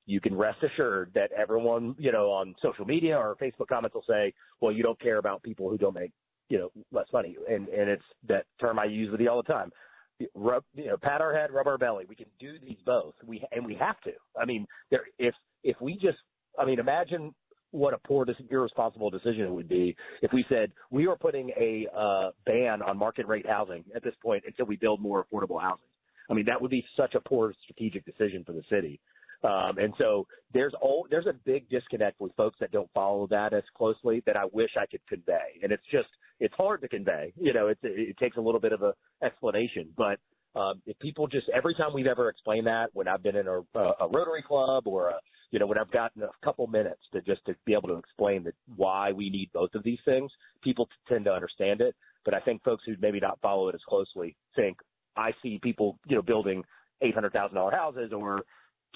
you 0.05 0.21
can 0.21 0.35
rest 0.35 0.59
assured 0.63 1.11
that 1.15 1.31
everyone, 1.31 1.95
you 1.97 2.11
know, 2.11 2.29
on 2.29 2.55
social 2.61 2.85
media 2.85 3.17
or 3.17 3.35
Facebook 3.41 3.67
comments 3.67 3.95
will 3.95 4.03
say, 4.07 4.33
well, 4.61 4.71
you 4.71 4.83
don't 4.83 4.99
care 4.99 5.17
about 5.17 5.41
people 5.43 5.69
who 5.69 5.77
don't 5.77 5.95
make, 5.95 6.11
you 6.49 6.57
know, 6.57 6.71
less 6.91 7.07
money. 7.11 7.35
And, 7.49 7.67
and 7.69 7.89
it's 7.89 8.03
that 8.27 8.45
term 8.59 8.79
I 8.79 8.85
use 8.85 9.11
with 9.11 9.21
you 9.21 9.29
all 9.29 9.41
the 9.41 9.51
time 9.51 9.71
rub, 10.33 10.63
you 10.73 10.87
know, 10.87 10.97
pat 11.01 11.21
our 11.21 11.33
head, 11.33 11.51
rub 11.51 11.67
our 11.67 11.77
belly. 11.77 12.05
We 12.07 12.15
can 12.15 12.27
do 12.39 12.53
these 12.59 12.77
both. 12.85 13.13
We 13.25 13.43
and 13.51 13.65
we 13.65 13.75
have 13.75 13.99
to. 14.01 14.11
I 14.39 14.45
mean, 14.45 14.65
there 14.91 15.01
if 15.19 15.33
if 15.63 15.75
we 15.81 15.93
just, 15.95 16.17
I 16.59 16.65
mean, 16.65 16.79
imagine 16.79 17.33
what 17.71 17.93
a 17.93 17.97
poor, 18.07 18.25
irresponsible 18.49 19.09
decision 19.09 19.41
it 19.41 19.51
would 19.51 19.67
be 19.67 19.95
if 20.21 20.31
we 20.31 20.45
said 20.47 20.71
we 20.91 21.07
are 21.07 21.17
putting 21.17 21.49
a 21.59 21.87
uh, 21.95 22.29
ban 22.45 22.81
on 22.81 22.97
market 22.97 23.27
rate 23.27 23.45
housing 23.45 23.83
at 23.95 24.03
this 24.03 24.13
point 24.23 24.43
until 24.47 24.65
we 24.65 24.77
build 24.77 25.01
more 25.01 25.25
affordable 25.25 25.61
housing. 25.61 25.87
I 26.29 26.33
mean, 26.33 26.45
that 26.45 26.61
would 26.61 26.71
be 26.71 26.83
such 26.97 27.15
a 27.15 27.19
poor 27.19 27.53
strategic 27.63 28.05
decision 28.05 28.43
for 28.45 28.53
the 28.53 28.63
city. 28.69 28.99
Um, 29.43 29.77
and 29.77 29.93
so 29.97 30.25
there's 30.53 30.73
all 30.81 31.07
there's 31.09 31.27
a 31.27 31.33
big 31.45 31.69
disconnect 31.69 32.19
with 32.19 32.33
folks 32.35 32.57
that 32.59 32.71
don't 32.71 32.89
follow 32.93 33.27
that 33.27 33.53
as 33.53 33.63
closely 33.75 34.23
that 34.25 34.37
I 34.37 34.45
wish 34.51 34.71
I 34.79 34.85
could 34.85 35.05
convey. 35.07 35.59
And 35.61 35.71
it's 35.71 35.83
just 35.91 36.07
it's 36.39 36.53
hard 36.55 36.81
to 36.81 36.87
convey. 36.87 37.33
You 37.39 37.53
know, 37.53 37.67
it's, 37.67 37.81
it 37.83 38.17
takes 38.17 38.37
a 38.37 38.41
little 38.41 38.61
bit 38.61 38.73
of 38.73 38.81
a 38.81 38.93
explanation, 39.23 39.89
but 39.95 40.19
um, 40.55 40.81
if 40.85 40.97
people 40.99 41.27
just 41.27 41.47
every 41.53 41.75
time 41.75 41.93
we've 41.93 42.07
ever 42.07 42.29
explained 42.29 42.67
that, 42.67 42.87
when 42.93 43.07
I've 43.07 43.21
been 43.21 43.35
in 43.35 43.47
a, 43.47 43.59
a 43.79 44.07
Rotary 44.09 44.41
Club 44.41 44.87
or 44.87 45.09
a, 45.09 45.15
you 45.51 45.59
know 45.59 45.67
when 45.67 45.77
I've 45.77 45.91
gotten 45.91 46.23
a 46.23 46.29
couple 46.43 46.65
minutes 46.67 47.01
to 47.13 47.21
just 47.21 47.45
to 47.45 47.55
be 47.65 47.73
able 47.73 47.89
to 47.89 47.95
explain 47.95 48.43
that 48.45 48.53
why 48.75 49.11
we 49.11 49.29
need 49.29 49.49
both 49.53 49.75
of 49.75 49.83
these 49.83 49.99
things, 50.05 50.31
people 50.63 50.87
tend 51.09 51.25
to 51.25 51.33
understand 51.33 51.81
it. 51.81 51.93
But 52.23 52.33
I 52.33 52.39
think 52.39 52.63
folks 52.63 52.83
who 52.85 52.93
maybe 53.01 53.19
not 53.19 53.39
follow 53.41 53.67
it 53.67 53.75
as 53.75 53.81
closely 53.87 54.37
think 54.55 54.77
I 55.17 55.31
see 55.43 55.59
people 55.61 55.99
you 56.07 56.15
know 56.15 56.21
building 56.21 56.63
eight 57.01 57.13
hundred 57.13 57.33
thousand 57.33 57.55
dollar 57.55 57.71
houses 57.71 58.13
or 58.13 58.43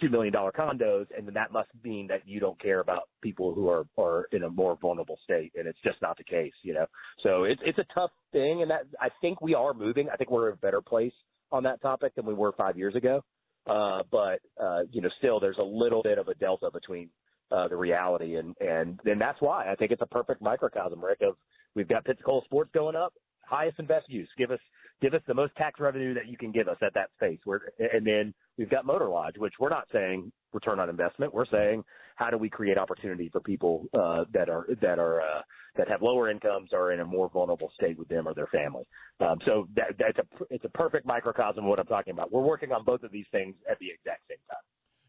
two 0.02 0.10
million 0.10 0.34
dollar 0.34 0.52
condos, 0.52 1.06
and 1.16 1.28
then 1.28 1.34
that 1.34 1.52
must 1.52 1.70
mean 1.84 2.08
that 2.08 2.22
you 2.26 2.40
don't 2.40 2.60
care 2.62 2.80
about 2.80 3.04
people 3.22 3.54
who 3.54 3.70
are 3.70 3.86
are 3.98 4.28
in 4.32 4.44
a 4.44 4.50
more 4.50 4.78
vulnerable 4.82 5.20
state, 5.24 5.52
and 5.56 5.68
it's 5.68 5.80
just 5.84 6.02
not 6.02 6.18
the 6.18 6.24
case, 6.24 6.54
you 6.64 6.74
know. 6.74 6.86
So 7.24 7.44
it's 7.44 7.62
it's 7.66 7.80
a 7.80 7.86
tough 7.94 8.12
thing, 8.32 8.62
and 8.62 8.72
that 8.72 8.82
I 9.00 9.10
think 9.22 9.42
we 9.42 9.56
are 9.56 9.74
moving. 9.74 10.10
I 10.10 10.16
think 10.16 10.32
we're 10.32 10.50
in 10.50 10.54
a 10.54 10.58
better 10.58 10.82
place 10.82 11.14
on 11.52 11.64
that 11.64 11.82
topic 11.82 12.16
than 12.16 12.26
we 12.26 12.34
were 12.34 12.52
five 12.54 12.78
years 12.78 12.96
ago. 12.96 13.24
Uh, 13.68 14.02
but 14.12 14.40
uh, 14.62 14.82
you 14.92 15.02
know, 15.02 15.10
still 15.18 15.40
there's 15.40 15.58
a 15.60 15.64
little 15.64 16.02
bit 16.02 16.18
of 16.18 16.28
a 16.28 16.34
delta 16.36 16.70
between 16.72 17.10
uh, 17.52 17.68
the 17.68 17.76
reality, 17.76 18.36
and 18.36 18.56
and 18.60 19.00
then 19.04 19.20
that's 19.20 19.42
why 19.42 19.72
I 19.72 19.76
think 19.76 19.92
it's 19.92 20.02
a 20.02 20.08
perfect 20.08 20.42
microcosm, 20.42 21.04
Rick. 21.04 21.20
Of 21.22 21.36
we've 21.76 21.88
got 21.88 22.06
Pensacola 22.06 22.42
sports 22.46 22.72
going 22.74 22.96
up, 22.96 23.14
highest 23.46 23.80
and 23.80 23.88
best 23.88 24.10
use. 24.10 24.30
Give 24.38 24.52
us 24.52 24.60
give 25.02 25.14
us 25.14 25.22
the 25.28 25.34
most 25.34 25.56
tax 25.56 25.80
revenue 25.80 26.14
that 26.14 26.28
you 26.28 26.38
can 26.38 26.52
give 26.52 26.68
us 26.68 26.78
at 26.82 26.94
that 26.94 27.10
space. 27.16 27.40
We're, 27.46 27.62
and 27.80 28.06
then 28.06 28.34
we've 28.58 28.70
got 28.70 28.86
Motor 28.86 29.10
Lodge, 29.10 29.38
which 29.38 29.54
we're 29.60 29.70
not 29.70 29.88
saying 29.92 30.32
return 30.54 30.80
on 30.80 30.90
investment. 30.90 31.34
We're 31.34 31.46
saying 31.46 31.84
how 32.16 32.30
do 32.30 32.38
we 32.38 32.50
create 32.50 32.78
opportunity 32.78 33.30
for 33.32 33.40
people 33.40 33.86
uh, 33.94 34.26
that 34.34 34.50
are 34.50 34.68
that 34.82 35.00
are 35.00 35.22
uh, 35.22 35.42
that 35.78 35.88
have 35.88 36.02
lower 36.02 36.30
incomes 36.30 36.70
or 36.74 36.92
in 36.92 37.00
a 37.00 37.06
more 37.06 37.30
vulnerable 37.30 37.72
state 37.76 37.98
with 37.98 38.08
them 38.10 38.28
or 38.28 38.34
their 38.34 38.48
family. 38.48 38.86
Um, 39.20 39.38
so 39.46 39.68
that, 39.76 39.96
that's 39.98 40.18
a 40.18 40.44
it's 40.50 40.66
a 40.66 40.70
perfect 40.70 41.06
microcosm 41.06 41.64
of 41.64 41.70
what 41.70 41.80
I'm 41.80 41.88
talking 41.88 42.12
about. 42.12 42.32
We're 42.32 42.42
working 42.42 42.72
on 42.72 42.84
both 42.84 43.04
of 43.04 43.12
these 43.12 43.28
things 43.32 43.56
at 43.70 43.80
the 43.80 43.88
exact 43.88 44.24
same 44.28 44.38
time. 44.50 44.58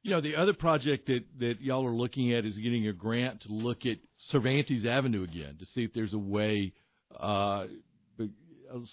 You 0.03 0.13
know, 0.13 0.23
the 0.23 0.35
other 0.37 0.55
project 0.55 1.09
that, 1.09 1.25
that 1.41 1.61
y'all 1.61 1.87
are 1.87 1.95
looking 1.95 2.33
at 2.33 2.47
is 2.47 2.57
getting 2.57 2.87
a 2.87 2.93
grant 2.93 3.43
to 3.43 3.53
look 3.53 3.85
at 3.85 3.99
Cervantes 4.31 4.87
Avenue 4.87 5.25
again 5.25 5.57
to 5.59 5.67
see 5.75 5.85
if 5.85 5.93
there's 5.93 6.15
a 6.15 6.19
way 6.19 6.73
uh, 7.19 7.67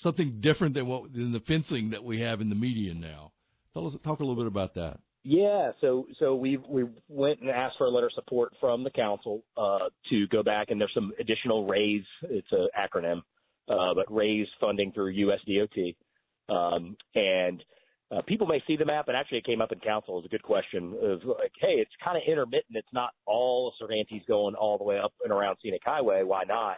something 0.01 0.39
different 0.41 0.73
than 0.73 0.87
what 0.87 1.13
than 1.13 1.31
the 1.31 1.39
fencing 1.41 1.91
that 1.91 2.03
we 2.03 2.21
have 2.21 2.41
in 2.41 2.49
the 2.49 2.55
media 2.55 2.93
now. 2.93 3.31
Tell 3.73 3.87
us, 3.87 3.93
talk 4.03 4.19
a 4.19 4.23
little 4.23 4.35
bit 4.35 4.47
about 4.47 4.75
that. 4.75 4.99
Yeah, 5.23 5.71
so 5.81 6.07
so 6.19 6.35
we 6.35 6.57
we 6.57 6.85
went 7.09 7.41
and 7.41 7.49
asked 7.49 7.77
for 7.77 7.85
a 7.85 7.89
letter 7.89 8.07
of 8.07 8.13
support 8.13 8.53
from 8.59 8.83
the 8.83 8.89
council 8.89 9.43
uh, 9.57 9.89
to 10.09 10.27
go 10.27 10.41
back, 10.41 10.67
and 10.69 10.79
there's 10.79 10.93
some 10.93 11.11
additional 11.19 11.67
raise. 11.67 12.05
It's 12.23 12.47
an 12.51 12.69
acronym, 12.79 13.21
uh, 13.67 13.93
but 13.93 14.05
raise 14.09 14.47
funding 14.59 14.93
through 14.93 15.13
USDOT, 15.13 15.95
um, 16.49 16.95
and 17.15 17.61
uh, 18.09 18.21
people 18.25 18.47
may 18.47 18.63
see 18.65 18.77
the 18.77 18.85
map, 18.85 19.09
and 19.09 19.17
actually 19.17 19.39
it 19.39 19.45
came 19.45 19.59
up 19.59 19.73
in 19.73 19.79
council 19.79 20.17
as 20.17 20.25
a 20.25 20.29
good 20.29 20.43
question 20.43 20.95
of 21.03 21.19
like, 21.25 21.51
hey, 21.59 21.73
it's 21.73 21.91
kind 22.03 22.15
of 22.15 22.23
intermittent. 22.25 22.75
It's 22.75 22.87
not 22.93 23.09
all 23.25 23.67
of 23.67 23.73
Cervantes 23.79 24.23
going 24.27 24.55
all 24.55 24.77
the 24.77 24.85
way 24.85 24.97
up 24.97 25.11
and 25.23 25.33
around 25.33 25.57
Scenic 25.61 25.81
Highway. 25.83 26.23
Why 26.23 26.43
not? 26.45 26.77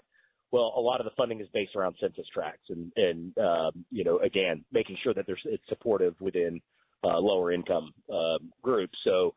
Well, 0.51 0.73
a 0.75 0.81
lot 0.81 0.99
of 0.99 1.05
the 1.05 1.11
funding 1.15 1.41
is 1.41 1.47
based 1.53 1.75
around 1.75 1.95
census 1.99 2.25
tracts, 2.33 2.69
and 2.69 2.91
and 2.95 3.37
um, 3.37 3.85
you 3.91 4.03
know, 4.03 4.19
again, 4.19 4.65
making 4.71 4.97
sure 5.03 5.13
that 5.13 5.25
there's 5.27 5.41
it's 5.45 5.63
supportive 5.69 6.15
within 6.19 6.61
uh, 7.03 7.19
lower 7.19 7.51
income 7.51 7.91
uh, 8.11 8.37
groups. 8.61 8.97
So 9.03 9.33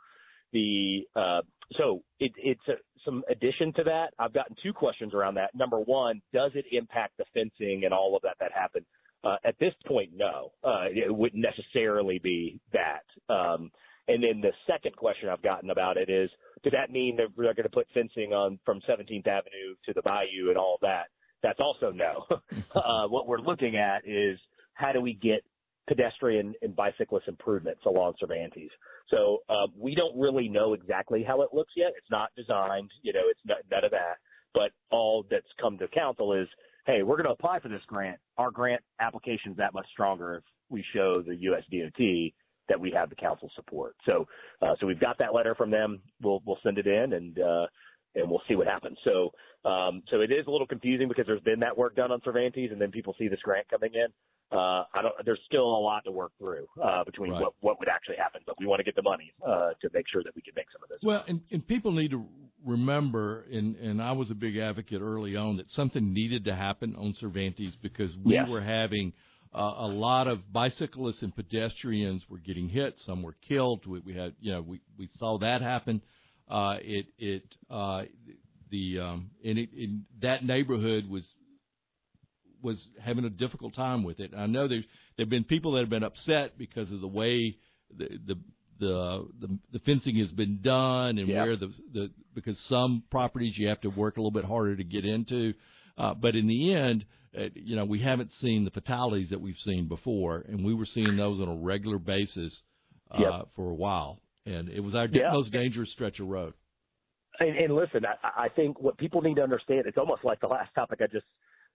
the 0.52 1.02
uh, 1.14 1.42
so 1.76 2.02
it, 2.18 2.32
it's 2.36 2.66
a, 2.68 2.74
some 3.04 3.24
addition 3.30 3.72
to 3.74 3.84
that. 3.84 4.14
I've 4.18 4.32
gotten 4.32 4.56
two 4.62 4.72
questions 4.72 5.14
around 5.14 5.34
that. 5.34 5.54
Number 5.54 5.78
one, 5.78 6.22
does 6.32 6.52
it 6.54 6.64
impact 6.72 7.18
the 7.18 7.24
fencing 7.34 7.82
and 7.84 7.92
all 7.92 8.16
of 8.16 8.22
that 8.22 8.36
that 8.40 8.52
happened? 8.52 8.86
Uh, 9.24 9.36
at 9.44 9.58
this 9.60 9.72
point, 9.86 10.10
no. 10.14 10.52
Uh, 10.64 10.86
it 10.88 11.14
wouldn't 11.14 11.42
necessarily 11.42 12.18
be 12.18 12.60
that. 12.72 13.04
Um, 13.32 13.70
and 14.08 14.22
then 14.22 14.40
the 14.40 14.52
second 14.66 14.96
question 14.96 15.28
I've 15.28 15.42
gotten 15.42 15.70
about 15.70 15.96
it 15.96 16.10
is, 16.10 16.30
does 16.62 16.72
that 16.72 16.90
mean 16.90 17.16
that 17.16 17.28
we're 17.36 17.54
going 17.54 17.64
to 17.64 17.68
put 17.70 17.86
fencing 17.94 18.32
on 18.32 18.58
from 18.64 18.80
17th 18.88 19.26
Avenue 19.26 19.74
to 19.86 19.92
the 19.94 20.02
Bayou 20.02 20.48
and 20.48 20.58
all 20.58 20.78
that? 20.82 21.06
That's 21.42 21.60
also 21.60 21.90
no. 21.90 22.24
uh, 22.74 23.08
what 23.08 23.26
we're 23.26 23.40
looking 23.40 23.76
at 23.76 24.02
is 24.06 24.38
how 24.74 24.92
do 24.92 25.00
we 25.00 25.14
get 25.14 25.42
pedestrian 25.88 26.54
and 26.62 26.74
bicyclist 26.76 27.28
improvements 27.28 27.80
along 27.86 28.14
Cervantes. 28.18 28.70
So 29.08 29.38
uh, 29.48 29.66
we 29.76 29.94
don't 29.94 30.18
really 30.18 30.48
know 30.48 30.74
exactly 30.74 31.24
how 31.26 31.42
it 31.42 31.50
looks 31.52 31.72
yet. 31.76 31.92
It's 31.96 32.10
not 32.10 32.30
designed, 32.36 32.90
you 33.02 33.12
know, 33.12 33.22
it's 33.28 33.40
none 33.70 33.84
of 33.84 33.90
that. 33.90 34.18
But 34.54 34.70
all 34.90 35.24
that's 35.30 35.46
come 35.60 35.78
to 35.78 35.88
council 35.88 36.32
is, 36.34 36.48
hey, 36.86 37.02
we're 37.02 37.16
going 37.16 37.26
to 37.26 37.32
apply 37.32 37.60
for 37.60 37.68
this 37.68 37.80
grant. 37.86 38.18
Our 38.38 38.50
grant 38.50 38.82
application 39.00 39.52
is 39.52 39.56
that 39.56 39.74
much 39.74 39.86
stronger 39.90 40.36
if 40.36 40.44
we 40.68 40.84
show 40.94 41.22
the 41.22 41.32
USDOT 41.32 42.32
that 42.68 42.78
we 42.78 42.90
have 42.90 43.10
the 43.10 43.16
council 43.16 43.50
support. 43.56 43.96
So, 44.06 44.26
uh, 44.60 44.74
so 44.80 44.86
we've 44.86 45.00
got 45.00 45.18
that 45.18 45.34
letter 45.34 45.54
from 45.54 45.70
them. 45.70 46.00
We'll 46.22 46.42
we'll 46.46 46.58
send 46.62 46.78
it 46.78 46.86
in 46.86 47.12
and 47.14 47.38
uh, 47.38 47.66
and 48.14 48.30
we'll 48.30 48.42
see 48.48 48.54
what 48.56 48.66
happens. 48.66 48.98
So, 49.04 49.30
um, 49.68 50.02
so 50.10 50.20
it 50.20 50.30
is 50.30 50.46
a 50.46 50.50
little 50.50 50.66
confusing 50.66 51.08
because 51.08 51.26
there's 51.26 51.40
been 51.42 51.60
that 51.60 51.76
work 51.76 51.96
done 51.96 52.10
on 52.12 52.20
Cervantes, 52.24 52.70
and 52.70 52.80
then 52.80 52.90
people 52.90 53.14
see 53.18 53.28
this 53.28 53.40
grant 53.42 53.68
coming 53.68 53.90
in. 53.94 54.08
Uh, 54.56 54.84
I 54.94 55.00
don't. 55.02 55.14
There's 55.24 55.40
still 55.46 55.64
a 55.64 55.80
lot 55.80 56.04
to 56.04 56.12
work 56.12 56.32
through 56.38 56.66
uh, 56.82 57.04
between 57.04 57.32
Right. 57.32 57.40
what 57.40 57.54
what 57.60 57.78
would 57.78 57.88
actually 57.88 58.16
happen, 58.16 58.42
but 58.46 58.56
we 58.60 58.66
want 58.66 58.80
to 58.80 58.84
get 58.84 58.94
the 58.94 59.02
money 59.02 59.32
uh, 59.46 59.70
to 59.80 59.88
make 59.94 60.06
sure 60.12 60.22
that 60.24 60.34
we 60.36 60.42
can 60.42 60.52
make 60.54 60.66
some 60.72 60.82
of 60.82 60.88
this. 60.90 60.98
Well, 61.02 61.24
and, 61.26 61.40
and 61.50 61.66
people 61.66 61.90
need 61.90 62.10
to 62.10 62.26
remember, 62.64 63.44
and, 63.50 63.76
and 63.76 64.02
I 64.02 64.12
was 64.12 64.30
a 64.30 64.34
big 64.34 64.56
advocate 64.56 65.00
early 65.00 65.36
on 65.36 65.56
that 65.56 65.70
something 65.70 66.12
needed 66.12 66.44
to 66.44 66.54
happen 66.54 66.94
on 66.96 67.14
Cervantes 67.18 67.74
because 67.82 68.10
we 68.22 68.34
Yes. 68.34 68.48
were 68.48 68.60
having 68.60 69.12
Uh, 69.54 69.74
a 69.80 69.86
lot 69.86 70.28
of 70.28 70.50
bicyclists 70.52 71.22
and 71.22 71.34
pedestrians 71.36 72.22
were 72.28 72.38
getting 72.38 72.68
hit. 72.68 72.98
Some 73.04 73.22
were 73.22 73.36
killed. 73.46 73.86
We, 73.86 74.00
we 74.00 74.14
had, 74.14 74.34
you 74.40 74.52
know, 74.52 74.62
we, 74.62 74.80
we 74.98 75.10
saw 75.18 75.38
that 75.38 75.60
happen. 75.60 76.00
Uh, 76.48 76.76
it 76.80 77.06
it 77.18 77.42
uh, 77.70 78.02
the 78.70 78.98
um, 78.98 79.30
and 79.44 79.58
it, 79.58 79.68
in 79.76 80.04
that 80.22 80.44
neighborhood 80.44 81.08
was 81.08 81.24
was 82.62 82.82
having 83.00 83.24
a 83.24 83.30
difficult 83.30 83.74
time 83.74 84.04
with 84.04 84.20
it. 84.20 84.32
I 84.36 84.46
know 84.46 84.68
there's 84.68 84.84
there've 85.16 85.28
been 85.28 85.44
people 85.44 85.72
that 85.72 85.80
have 85.80 85.90
been 85.90 86.02
upset 86.02 86.56
because 86.58 86.90
of 86.90 87.00
the 87.00 87.08
way 87.08 87.56
the 87.96 88.08
the 88.26 88.34
the 88.80 89.28
the, 89.40 89.58
the 89.72 89.78
fencing 89.80 90.16
has 90.16 90.30
been 90.32 90.60
done 90.62 91.18
and 91.18 91.28
Yeah. 91.28 91.42
where 91.44 91.56
the 91.56 91.72
the 91.92 92.10
because 92.34 92.58
some 92.68 93.02
properties 93.10 93.56
you 93.58 93.68
have 93.68 93.80
to 93.82 93.88
work 93.90 94.16
a 94.16 94.20
little 94.20 94.30
bit 94.30 94.44
harder 94.44 94.76
to 94.76 94.84
get 94.84 95.04
into. 95.04 95.54
Uh, 95.98 96.14
but 96.14 96.34
in 96.34 96.46
the 96.46 96.72
end, 96.74 97.04
uh, 97.04 97.06
you 97.54 97.76
know, 97.76 97.84
we 97.84 98.00
haven't 98.00 98.30
seen 98.40 98.64
the 98.64 98.70
fatalities 98.70 99.30
that 99.30 99.40
we've 99.40 99.56
seen 99.64 99.88
before, 99.88 100.44
and 100.48 100.64
we 100.64 100.74
were 100.74 100.86
seeing 100.86 101.16
those 101.16 101.40
on 101.40 101.48
a 101.48 101.54
regular 101.56 101.98
basis 101.98 102.62
uh, 103.10 103.18
Yep. 103.20 103.48
for 103.56 103.70
a 103.70 103.74
while, 103.74 104.20
and 104.46 104.68
it 104.68 104.80
was 104.80 104.94
our 104.94 105.06
Yeah. 105.06 105.32
most 105.32 105.52
dangerous 105.52 105.90
stretch 105.92 106.20
of 106.20 106.28
road. 106.28 106.54
And, 107.40 107.56
and 107.56 107.74
listen, 107.74 108.04
I, 108.06 108.44
I 108.44 108.48
think 108.48 108.80
what 108.80 108.98
people 108.98 109.22
need 109.22 109.36
to 109.36 109.42
understand, 109.42 109.84
it's 109.86 109.98
almost 109.98 110.24
like 110.24 110.40
the 110.40 110.46
last 110.48 110.74
topic 110.74 111.00
I 111.02 111.06
just 111.06 111.26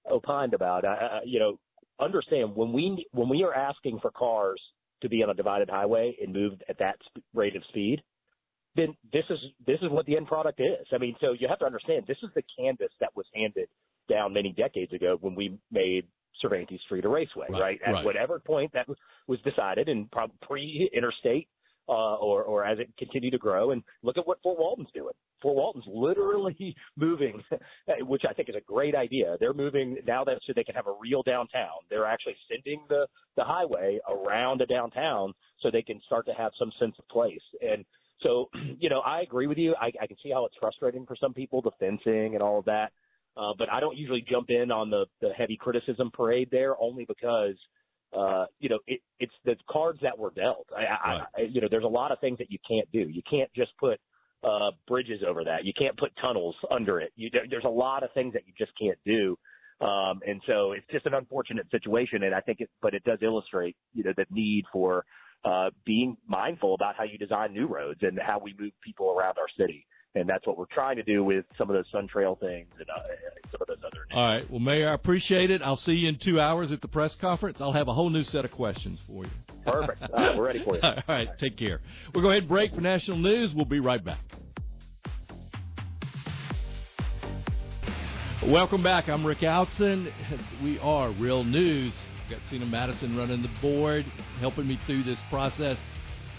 opined 0.10 0.54
about. 0.54 0.86
I, 0.86 0.94
I, 0.94 1.20
you 1.26 1.40
know, 1.40 1.60
understand 2.00 2.56
when 2.56 2.72
we 2.74 3.08
when 3.12 3.28
we 3.30 3.44
are 3.44 3.54
asking 3.54 4.00
for 4.02 4.12
cars 4.12 4.62
to 5.02 5.10
be 5.10 5.24
on 5.24 5.30
a 5.30 5.34
divided 5.34 5.70
highway 5.70 6.16
and 6.22 6.32
moved 6.34 6.64
at 6.70 6.78
that 6.80 6.98
rate 7.34 7.56
of 7.56 7.64
speed, 7.70 8.02
then 8.76 8.96
this 9.12 9.26
is 9.30 9.40
this 9.66 9.80
is 9.82 9.90
what 9.90 10.06
the 10.06 10.16
end 10.16 10.28
product 10.28 10.60
is. 10.60 10.86
I 10.94 11.00
mean, 11.00 11.16
so 11.20 11.34
you 11.34 11.48
have 11.48 11.60
to 11.60 11.66
understand 11.66 12.06
this 12.08 12.18
is 12.22 12.30
the 12.36 12.44
canvas 12.58 12.92
that 13.00 13.16
was 13.16 13.26
handed 13.34 13.68
down 14.08 14.34
many 14.34 14.52
decades 14.54 14.94
ago 14.94 15.18
when 15.22 15.36
we 15.36 15.58
made 15.72 16.06
Cervantes 16.42 16.80
Street 16.86 17.06
a 17.06 17.10
raceway, 17.10 17.48
Right, 17.50 17.62
right? 17.62 17.80
At 17.86 17.92
right. 17.94 18.06
whatever 18.06 18.40
point 18.40 18.72
that 18.74 18.88
was- 18.88 19.42
decided, 19.44 19.90
and 19.90 20.10
prob- 20.12 20.32
pre-interstate 20.42 21.48
uh, 21.90 22.16
or, 22.16 22.44
or 22.44 22.66
as 22.66 22.80
it 22.80 22.90
continued 22.98 23.32
to 23.32 23.38
grow. 23.38 23.72
And 23.72 23.82
look 24.04 24.18
at 24.18 24.28
what 24.28 24.42
Fort 24.44 24.60
Walton's 24.60 24.90
doing. 24.94 25.14
Fort 25.42 25.56
Walton's 25.56 25.86
literally 25.88 26.76
moving, 26.98 27.42
which 28.02 28.24
I 28.30 28.34
think 28.34 28.50
is 28.50 28.56
a 28.56 28.62
great 28.62 28.94
idea. 28.96 29.38
They're 29.40 29.54
moving 29.54 29.98
now 30.06 30.24
that 30.26 30.40
so 30.46 30.54
they 30.56 30.64
can 30.64 30.76
have 30.76 30.88
a 30.88 30.96
real 31.00 31.24
downtown. 31.24 31.80
They're 31.90 32.06
actually 32.06 32.36
sending 32.50 32.84
the 32.90 33.08
the 33.36 33.44
highway 33.44 34.00
around 34.10 34.62
a 34.62 34.66
downtown 34.66 35.34
so 35.62 35.70
they 35.72 35.82
can 35.82 36.02
start 36.06 36.26
to 36.28 36.34
have 36.34 36.52
some 36.60 36.72
sense 36.80 36.96
of 37.00 37.08
place. 37.08 37.42
And 37.62 37.86
so, 38.22 38.50
you 38.80 38.90
know, 38.90 39.00
I 39.02 39.22
agree 39.22 39.48
with 39.48 39.58
you. 39.58 39.76
I, 39.80 39.92
I 40.02 40.08
can 40.08 40.18
see 40.22 40.32
how 40.32 40.46
it's 40.46 40.56
frustrating 40.60 41.06
for 41.06 41.16
some 41.16 41.34
people, 41.34 41.62
the 41.62 41.72
fencing 41.80 42.34
and 42.34 42.42
all 42.42 42.60
of 42.60 42.66
that. 42.66 42.92
Uh, 43.38 43.54
but 43.58 43.72
I 43.72 43.80
don't 43.80 43.98
usually 43.98 44.26
jump 44.28 44.50
in 44.50 44.72
on 44.72 44.90
the 44.90 45.06
the 45.22 45.30
heavy 45.38 45.58
criticism 45.58 46.12
parade 46.12 46.50
there, 46.52 46.76
only 46.82 47.06
because 47.06 47.56
uh, 48.16 48.46
you 48.60 48.70
know, 48.70 48.80
it, 48.88 49.02
it's 49.20 49.34
the 49.46 49.56
cards 49.70 50.00
that 50.02 50.18
were 50.18 50.32
dealt. 50.32 50.68
I, 50.76 50.82
Right. 50.82 51.22
I, 51.38 51.42
you 51.42 51.62
know, 51.62 51.68
there's 51.70 51.84
a 51.84 51.88
lot 51.88 52.12
of 52.12 52.20
things 52.20 52.38
that 52.38 52.50
you 52.50 52.58
can't 52.68 52.90
do. 52.92 53.00
You 53.00 53.22
can't 53.30 53.52
just 53.54 53.72
put 53.78 54.00
uh, 54.44 54.72
bridges 54.88 55.22
over 55.28 55.44
that. 55.44 55.66
You 55.66 55.74
can't 55.78 55.98
put 55.98 56.12
tunnels 56.22 56.56
under 56.72 57.00
it. 57.00 57.12
You, 57.16 57.30
there's 57.50 57.66
a 57.66 57.70
lot 57.70 58.04
of 58.04 58.12
things 58.14 58.34
that 58.34 58.44
you 58.48 58.54
just 58.58 58.72
can't 58.80 58.98
do. 59.06 59.38
Um, 59.86 60.22
and 60.26 60.42
so 60.48 60.72
it's 60.72 60.86
just 60.92 61.06
an 61.06 61.14
unfortunate 61.14 61.70
situation. 61.70 62.24
And 62.24 62.34
I 62.34 62.42
think 62.42 62.62
it, 62.62 62.70
but 62.82 62.94
it 62.94 63.04
does 63.04 63.20
illustrate, 63.22 63.76
you 63.94 64.04
know, 64.04 64.14
the 64.16 64.26
need 64.32 64.64
for 64.72 65.06
uh, 65.46 65.70
being 65.86 66.18
mindful 66.28 66.74
about 66.74 66.96
how 66.96 67.04
you 67.04 67.18
design 67.18 67.54
new 67.54 67.68
roads 67.68 68.00
and 68.02 68.18
how 68.20 68.40
we 68.40 68.56
move 68.58 68.72
people 68.84 69.12
around 69.12 69.36
our 69.38 69.50
city. 69.60 69.86
And 70.16 70.28
that's 70.28 70.48
what 70.48 70.58
we're 70.58 70.66
trying 70.66 70.96
to 70.96 71.04
do 71.04 71.24
with 71.24 71.46
some 71.58 71.70
of 71.70 71.76
those 71.76 71.86
Sun 71.92 72.08
Trail 72.08 72.38
things 72.42 72.68
and 72.80 72.90
uh, 72.90 73.02
some 73.52 73.62
of 73.62 73.68
those 73.68 73.78
other. 73.86 74.00
All 74.14 74.26
right. 74.28 74.50
Well, 74.50 74.60
Mayor, 74.60 74.90
I 74.90 74.94
appreciate 74.94 75.52
it. 75.52 75.62
I'll 75.62 75.78
see 75.78 75.94
you 75.94 76.10
in 76.10 76.18
two 76.18 76.40
hours 76.40 76.72
at 76.72 76.82
the 76.82 76.88
press 76.88 77.14
conference. 77.22 77.60
I'll 77.62 77.74
have 77.74 77.88
a 77.88 77.94
whole 77.94 78.10
new 78.10 78.24
set 78.24 78.44
of 78.44 78.52
questions 78.52 79.00
for 79.06 79.26
you. 79.26 79.32
Perfect. 79.66 80.02
All 80.02 80.10
right, 80.14 80.38
we're 80.38 80.46
ready 80.46 80.64
for 80.64 80.76
you. 80.76 80.82
All 80.84 80.96
right. 81.08 81.28
Take 81.40 81.58
care. 81.58 81.82
We'll 82.14 82.24
go 82.24 82.30
ahead 82.30 82.44
and 82.44 82.50
break 82.50 82.74
for 82.74 82.82
national 82.82 83.18
news. 83.18 83.54
We'll 83.54 83.66
be 83.66 83.80
right 83.80 84.04
back. 84.04 84.20
Welcome 88.46 88.82
back. 88.82 89.10
I'm 89.10 89.26
Rick 89.26 89.40
Outzen. 89.40 90.12
We 90.64 90.80
are 90.80 91.12
Real 91.12 91.44
News. 91.44 91.94
Got 92.30 92.40
Sena 92.50 92.66
Maddison 92.66 93.16
running 93.16 93.42
the 93.42 93.52
board, 93.62 94.06
helping 94.40 94.68
me 94.68 94.80
through 94.86 95.04
this 95.04 95.20
process. 95.30 95.78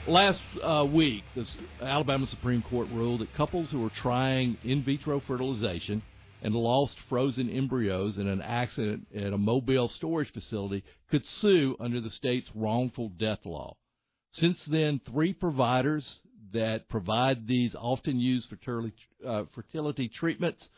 Last 0.09 0.41
uh, 0.63 0.87
week, 0.91 1.23
the 1.37 1.47
Alabama 1.83 2.27
Supreme 2.27 2.63
Court 2.63 2.89
ruled 2.91 3.21
that 3.21 3.35
couples 3.35 3.71
who 3.71 3.85
are 3.85 3.91
trying 3.91 4.57
in 4.65 4.83
vitro 4.83 5.21
fertilization 5.21 6.01
and 6.41 6.55
lost 6.55 6.97
frozen 7.11 7.51
embryos 7.51 8.17
in 8.17 8.27
an 8.27 8.41
accident 8.41 9.07
at 9.15 9.35
a 9.35 9.37
mobile 9.37 9.87
storage 9.91 10.33
facility 10.33 10.83
could 11.11 11.27
sue 11.27 11.77
under 11.79 12.01
the 12.01 12.09
state's 12.09 12.51
wrongful 12.55 13.11
death 13.19 13.45
law. 13.45 13.77
Since 14.31 14.65
then, 14.65 14.99
three 15.05 15.35
providers 15.35 16.21
that 16.55 16.89
provide 16.89 17.47
these 17.47 17.75
often 17.75 18.19
used 18.19 18.49
fertility, 18.49 18.95
uh, 19.27 19.45
fertility 19.55 20.09
treatments 20.09 20.71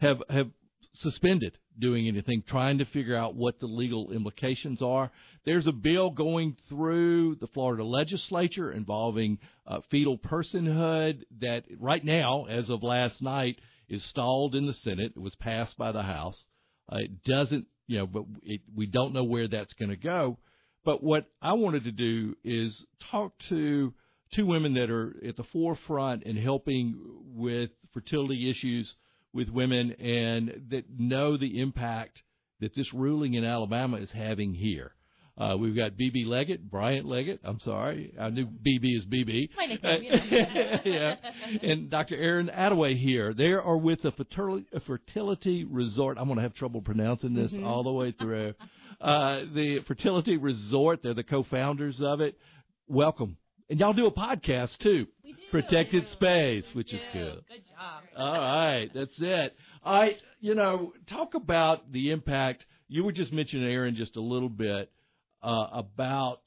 have 0.00 0.22
have 0.30 0.48
suspended 0.94 1.58
doing 1.78 2.08
anything, 2.08 2.42
trying 2.46 2.78
to 2.78 2.84
figure 2.86 3.16
out 3.16 3.34
what 3.34 3.60
the 3.60 3.66
legal 3.66 4.10
implications 4.10 4.80
are. 4.80 5.10
There's 5.44 5.66
a 5.66 5.72
bill 5.72 6.10
going 6.10 6.56
through 6.68 7.36
the 7.36 7.46
Florida 7.48 7.84
legislature 7.84 8.72
involving 8.72 9.38
uh, 9.66 9.80
fetal 9.90 10.18
personhood 10.18 11.22
that 11.40 11.64
right 11.78 12.04
now, 12.04 12.44
as 12.44 12.68
of 12.68 12.82
last 12.82 13.22
night, 13.22 13.58
is 13.88 14.04
stalled 14.04 14.54
in 14.54 14.66
the 14.66 14.74
Senate. 14.74 15.12
It 15.16 15.20
was 15.20 15.34
passed 15.36 15.78
by 15.78 15.92
the 15.92 16.02
House. 16.02 16.44
Uh, 16.92 16.98
it 16.98 17.24
doesn't, 17.24 17.66
you 17.86 17.98
know, 17.98 18.06
but 18.06 18.24
it, 18.42 18.60
we 18.74 18.86
don't 18.86 19.14
know 19.14 19.24
where 19.24 19.48
that's 19.48 19.72
going 19.74 19.88
to 19.90 19.96
go. 19.96 20.38
But 20.84 21.02
what 21.02 21.26
I 21.40 21.54
wanted 21.54 21.84
to 21.84 21.92
do 21.92 22.36
is 22.44 22.84
talk 23.10 23.32
to 23.48 23.94
two 24.32 24.46
women 24.46 24.74
that 24.74 24.90
are 24.90 25.16
at 25.26 25.36
the 25.36 25.44
forefront 25.44 26.22
in 26.24 26.36
helping 26.36 26.96
with 27.34 27.70
fertility 27.92 28.50
issues 28.50 28.94
with 29.32 29.48
women 29.48 29.92
and 29.92 30.68
that 30.70 30.84
know 30.98 31.36
the 31.36 31.60
impact 31.60 32.22
that 32.60 32.74
this 32.74 32.92
ruling 32.92 33.34
in 33.34 33.44
Alabama 33.44 33.96
is 33.96 34.10
having 34.10 34.54
here. 34.54 34.92
Uh, 35.40 35.56
we've 35.56 35.74
got 35.74 35.92
BB 35.92 36.26
Liggett, 36.26 36.70
Bryant 36.70 37.06
Liggett. 37.06 37.40
I'm 37.44 37.60
sorry, 37.60 38.12
I 38.20 38.28
knew 38.28 38.46
BB 38.46 38.98
is 38.98 39.06
BB. 39.06 39.48
My 39.56 39.64
nickname, 39.64 40.02
yeah, 40.84 41.16
and 41.62 41.88
Dr. 41.88 42.14
Erin 42.14 42.50
Attaway 42.54 42.94
here. 42.98 43.32
They 43.32 43.52
are 43.52 43.76
with 43.78 44.04
a 44.04 44.12
fertility, 44.12 44.66
fertility 44.86 45.64
resort. 45.64 46.18
I'm 46.18 46.26
going 46.26 46.36
to 46.36 46.42
have 46.42 46.52
trouble 46.52 46.82
pronouncing 46.82 47.32
this 47.32 47.54
all 47.64 47.82
the 47.82 47.92
way 47.92 48.12
through. 48.12 48.52
Uh, 49.00 49.44
the 49.54 49.80
fertility 49.88 50.36
resort. 50.36 51.02
They're 51.02 51.14
the 51.14 51.24
co-founders 51.24 52.02
of 52.02 52.20
it. 52.20 52.36
Welcome, 52.86 53.38
and 53.70 53.80
y'all 53.80 53.94
do 53.94 54.04
a 54.04 54.12
podcast 54.12 54.76
too. 54.78 55.06
We 55.24 55.32
do. 55.32 55.38
Protected 55.50 56.06
Space, 56.10 56.66
We 56.74 56.80
which 56.80 56.92
is 56.92 57.00
good. 57.14 57.42
Good 57.48 57.62
job. 57.66 58.02
All 58.14 58.34
right, 58.34 58.90
that's 58.94 59.18
it. 59.18 59.56
All 59.82 60.00
right, 60.00 60.18
you 60.42 60.54
know, 60.54 60.92
talk 61.08 61.34
about 61.34 61.90
the 61.90 62.10
impact. 62.10 62.66
You 62.88 63.04
were 63.04 63.12
just 63.12 63.32
mentioning, 63.32 63.72
Aaron, 63.72 63.94
just 63.94 64.16
a 64.16 64.20
little 64.20 64.50
bit 64.50 64.90
uh, 65.42 65.66
about 65.72 66.42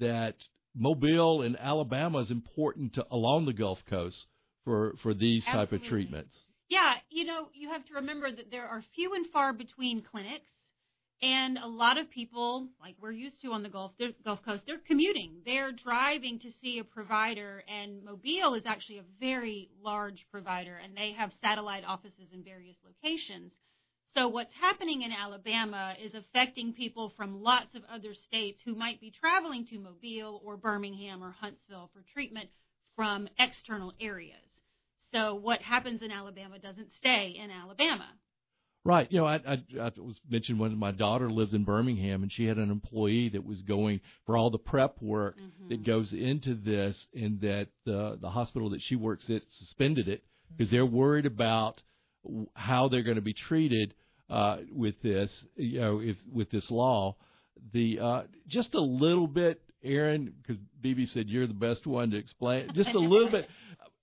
that 0.00 0.34
Mobile 0.74 1.42
and 1.42 1.56
Alabama 1.58 2.18
is 2.18 2.30
important 2.30 2.94
to 2.94 3.06
along 3.10 3.46
the 3.46 3.52
Gulf 3.52 3.78
Coast 3.88 4.26
for 4.64 4.94
for 5.02 5.14
these 5.14 5.44
type 5.44 5.72
of 5.72 5.82
treatments. 5.84 6.34
Yeah, 6.68 6.94
you 7.10 7.24
know, 7.24 7.48
you 7.52 7.68
have 7.68 7.86
to 7.86 7.94
remember 7.94 8.30
that 8.30 8.50
there 8.50 8.66
are 8.66 8.82
few 8.94 9.14
and 9.14 9.26
far 9.32 9.52
between 9.52 10.02
clinics, 10.02 10.48
and 11.22 11.58
a 11.58 11.66
lot 11.66 11.96
of 11.98 12.10
people, 12.10 12.68
like 12.80 12.96
we're 13.00 13.12
used 13.12 13.40
to 13.42 13.52
on 13.52 13.62
the 13.62 13.68
Gulf 13.68 13.92
Gulf 14.24 14.40
Coast, 14.44 14.64
they're 14.66 14.80
commuting, 14.86 15.36
they're 15.44 15.72
driving 15.72 16.38
to 16.40 16.50
see 16.60 16.78
a 16.80 16.84
provider, 16.84 17.62
and 17.68 18.04
Mobile 18.04 18.54
is 18.54 18.64
actually 18.66 18.98
a 18.98 19.04
very 19.20 19.70
large 19.82 20.26
provider, 20.30 20.76
and 20.76 20.96
they 20.96 21.12
have 21.16 21.30
satellite 21.40 21.84
offices 21.86 22.28
in 22.32 22.42
various 22.42 22.76
locations. 22.84 23.52
So 24.16 24.28
what's 24.28 24.54
happening 24.60 25.02
in 25.02 25.10
Alabama 25.10 25.94
is 26.02 26.12
affecting 26.14 26.72
people 26.72 27.12
from 27.16 27.42
lots 27.42 27.74
of 27.74 27.82
other 27.92 28.14
states 28.28 28.60
who 28.64 28.74
might 28.74 29.00
be 29.00 29.10
traveling 29.10 29.66
to 29.66 29.78
Mobile 29.78 30.40
or 30.44 30.56
Birmingham 30.56 31.22
or 31.22 31.32
Huntsville 31.32 31.90
for 31.92 32.04
treatment 32.12 32.48
from 32.94 33.28
external 33.40 33.92
areas. 34.00 34.36
So 35.12 35.34
what 35.34 35.60
happens 35.62 36.00
in 36.02 36.12
Alabama 36.12 36.60
doesn't 36.60 36.88
stay 36.98 37.34
in 37.42 37.50
Alabama. 37.50 38.06
Right. 38.84 39.10
You 39.10 39.20
know, 39.20 39.26
I, 39.26 39.36
I, 39.36 39.62
I 39.80 39.90
was 39.96 40.16
mentioned 40.28 40.60
when 40.60 40.76
my 40.76 40.92
daughter 40.92 41.30
lives 41.30 41.54
in 41.54 41.64
Birmingham, 41.64 42.22
and 42.22 42.30
she 42.30 42.44
had 42.44 42.58
an 42.58 42.70
employee 42.70 43.30
that 43.30 43.44
was 43.44 43.60
going 43.62 44.00
for 44.26 44.36
all 44.36 44.50
the 44.50 44.58
prep 44.58 45.00
work 45.00 45.38
Mhm. 45.38 45.70
that 45.70 45.84
goes 45.84 46.12
into 46.12 46.54
this, 46.54 47.06
and 47.14 47.40
that 47.40 47.68
the 47.86 48.18
the 48.20 48.28
hospital 48.28 48.70
that 48.70 48.82
she 48.82 48.94
works 48.94 49.30
at 49.30 49.42
suspended 49.58 50.06
it 50.06 50.22
because 50.50 50.70
they're 50.70 50.84
worried 50.84 51.24
about 51.24 51.82
how 52.54 52.88
they're 52.88 53.02
going 53.02 53.16
to 53.16 53.22
be 53.22 53.32
treated 53.32 53.94
uh, 54.30 54.58
with 54.72 55.00
this. 55.02 55.44
You 55.56 55.80
know, 55.80 56.00
if 56.00 56.16
with 56.32 56.50
this 56.50 56.70
law, 56.70 57.16
the 57.72 58.00
uh, 58.00 58.22
just 58.46 58.74
a 58.74 58.80
little 58.80 59.26
bit, 59.26 59.62
Erin, 59.82 60.32
because 60.42 60.62
BB 60.82 61.08
said 61.08 61.28
you're 61.28 61.46
the 61.46 61.54
best 61.54 61.86
one 61.86 62.10
to 62.10 62.16
explain. 62.16 62.72
Just 62.74 62.90
a 62.90 62.98
little 62.98 63.30
bit. 63.30 63.48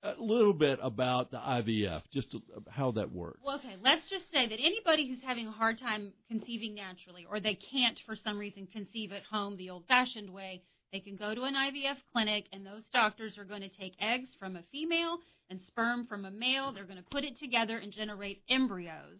a 0.04 0.16
little 0.20 0.54
bit 0.54 0.80
about 0.82 1.30
the 1.30 1.38
IVF, 1.38 2.02
just 2.12 2.36
how 2.70 2.90
that 2.90 3.12
works. 3.12 3.40
Well, 3.46 3.58
okay, 3.58 3.76
let's 3.84 4.02
just 4.10 4.26
say 4.34 4.48
that 4.48 4.60
anybody 4.60 5.08
who's 5.08 5.22
having 5.24 5.48
a 5.48 5.52
hard 5.52 5.80
time 5.80 6.12
conceiving 6.28 6.74
naturally, 6.74 7.28
or 7.30 7.40
they 7.40 7.54
can't 7.72 8.00
for 8.08 8.16
some 8.16 8.40
reason 8.40 8.68
conceive 8.74 9.12
at 9.12 9.22
home 9.30 9.58
the 9.58 9.70
old-fashioned 9.70 10.32
way, 10.32 10.64
they 10.92 11.00
can 11.00 11.16
go 11.16 11.36
to 11.36 11.44
an 11.44 11.54
IVF 11.54 11.98
clinic, 12.12 12.46
and 12.52 12.66
those 12.66 12.84
doctors 12.92 13.38
are 13.38 13.46
going 13.46 13.62
to 13.62 13.70
take 13.70 13.94
eggs 14.02 14.30
from 14.40 14.56
a 14.56 14.64
female 14.72 15.20
and 15.50 15.62
sperm 15.68 16.08
from 16.08 16.26
a 16.26 16.32
male. 16.32 16.72
They're 16.72 16.86
going 16.86 16.98
to 16.98 17.10
put 17.12 17.24
it 17.24 17.38
together 17.40 17.78
and 17.78 17.94
generate 17.94 18.42
embryos. 18.50 19.20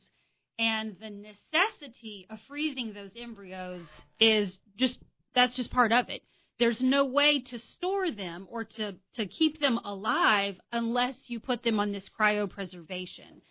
And 0.60 0.96
the 1.00 1.10
necessity 1.10 2.28
of 2.30 2.40
freezing 2.48 2.94
those 2.94 3.12
embryos 3.16 3.86
is 4.20 4.56
just 4.78 5.00
that's 5.34 5.56
just 5.56 5.72
part 5.72 5.92
of 5.92 6.10
it. 6.10 6.22
There's 6.60 6.80
no 6.80 7.06
way 7.06 7.40
to 7.40 7.60
store 7.76 8.12
them 8.12 8.48
or 8.52 8.66
to, 8.66 8.96
to 9.16 9.26
keep 9.26 9.60
them 9.60 9.80
alive 9.84 10.56
unless 10.72 11.16
you 11.26 11.40
put 11.40 11.64
them 11.64 11.80
on 11.80 11.92
this 11.92 12.04
cryopreservation. 12.20 13.42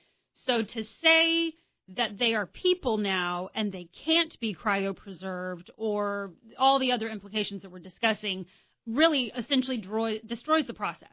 So 0.47 0.63
to 0.63 0.85
say 1.03 1.55
that 1.97 2.19
they 2.19 2.35
are 2.35 2.47
people 2.47 2.99
now 2.99 3.49
and 3.55 3.73
they 3.73 3.89
can't 4.05 4.39
be 4.39 4.55
cryopreserved 4.55 5.71
or 5.77 6.31
all 6.57 6.79
the 6.79 6.93
other 6.93 7.09
implications 7.09 7.63
that 7.63 7.73
we're 7.73 7.81
discussing 7.81 8.47
really 8.87 9.33
essentially 9.37 9.83
destroys 10.27 10.67
the 10.67 10.75
process. 10.75 11.09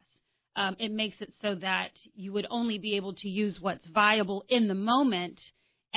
Um, 0.55 0.75
it 0.79 0.91
makes 0.91 1.19
it 1.19 1.33
so 1.41 1.55
that 1.55 1.91
you 2.15 2.33
would 2.33 2.47
only 2.49 2.77
be 2.77 2.95
able 2.95 3.13
to 3.15 3.27
use 3.27 3.59
what's 3.59 3.85
viable 3.87 4.43
in 4.49 4.67
the 4.67 4.75
moment 4.75 5.39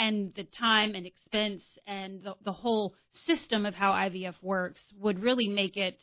and 0.01 0.33
the 0.35 0.45
time 0.45 0.95
and 0.95 1.07
expense 1.07 1.63
and 1.87 2.23
the, 2.23 2.35
the 2.45 2.53
whole 2.53 2.95
system 3.27 3.67
of 3.67 3.75
how 3.75 3.93
IVF 3.93 4.35
works 4.43 4.81
would 4.99 5.23
really 5.23 5.49
make 5.49 5.77
it 5.77 5.99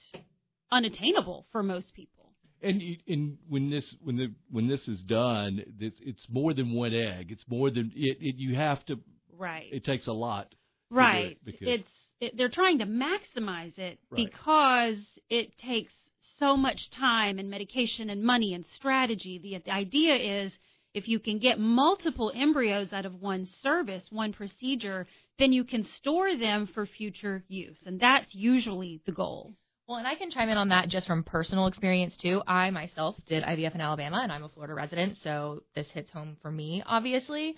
unattainable 0.71 1.47
for 1.51 1.63
most 1.63 1.93
people. 1.93 2.13
And, 2.62 2.81
and 3.07 3.38
when 3.47 3.69
this 3.69 3.86
when 4.01 4.17
the 4.17 4.33
when 4.49 4.67
this 4.67 4.88
is 4.88 5.01
done, 5.03 5.63
it's, 5.79 5.99
it's 6.01 6.25
more 6.29 6.53
than 6.53 6.73
one 6.73 6.93
egg. 6.93 7.31
It's 7.31 7.43
more 7.47 7.69
than 7.69 7.91
it, 7.95 8.17
it. 8.19 8.36
You 8.38 8.55
have 8.55 8.83
to. 8.88 8.99
Right. 9.38 9.67
It 9.71 9.86
takes 9.86 10.07
a 10.07 10.12
lot. 10.13 10.53
Right. 10.89 11.38
It 11.45 11.55
it's 11.62 11.89
it, 12.19 12.38
they're 12.38 12.49
trying 12.49 12.79
to 12.79 12.86
maximize 12.86 13.77
it 13.77 13.99
Right. 14.10 14.25
because 14.25 14.97
it 15.29 15.55
takes 15.60 15.93
so 16.39 16.57
much 16.57 16.89
time 16.91 17.38
and 17.38 17.49
medication 17.49 18.10
and 18.10 18.23
money 18.23 18.53
and 18.55 18.65
strategy. 18.75 19.39
The, 19.41 19.62
the 19.63 19.71
idea 19.71 20.43
is 20.43 20.51
if 20.97 21.07
you 21.07 21.19
can 21.19 21.38
get 21.38 21.60
multiple 21.60 22.31
embryos 22.36 22.91
out 22.91 23.05
of 23.05 23.21
one 23.21 23.45
service, 23.62 24.03
one 24.10 24.33
procedure, 24.33 25.05
then 25.38 25.53
you 25.53 25.63
can 25.63 25.83
store 25.97 26.36
them 26.36 26.67
for 26.73 26.88
future 26.88 27.43
use, 27.47 27.77
and 27.86 27.99
that's 27.99 28.33
usually 28.33 28.99
the 29.05 29.12
goal. 29.12 29.53
Well, 29.88 29.99
and 29.99 30.07
I 30.07 30.15
can 30.15 30.31
chime 30.31 30.49
in 30.49 30.57
on 30.57 30.69
that 30.69 30.89
just 30.89 31.05
from 31.05 31.23
personal 31.23 31.67
experience 31.67 32.17
too. 32.17 32.41
I 32.47 32.71
myself 32.71 33.15
did 33.27 33.43
IVF 33.43 33.75
in 33.75 33.81
Alabama, 33.81 34.21
and 34.23 34.31
I'm 34.31 34.43
a 34.43 34.49
Florida 34.49 34.73
resident, 34.73 35.17
so 35.17 35.62
this 35.75 35.88
hits 35.89 36.10
home 36.12 36.36
for 36.41 36.49
me, 36.49 36.81
obviously. 36.86 37.55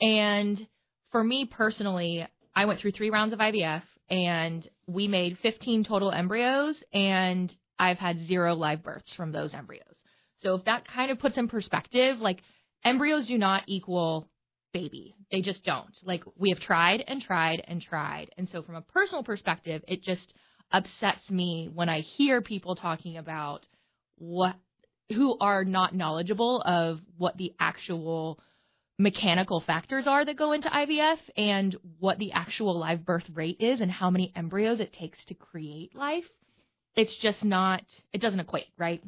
And 0.00 0.66
for 1.10 1.24
me 1.24 1.46
personally, 1.46 2.26
I 2.54 2.66
went 2.66 2.80
through 2.80 2.92
three 2.92 3.10
rounds 3.10 3.32
of 3.32 3.38
IVF, 3.38 3.82
and 4.10 4.68
we 4.86 5.08
made 5.08 5.38
15 5.38 5.84
total 5.84 6.12
embryos, 6.12 6.84
and 6.92 7.52
I've 7.78 7.98
had 7.98 8.18
zero 8.26 8.54
live 8.54 8.82
births 8.82 9.14
from 9.14 9.32
those 9.32 9.54
embryos. 9.54 9.96
So 10.42 10.56
if 10.56 10.66
that 10.66 10.86
kind 10.86 11.10
of 11.10 11.18
puts 11.18 11.38
in 11.38 11.48
perspective, 11.48 12.20
like 12.20 12.42
embryos 12.84 13.26
do 13.26 13.38
not 13.38 13.64
equal 13.66 14.28
baby. 14.72 15.14
They 15.30 15.40
just 15.40 15.64
don't. 15.64 15.96
Like 16.04 16.24
we 16.36 16.50
have 16.50 16.60
tried 16.60 17.02
and 17.06 17.22
tried 17.22 17.62
and 17.66 17.80
tried. 17.80 18.30
And 18.36 18.48
so 18.48 18.62
from 18.62 18.74
a 18.74 18.82
personal 18.82 19.22
perspective, 19.22 19.82
it 19.88 20.02
just 20.02 20.34
upsets 20.72 21.30
me 21.30 21.70
when 21.72 21.88
I 21.88 22.00
hear 22.00 22.42
people 22.42 22.74
talking 22.74 23.16
about 23.16 23.66
what 24.16 24.56
who 25.12 25.38
are 25.38 25.64
not 25.64 25.94
knowledgeable 25.94 26.62
of 26.62 27.00
what 27.16 27.36
the 27.36 27.52
actual 27.60 28.40
mechanical 28.98 29.60
factors 29.60 30.06
are 30.06 30.24
that 30.24 30.36
go 30.36 30.52
into 30.52 30.68
IVF 30.68 31.18
and 31.36 31.76
what 31.98 32.18
the 32.18 32.32
actual 32.32 32.78
live 32.78 33.04
birth 33.04 33.28
rate 33.32 33.56
is 33.60 33.80
and 33.80 33.90
how 33.90 34.08
many 34.10 34.32
embryos 34.34 34.80
it 34.80 34.92
takes 34.92 35.24
to 35.26 35.34
create 35.34 35.94
life. 35.94 36.24
It's 36.96 37.14
just 37.16 37.44
not 37.44 37.82
it 38.12 38.20
doesn't 38.20 38.40
equate, 38.40 38.68
right? 38.78 39.02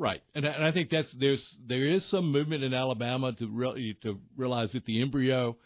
Right, 0.00 0.22
and, 0.34 0.46
I- 0.46 0.52
and 0.52 0.64
I 0.64 0.72
think 0.72 0.88
that's 0.90 1.12
there's 1.12 1.44
there 1.68 1.84
is 1.86 2.04
some 2.06 2.32
movement 2.32 2.64
in 2.64 2.72
Alabama 2.72 3.32
to 3.34 3.46
really 3.48 3.96
to 4.02 4.18
realize 4.36 4.72
that 4.72 4.84
the 4.86 5.02
embryo 5.02 5.56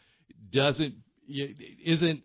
doesn't 0.53 0.95
isn't 1.29 2.23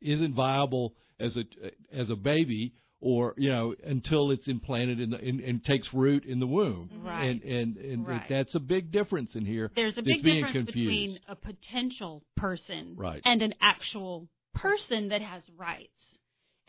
isn't 0.00 0.34
viable 0.34 0.94
as 1.20 1.36
a 1.36 1.44
as 1.92 2.08
a 2.10 2.16
baby 2.16 2.72
or 3.00 3.34
you 3.36 3.50
know 3.50 3.74
until 3.84 4.30
it's 4.30 4.48
implanted 4.48 4.98
in 5.00 5.10
the 5.10 5.18
in, 5.20 5.40
and 5.40 5.64
takes 5.64 5.92
root 5.92 6.24
in 6.24 6.40
the 6.40 6.46
womb. 6.46 6.88
Right. 7.04 7.24
And 7.24 7.42
and 7.42 7.76
and 7.76 8.06
Right. 8.06 8.22
that's 8.28 8.54
a 8.54 8.60
big 8.60 8.90
difference 8.90 9.34
in 9.34 9.44
here. 9.44 9.70
There's 9.76 9.98
a 9.98 10.02
big 10.02 10.22
difference 10.22 10.52
confused. 10.52 10.74
between 10.74 11.18
a 11.28 11.36
potential 11.36 12.24
person 12.36 12.94
Right. 12.96 13.20
and 13.24 13.42
an 13.42 13.54
actual 13.60 14.28
person 14.54 15.08
that 15.08 15.20
has 15.22 15.42
rights. 15.56 15.92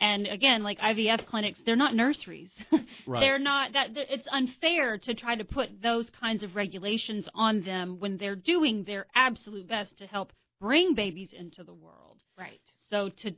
And 0.01 0.27
again, 0.27 0.63
like 0.63 0.79
IVF 0.79 1.27
clinics, 1.27 1.59
they're 1.65 1.75
not 1.75 1.95
nurseries. 1.95 2.49
Right. 3.07 3.21
They're 3.21 3.39
not 3.39 3.73
that 3.73 3.87
it's 3.95 4.27
unfair 4.31 4.99
to 4.99 5.15
try 5.15 5.35
to 5.35 5.43
put 5.43 5.81
those 5.81 6.05
kinds 6.21 6.43
of 6.43 6.55
regulations 6.55 7.27
on 7.33 7.63
them 7.63 7.95
when 7.99 8.17
they're 8.17 8.35
doing 8.35 8.83
their 8.83 9.07
absolute 9.15 9.67
best 9.67 9.97
to 9.97 10.05
help 10.05 10.31
bring 10.61 10.93
babies 10.93 11.29
into 11.35 11.63
the 11.63 11.73
world. 11.73 12.21
Right. 12.37 12.61
So 12.91 13.09
to 13.23 13.31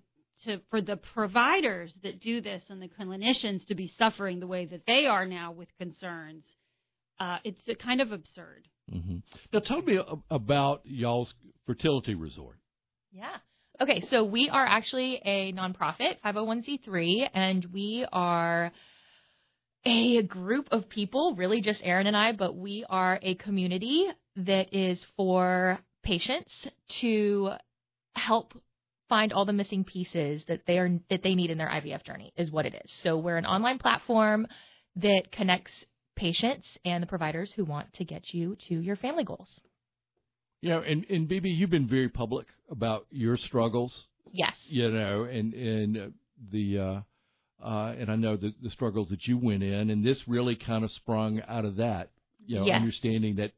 to 0.43 0.59
for 0.69 0.81
the 0.81 0.97
providers 0.97 1.93
that 2.03 2.19
do 2.19 2.41
this 2.41 2.63
and 2.69 2.81
the 2.81 2.89
clinicians 2.89 3.65
to 3.67 3.75
be 3.75 3.93
suffering 3.97 4.39
the 4.41 4.47
way 4.47 4.65
that 4.65 4.81
they 4.85 5.05
are 5.05 5.25
now 5.25 5.51
with 5.53 5.69
concerns, 5.77 6.43
uh, 7.19 7.37
it's 7.45 7.61
a 7.69 7.75
kind 7.75 8.01
of 8.01 8.11
absurd. 8.11 8.67
hmm 8.91 9.17
Now 9.53 9.59
tell 9.59 9.81
me 9.81 9.99
about 10.29 10.81
y'all's 10.83 11.33
fertility 11.65 12.15
resort. 12.15 12.57
Yeah. 13.13 13.37
Okay, 13.81 14.05
so 14.11 14.23
we 14.23 14.47
are 14.47 14.63
actually 14.63 15.15
a 15.25 15.51
nonprofit, 15.53 16.17
501c3, 16.23 17.29
and 17.33 17.65
we 17.73 18.05
are 18.13 18.71
a 19.83 20.21
group 20.21 20.67
of 20.69 20.87
people, 20.87 21.33
really 21.35 21.61
just 21.61 21.81
Erin 21.83 22.05
and 22.05 22.15
I, 22.15 22.33
but 22.33 22.55
we 22.55 22.85
are 22.87 23.17
a 23.23 23.33
community 23.33 24.05
that 24.35 24.71
is 24.71 25.03
for 25.17 25.79
patients 26.03 26.51
to 27.01 27.53
help 28.13 28.53
find 29.09 29.33
all 29.33 29.45
the 29.45 29.53
missing 29.53 29.83
pieces 29.83 30.43
that 30.47 30.61
they 30.67 30.77
are 30.77 30.99
that 31.09 31.23
they 31.23 31.33
need 31.33 31.49
in 31.49 31.57
their 31.57 31.67
IVF 31.67 32.03
journey 32.05 32.33
is 32.37 32.51
what 32.51 32.67
it 32.67 32.75
is. 32.85 32.91
So 33.01 33.17
we're 33.17 33.37
an 33.37 33.47
online 33.47 33.79
platform 33.79 34.45
that 34.97 35.31
connects 35.31 35.71
patients 36.15 36.67
and 36.85 37.01
the 37.01 37.07
providers 37.07 37.51
who 37.55 37.65
want 37.65 37.91
to 37.93 38.05
get 38.05 38.31
you 38.31 38.57
to 38.67 38.75
your 38.75 38.95
family 38.95 39.23
goals. 39.23 39.49
You 40.61 40.69
know, 40.69 40.81
and 40.81 41.05
and 41.09 41.27
BB, 41.27 41.57
you've 41.57 41.69
been 41.71 41.87
very 41.87 42.09
public 42.09 42.47
about 42.69 43.07
your 43.11 43.35
struggles. 43.37 44.05
Yes. 44.31 44.53
You 44.67 44.89
know, 44.91 45.23
and 45.23 45.53
and 45.53 45.97
uh, 45.97 46.07
the 46.51 46.77
uh, 46.79 47.65
uh, 47.67 47.93
and 47.97 48.11
I 48.11 48.15
know 48.15 48.37
the, 48.37 48.53
the 48.61 48.69
struggles 48.69 49.09
that 49.09 49.25
you 49.27 49.37
went 49.37 49.63
in, 49.63 49.89
and 49.89 50.05
this 50.05 50.19
really 50.27 50.55
kind 50.55 50.83
of 50.83 50.91
sprung 50.91 51.41
out 51.47 51.65
of 51.65 51.77
that. 51.77 52.09
You 52.45 52.59
know, 52.59 52.65
Yes. 52.65 52.79
understanding 52.79 53.35
that 53.37 53.51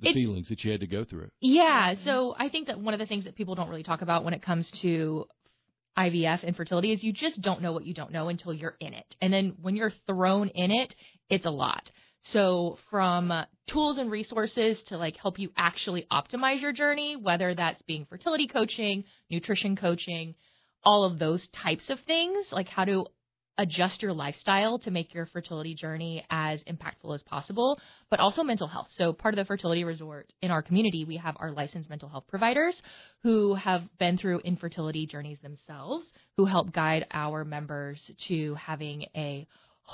the 0.00 0.10
It- 0.10 0.14
feelings 0.14 0.48
that 0.48 0.62
you 0.64 0.70
had 0.70 0.80
to 0.80 0.86
go 0.86 1.04
through. 1.04 1.30
Yeah, 1.40 1.94
so 2.04 2.34
I 2.38 2.48
think 2.48 2.66
that 2.68 2.78
one 2.80 2.92
of 2.94 3.00
the 3.00 3.06
things 3.06 3.24
that 3.24 3.34
people 3.34 3.54
don't 3.54 3.68
really 3.68 3.82
talk 3.82 4.02
about 4.02 4.24
when 4.24 4.34
it 4.34 4.42
comes 4.42 4.70
to 4.82 5.26
IVF 5.96 6.42
infertility 6.42 6.90
is 6.92 7.02
you 7.02 7.12
just 7.12 7.40
don't 7.42 7.60
know 7.62 7.72
what 7.72 7.86
you 7.86 7.92
don't 7.94 8.10
know 8.12 8.28
until 8.28 8.52
you're 8.54 8.76
in 8.80 8.94
it. 8.94 9.14
And 9.20 9.32
then 9.32 9.54
when 9.60 9.76
you're 9.76 9.92
thrown 10.06 10.48
in 10.48 10.70
it, 10.70 10.94
it's 11.28 11.44
a 11.44 11.50
lot. 11.50 11.90
So 12.26 12.78
from 12.90 13.30
uh, 13.30 13.44
tools 13.66 13.98
and 13.98 14.10
resources 14.10 14.82
to 14.84 14.96
like 14.96 15.16
help 15.16 15.38
you 15.38 15.50
actually 15.56 16.06
optimize 16.10 16.60
your 16.60 16.72
journey, 16.72 17.16
whether 17.16 17.54
that's 17.54 17.82
being 17.82 18.06
fertility 18.08 18.46
coaching, 18.46 19.04
nutrition 19.30 19.76
coaching, 19.76 20.34
all 20.84 21.04
of 21.04 21.18
those 21.18 21.46
types 21.48 21.90
of 21.90 21.98
things, 22.00 22.46
like 22.52 22.68
how 22.68 22.84
to 22.84 23.06
adjust 23.58 24.02
your 24.02 24.12
lifestyle 24.12 24.78
to 24.78 24.90
make 24.90 25.12
your 25.12 25.26
fertility 25.26 25.74
journey 25.74 26.24
as 26.30 26.60
impactful 26.64 27.14
as 27.14 27.22
possible, 27.22 27.78
but 28.10 28.18
also 28.18 28.42
mental 28.42 28.66
health. 28.66 28.88
So, 28.96 29.12
part 29.12 29.34
of 29.34 29.36
the 29.36 29.44
fertility 29.44 29.84
resort 29.84 30.32
in 30.40 30.50
our 30.50 30.62
community, 30.62 31.04
we 31.04 31.16
have 31.18 31.36
our 31.38 31.52
licensed 31.52 31.90
mental 31.90 32.08
health 32.08 32.24
providers 32.28 32.80
who 33.22 33.54
have 33.54 33.82
been 33.98 34.16
through 34.16 34.40
infertility 34.40 35.06
journeys 35.06 35.38
themselves, 35.42 36.06
who 36.36 36.46
help 36.46 36.72
guide 36.72 37.06
our 37.12 37.44
members 37.44 38.00
to 38.28 38.54
having 38.54 39.06
a 39.14 39.46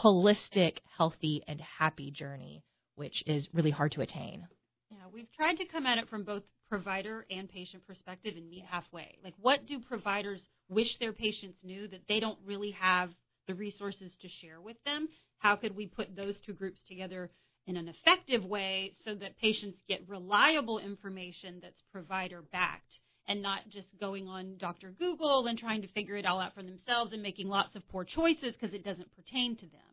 holistic, 0.03 0.79
healthy, 0.97 1.43
and 1.49 1.61
happy 1.61 2.11
journey, 2.11 2.63
which 2.95 3.23
is 3.27 3.49
really 3.53 3.71
hard 3.71 3.93
to 3.93 4.01
attain. 4.01 4.47
Yeah, 4.91 4.99
we've 5.13 5.31
tried 5.37 5.57
to 5.57 5.67
come 5.67 5.87
at 5.87 5.99
it 5.99 6.09
from 6.09 6.25
both 6.25 6.43
provider 6.69 7.27
and 7.31 7.49
patient 7.49 7.87
perspective 7.87 8.35
and 8.37 8.49
meet 8.49 8.65
halfway. 8.65 9.19
Like, 9.25 9.35
what 9.41 9.67
do 9.67 9.81
providers 9.81 10.41
wish 10.69 10.99
their 10.99 11.13
patients 11.13 11.59
knew 11.65 11.89
that 11.89 12.03
they 12.09 12.21
don't 12.21 12.39
really 12.45 12.73
have 12.73 13.11
the 13.47 13.55
resources 13.55 14.13
to 14.21 14.29
share 14.41 14.61
with 14.61 14.77
them? 14.85 15.09
How 15.39 15.57
could 15.57 15.77
we 15.77 15.87
put 15.87 16.15
those 16.15 16.35
two 16.45 16.53
groups 16.53 16.81
together 16.87 17.31
in 17.67 17.77
an 17.77 17.89
effective 17.89 18.45
way 18.45 18.95
so 19.05 19.15
that 19.15 19.39
patients 19.39 19.79
get 19.89 20.09
reliable 20.09 20.79
information 20.79 21.59
that's 21.63 21.83
provider 21.93 22.43
backed 22.53 22.99
and 23.29 23.43
not 23.43 23.61
just 23.69 23.89
going 24.01 24.27
on 24.27 24.57
Dr. 24.59 24.91
Google 24.99 25.47
and 25.47 25.59
trying 25.59 25.83
to 25.83 25.89
figure 25.89 26.17
it 26.17 26.27
all 26.27 26.41
out 26.41 26.55
for 26.55 26.63
themselves 26.63 27.13
and 27.13 27.23
making 27.23 27.49
lots 27.49 27.77
of 27.77 27.87
poor 27.89 28.05
choices 28.05 28.55
because 28.59 28.75
it 28.75 28.85
doesn't 28.85 29.15
pertain 29.15 29.55
to 29.57 29.67
them? 29.67 29.88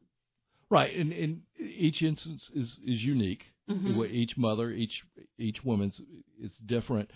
Right, 0.75 0.95
and, 0.95 1.13
and 1.13 1.41
each 1.59 2.01
instance 2.01 2.49
is 2.53 2.67
is 2.85 3.01
unique. 3.01 3.43
Mhm. 3.69 4.09
Each 4.11 4.37
mother, 4.37 4.69
each 4.71 5.03
each 5.37 5.63
woman's 5.63 5.99
is 6.39 6.51
different. 6.65 7.09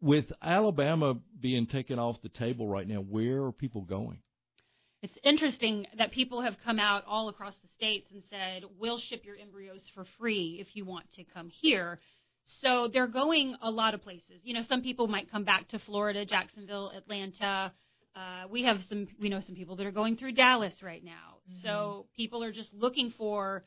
With 0.00 0.26
Alabama 0.40 1.16
being 1.40 1.66
taken 1.66 1.98
off 1.98 2.22
the 2.22 2.28
table 2.28 2.68
right 2.68 2.86
now, 2.86 3.00
where 3.00 3.42
are 3.44 3.52
people 3.52 3.82
going? 3.82 4.20
It's 5.02 5.16
interesting 5.24 5.86
that 5.96 6.12
people 6.12 6.42
have 6.42 6.56
come 6.64 6.78
out 6.78 7.04
all 7.06 7.28
across 7.28 7.54
the 7.62 7.68
states 7.76 8.06
and 8.12 8.22
said, 8.30 8.64
we'll 8.78 8.98
ship 8.98 9.24
your 9.24 9.36
embryos 9.36 9.82
for 9.94 10.04
free 10.18 10.58
if 10.60 10.68
you 10.74 10.84
want 10.84 11.06
to 11.14 11.24
come 11.24 11.50
here. 11.60 12.00
So 12.62 12.88
they're 12.92 13.06
going 13.06 13.56
a 13.62 13.70
lot 13.70 13.94
of 13.94 14.02
places. 14.02 14.40
You 14.42 14.54
know, 14.54 14.64
some 14.68 14.82
people 14.82 15.06
might 15.06 15.30
come 15.30 15.44
back 15.44 15.68
to 15.68 15.78
Florida, 15.80 16.24
Jacksonville, 16.24 16.90
Atlanta. 16.96 17.72
Uh, 18.16 18.48
we 18.50 18.64
have 18.64 18.78
some, 18.88 19.06
we 19.20 19.28
know 19.28 19.40
some 19.46 19.54
people 19.54 19.76
that 19.76 19.86
are 19.86 19.92
going 19.92 20.16
through 20.16 20.32
Dallas 20.32 20.74
right 20.82 21.04
now. 21.04 21.38
So 21.62 22.06
people 22.16 22.44
are 22.44 22.52
just 22.52 22.72
looking 22.74 23.12
for, 23.16 23.64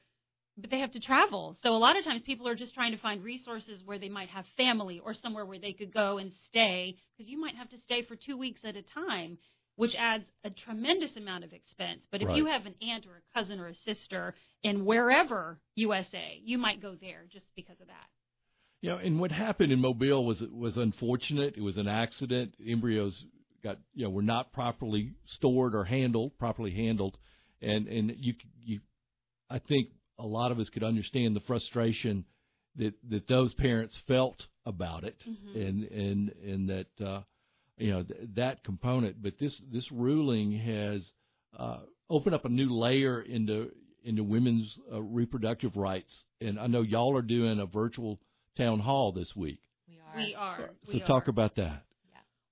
but 0.58 0.69
they 0.69 0.80
have 0.80 0.91
to 0.93 0.99
travel. 0.99 1.58
So 1.63 1.69
a 1.69 1.77
lot 1.77 1.97
of 1.97 2.04
times 2.04 2.21
people 2.25 2.47
are 2.47 2.56
just 2.56 2.73
trying 2.73 2.91
to 2.91 2.97
find 2.97 3.23
resources 3.23 3.82
where 3.86 3.97
they 3.97 4.10
might 4.10 4.30
have 4.30 4.45
family 4.58 4.99
or 5.04 5.13
somewhere 5.13 5.45
where 5.45 5.60
they 5.60 5.73
could 5.73 5.93
go 5.93 6.17
and 6.17 6.32
stay 6.49 6.95
because 7.17 7.30
you 7.30 7.39
might 7.39 7.56
have 7.56 7.69
to 7.69 7.77
stay 7.86 8.04
for 8.04 8.15
two 8.15 8.38
weeks 8.38 8.62
at 8.63 8.75
a 8.75 8.84
time 8.84 9.38
which 9.77 9.95
adds 9.97 10.25
a 10.43 10.49
tremendous 10.49 11.10
amount 11.17 11.43
of 11.43 11.54
expense. 11.54 12.01
But 12.12 12.21
if 12.21 12.27
you 12.36 12.45
have 12.45 12.65
an 12.65 12.75
aunt 12.88 13.08
or 13.08 13.17
a 13.17 13.39
cousin 13.39 13.60
or 13.60 13.67
a 13.67 13.75
sister 13.84 14.36
in 14.63 14.86
wherever 14.86 15.60
USA, 15.75 16.39
you 16.43 16.58
might 16.58 16.82
go 16.82 16.95
there 16.99 17.25
just 17.32 17.45
because 17.56 17.80
of 17.82 17.88
that. 17.88 18.08
You 18.82 18.89
know, 18.89 18.97
and 18.97 19.19
what 19.19 19.32
happened 19.32 19.71
in 19.71 19.80
Mobile 19.80 20.25
was 20.25 20.41
was 20.51 20.77
unfortunate. 20.77 21.56
It 21.56 21.62
was 21.62 21.77
an 21.77 21.88
accident. 21.88 22.54
Embryos 22.63 23.23
got 23.63 23.78
you 23.93 24.04
know 24.06 24.10
were 24.10 24.21
not 24.21 24.52
properly 24.54 25.13
stored 25.36 25.76
or 25.76 25.84
handled 25.84 26.38
properly 26.38 26.71
handled, 26.71 27.17
and 27.62 27.88
and 27.88 28.13
you 28.19 28.34
you, 28.63 28.80
I 29.50 29.60
think 29.60 29.89
a 30.19 30.26
lot 30.26 30.52
of 30.52 30.60
us 30.60 30.69
could 30.69 30.84
understand 30.84 31.36
the 31.36 31.41
frustration 31.41 32.26
that 32.78 32.93
that 33.10 33.28
those 33.28 33.54
parents 33.56 33.95
felt 34.08 34.45
about 34.65 35.04
it, 35.04 35.17
Mhm. 35.28 35.67
and 35.67 35.84
and 35.84 36.30
and 36.30 36.69
that 36.69 37.02
uh, 37.06 37.21
you 37.78 37.91
know 37.91 38.04
th- 38.04 38.19
that 38.36 38.63
component. 38.63 39.21
But 39.21 39.34
this 39.39 39.60
this 39.71 39.91
ruling 39.91 40.52
has 40.54 41.12
uh, 41.58 41.80
opened 42.10 42.36
up 42.36 42.45
a 42.45 42.50
new 42.50 42.69
layer 42.74 43.21
into 43.21 43.71
into 44.04 44.24
women's 44.24 44.78
uh, 44.91 45.02
reproductive 45.02 45.76
rights, 45.76 46.12
and 46.39 46.60
I 46.60 46.67
know 46.67 46.82
y'all 46.82 47.15
are 47.17 47.21
doing 47.21 47.60
a 47.60 47.65
virtual 47.65 48.19
town 48.58 48.80
hall 48.80 49.12
this 49.12 49.36
week. 49.36 49.60
We 49.88 50.00
are. 50.00 50.15
We 50.17 50.36
are. 50.36 50.69
So 50.86 50.93
we 50.93 51.00
talk 51.02 51.28
are. 51.28 51.32
about 51.32 51.56
that. 51.56 51.84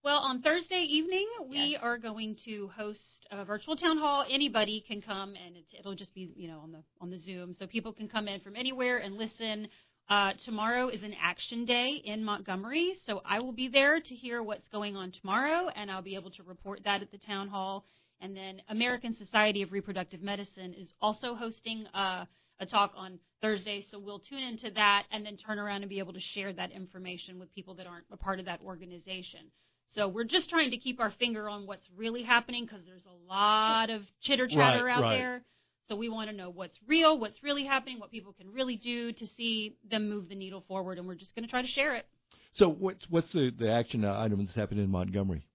Well, 0.09 0.21
on 0.21 0.41
Thursday 0.41 0.87
evening, 0.89 1.27
we 1.49 1.73
Yes. 1.73 1.81
are 1.83 1.99
going 1.99 2.35
to 2.43 2.67
host 2.69 3.27
a 3.29 3.45
virtual 3.45 3.75
town 3.75 3.99
hall. 3.99 4.25
Anybody 4.27 4.81
can 4.81 5.03
come, 5.03 5.35
and 5.35 5.55
it'll 5.71 5.93
just 5.93 6.15
be 6.15 6.33
you 6.35 6.47
know 6.47 6.61
on 6.61 6.71
the 6.71 6.83
on 6.99 7.11
the 7.11 7.19
Zoom, 7.19 7.53
so 7.53 7.67
people 7.67 7.93
can 7.93 8.09
come 8.09 8.27
in 8.27 8.39
from 8.39 8.55
anywhere 8.55 8.97
and 8.97 9.19
listen. 9.19 9.69
Uh, 10.09 10.33
tomorrow 10.45 10.89
is 10.89 11.03
an 11.03 11.13
action 11.21 11.63
day 11.63 12.01
in 12.03 12.23
Montgomery, 12.23 12.95
so 13.05 13.21
I 13.23 13.39
will 13.39 13.51
be 13.51 13.67
there 13.67 13.99
to 13.99 14.15
hear 14.15 14.41
what's 14.41 14.67
going 14.69 14.95
on 14.95 15.11
tomorrow, 15.11 15.69
and 15.75 15.91
I'll 15.91 16.01
be 16.01 16.15
able 16.15 16.31
to 16.31 16.41
report 16.41 16.83
that 16.85 17.03
at 17.03 17.11
the 17.11 17.19
town 17.19 17.47
hall. 17.47 17.85
And 18.19 18.35
then 18.35 18.63
American 18.67 19.15
Society 19.15 19.61
of 19.61 19.71
Reproductive 19.71 20.23
Medicine 20.23 20.73
is 20.73 20.91
also 20.99 21.35
hosting 21.35 21.85
uh, 21.93 22.25
a 22.59 22.65
talk 22.65 22.93
on 22.95 23.19
Thursday, 23.43 23.85
so 23.91 23.99
we'll 23.99 24.17
tune 24.17 24.41
into 24.41 24.71
that 24.71 25.03
and 25.11 25.23
then 25.23 25.37
turn 25.37 25.59
around 25.59 25.83
and 25.83 25.89
be 25.89 25.99
able 25.99 26.13
to 26.13 26.21
share 26.33 26.51
that 26.53 26.71
information 26.71 27.37
with 27.37 27.53
people 27.53 27.75
that 27.75 27.85
aren't 27.85 28.05
a 28.11 28.17
part 28.17 28.39
of 28.39 28.45
that 28.45 28.59
organization. 28.65 29.51
So 29.95 30.07
we're 30.07 30.23
just 30.23 30.49
trying 30.49 30.71
to 30.71 30.77
keep 30.77 30.99
our 30.99 31.11
finger 31.19 31.49
on 31.49 31.65
what's 31.65 31.85
really 31.95 32.23
happening 32.23 32.65
because 32.65 32.81
there's 32.85 33.05
a 33.05 33.27
lot 33.31 33.89
of 33.89 34.01
chitter 34.21 34.47
chatter 34.47 34.85
Right, 34.85 34.95
out 34.97 35.01
right. 35.01 35.17
there. 35.17 35.41
So 35.87 35.95
we 35.95 36.09
want 36.09 36.29
to 36.29 36.35
know 36.35 36.51
what's 36.51 36.77
real, 36.87 37.17
what's 37.17 37.41
really 37.41 37.65
happening, 37.65 37.99
what 37.99 38.11
people 38.11 38.33
can 38.33 38.51
really 38.53 38.75
do 38.75 39.11
to 39.11 39.27
see 39.35 39.75
them 39.89 40.07
move 40.07 40.29
the 40.29 40.35
needle 40.35 40.63
forward, 40.67 40.99
and 40.99 41.07
we're 41.07 41.15
just 41.15 41.33
going 41.33 41.43
to 41.43 41.49
try 41.49 41.63
to 41.63 41.67
share 41.67 41.95
it. 41.95 42.05
So 42.53 42.69
what's 42.69 43.09
what's 43.09 43.31
the, 43.33 43.51
the 43.57 43.71
action 43.71 44.05
uh, 44.05 44.19
item 44.19 44.45
that's 44.45 44.55
happening 44.55 44.83
in 44.83 44.91
Montgomery? 44.91 45.47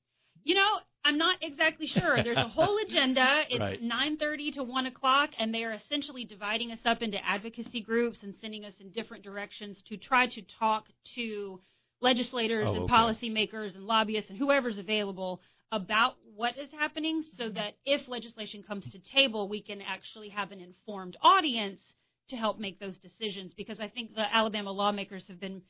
You 0.42 0.56
know, 0.56 0.78
I'm 1.04 1.18
not 1.18 1.38
exactly 1.40 1.86
sure. 1.86 2.22
There's 2.22 2.36
a 2.36 2.48
whole 2.48 2.78
agenda. 2.88 3.42
It's 3.48 3.60
Right. 3.60 3.82
9:30 3.82 4.54
to 4.54 4.62
1 4.64 4.86
o'clock, 4.86 5.30
and 5.38 5.54
they 5.54 5.62
are 5.62 5.72
essentially 5.72 6.24
dividing 6.24 6.72
us 6.72 6.78
up 6.84 7.02
into 7.02 7.18
advocacy 7.24 7.80
groups 7.80 8.18
and 8.22 8.34
sending 8.40 8.64
us 8.64 8.74
in 8.80 8.90
different 8.90 9.22
directions 9.22 9.76
to 9.88 9.96
try 9.96 10.26
to 10.26 10.42
talk 10.58 10.86
to 11.14 11.60
legislators 12.04 12.66
Oh, 12.68 12.74
and 12.74 12.84
okay. 12.84 12.92
policymakers 12.92 13.74
and 13.74 13.86
lobbyists 13.86 14.30
and 14.30 14.38
whoever's 14.38 14.78
available 14.78 15.40
about 15.72 16.14
what 16.36 16.56
is 16.58 16.68
happening, 16.78 17.24
so 17.38 17.48
that 17.48 17.74
if 17.84 18.06
legislation 18.06 18.62
comes 18.62 18.84
to 18.92 18.98
table, 19.12 19.48
we 19.48 19.62
can 19.62 19.80
actually 19.80 20.28
have 20.28 20.52
an 20.52 20.60
informed 20.60 21.16
audience 21.22 21.80
to 22.28 22.36
help 22.36 22.60
make 22.60 22.78
those 22.78 22.96
decisions. 22.98 23.52
Because 23.56 23.80
I 23.80 23.88
think 23.88 24.14
the 24.14 24.22
Alabama 24.32 24.70
lawmakers 24.70 25.24
have 25.28 25.40
been 25.40 25.62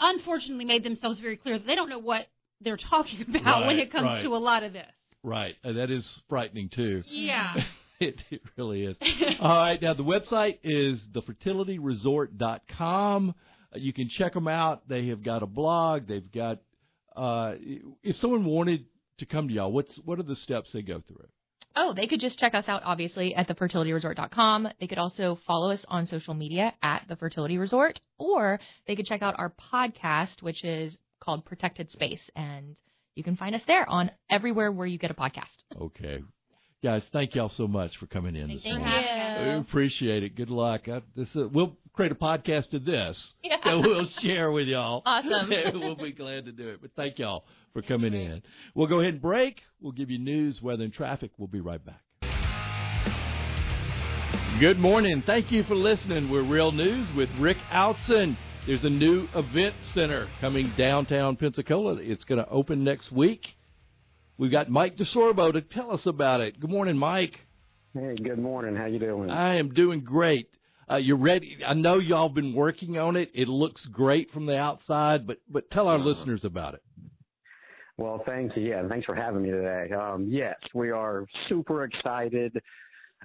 unfortunately 0.00 0.64
made 0.64 0.82
themselves 0.82 1.20
very 1.20 1.36
clear 1.36 1.58
that 1.58 1.66
they 1.66 1.74
don't 1.74 1.90
know 1.90 1.98
what 1.98 2.26
they're 2.60 2.76
talking 2.76 3.24
about 3.36 3.66
when 3.66 3.78
it 3.78 3.92
comes 3.92 4.04
right. 4.04 4.22
to 4.22 4.34
a 4.34 4.38
lot 4.38 4.62
of 4.62 4.72
this. 4.72 4.86
Right, 5.22 5.56
uh, 5.64 5.72
that 5.72 5.90
is 5.90 6.08
frightening 6.28 6.70
too. 6.70 7.02
Yeah. 7.06 7.54
it, 8.00 8.20
it 8.30 8.40
really 8.56 8.84
is. 8.84 8.96
All 9.40 9.56
right, 9.56 9.80
now 9.80 9.94
the 9.94 10.04
website 10.04 10.58
is 10.62 11.00
thefertilityresort.com. 11.12 13.34
You 13.74 13.92
can 13.92 14.08
check 14.08 14.34
them 14.34 14.48
out. 14.48 14.88
They 14.88 15.08
have 15.08 15.22
got 15.22 15.42
a 15.42 15.46
blog. 15.46 16.06
They've 16.06 16.30
got. 16.30 16.60
Uh, 17.14 17.54
if 18.02 18.16
someone 18.16 18.44
wanted 18.44 18.86
to 19.18 19.26
come 19.26 19.48
to 19.48 19.54
y'all, 19.54 19.72
what's 19.72 19.94
what 20.04 20.18
are 20.18 20.24
the 20.24 20.36
steps 20.36 20.70
they 20.72 20.82
go 20.82 21.02
through? 21.06 21.26
Oh, 21.76 21.92
they 21.94 22.06
could 22.06 22.20
just 22.20 22.38
check 22.38 22.54
us 22.54 22.64
out, 22.66 22.82
obviously, 22.84 23.34
at 23.34 23.46
thefertilityresort.com. 23.46 24.68
They 24.80 24.86
could 24.86 24.98
also 24.98 25.38
follow 25.46 25.70
us 25.70 25.84
on 25.86 26.06
social 26.06 26.34
media 26.34 26.74
at 26.82 27.04
The 27.08 27.14
Fertility 27.14 27.56
Resort, 27.56 28.00
or 28.18 28.58
they 28.86 28.96
could 28.96 29.06
check 29.06 29.22
out 29.22 29.38
our 29.38 29.54
podcast, 29.72 30.42
which 30.42 30.64
is 30.64 30.96
called 31.20 31.44
Protected 31.44 31.92
Space, 31.92 32.22
and 32.34 32.74
you 33.14 33.22
can 33.22 33.36
find 33.36 33.54
us 33.54 33.62
there 33.66 33.88
on 33.88 34.10
everywhere 34.30 34.72
where 34.72 34.86
you 34.86 34.98
get 34.98 35.10
a 35.10 35.14
podcast. 35.14 35.46
Okay, 35.80 36.20
guys, 36.82 37.04
thank 37.12 37.34
y'all 37.34 37.48
so 37.50 37.66
much 37.66 37.96
for 37.96 38.06
coming 38.06 38.36
in 38.36 38.48
this 38.48 38.64
morning. 38.64 38.86
us. 38.86 39.60
appreciate 39.68 40.22
it. 40.22 40.36
Good 40.36 40.50
luck. 40.50 40.88
I, 40.88 41.02
this 41.16 41.28
uh, 41.36 41.48
we'll 41.48 41.76
create 41.92 42.12
a 42.12 42.16
podcast 42.16 42.72
of 42.74 42.84
this 42.84 43.34
Yeah. 43.42 43.56
that 43.64 43.78
we'll 43.80 44.06
share 44.20 44.50
with 44.52 44.68
y'all. 44.68 45.02
Awesome. 45.04 45.50
we'll 45.80 45.96
be 45.96 46.12
glad 46.12 46.44
to 46.46 46.52
do 46.52 46.68
it. 46.68 46.80
But 46.80 46.90
thank 46.96 47.18
y'all 47.18 47.44
for 47.72 47.82
coming 47.82 48.14
in. 48.14 48.42
We'll 48.74 48.86
go 48.86 49.00
ahead 49.00 49.14
and 49.14 49.22
break. 49.22 49.62
We'll 49.80 49.92
give 49.92 50.10
you 50.10 50.18
news, 50.18 50.62
weather, 50.62 50.84
and 50.84 50.92
traffic. 50.92 51.32
We'll 51.38 51.48
be 51.48 51.60
right 51.60 51.80
back. 51.84 52.00
Good 54.60 54.78
morning. 54.78 55.22
Thank 55.24 55.52
you 55.52 55.62
for 55.64 55.76
listening. 55.76 56.30
We're 56.30 56.42
Real 56.42 56.72
News 56.72 57.08
with 57.14 57.28
Rick 57.38 57.58
Outzen. 57.70 58.36
There's 58.66 58.82
a 58.84 58.90
new 58.90 59.28
event 59.34 59.74
center 59.94 60.28
coming 60.40 60.72
downtown 60.76 61.36
Pensacola. 61.36 61.94
It's 62.00 62.24
going 62.24 62.42
to 62.44 62.48
open 62.50 62.82
next 62.82 63.12
week. 63.12 63.46
We've 64.38 64.52
got 64.52 64.68
Mike 64.70 64.96
DeSorbo 64.96 65.52
to 65.52 65.60
tell 65.60 65.90
us 65.92 66.06
about 66.06 66.40
it. 66.40 66.60
Good 66.60 66.70
morning, 66.70 66.96
Mike. 66.96 67.46
Hey, 67.94 68.14
good 68.22 68.38
morning. 68.38 68.76
How 68.76 68.86
you 68.86 68.98
doing? 68.98 69.30
I 69.30 69.56
am 69.58 69.74
doing 69.74 70.00
great. 70.00 70.48
Uh, 70.90 70.96
you're 70.96 71.16
ready. 71.18 71.58
I 71.66 71.74
know 71.74 71.98
y'all 71.98 72.28
been 72.28 72.54
working 72.54 72.98
on 72.98 73.16
it. 73.16 73.30
It 73.34 73.48
looks 73.48 73.84
great 73.86 74.30
from 74.30 74.46
the 74.46 74.56
outside, 74.56 75.26
but 75.26 75.38
but 75.50 75.70
tell 75.70 75.88
our 75.88 75.96
Uh-huh. 75.96 76.04
listeners 76.06 76.44
about 76.44 76.74
it. 76.74 76.82
Well, 77.96 78.22
thank 78.24 78.56
you. 78.56 78.62
Yeah, 78.62 78.86
thanks 78.88 79.04
for 79.06 79.14
having 79.16 79.42
me 79.42 79.50
today. 79.50 79.92
Um, 79.92 80.28
yes, 80.30 80.54
we 80.72 80.90
are 80.92 81.26
super 81.48 81.82
excited 81.84 82.56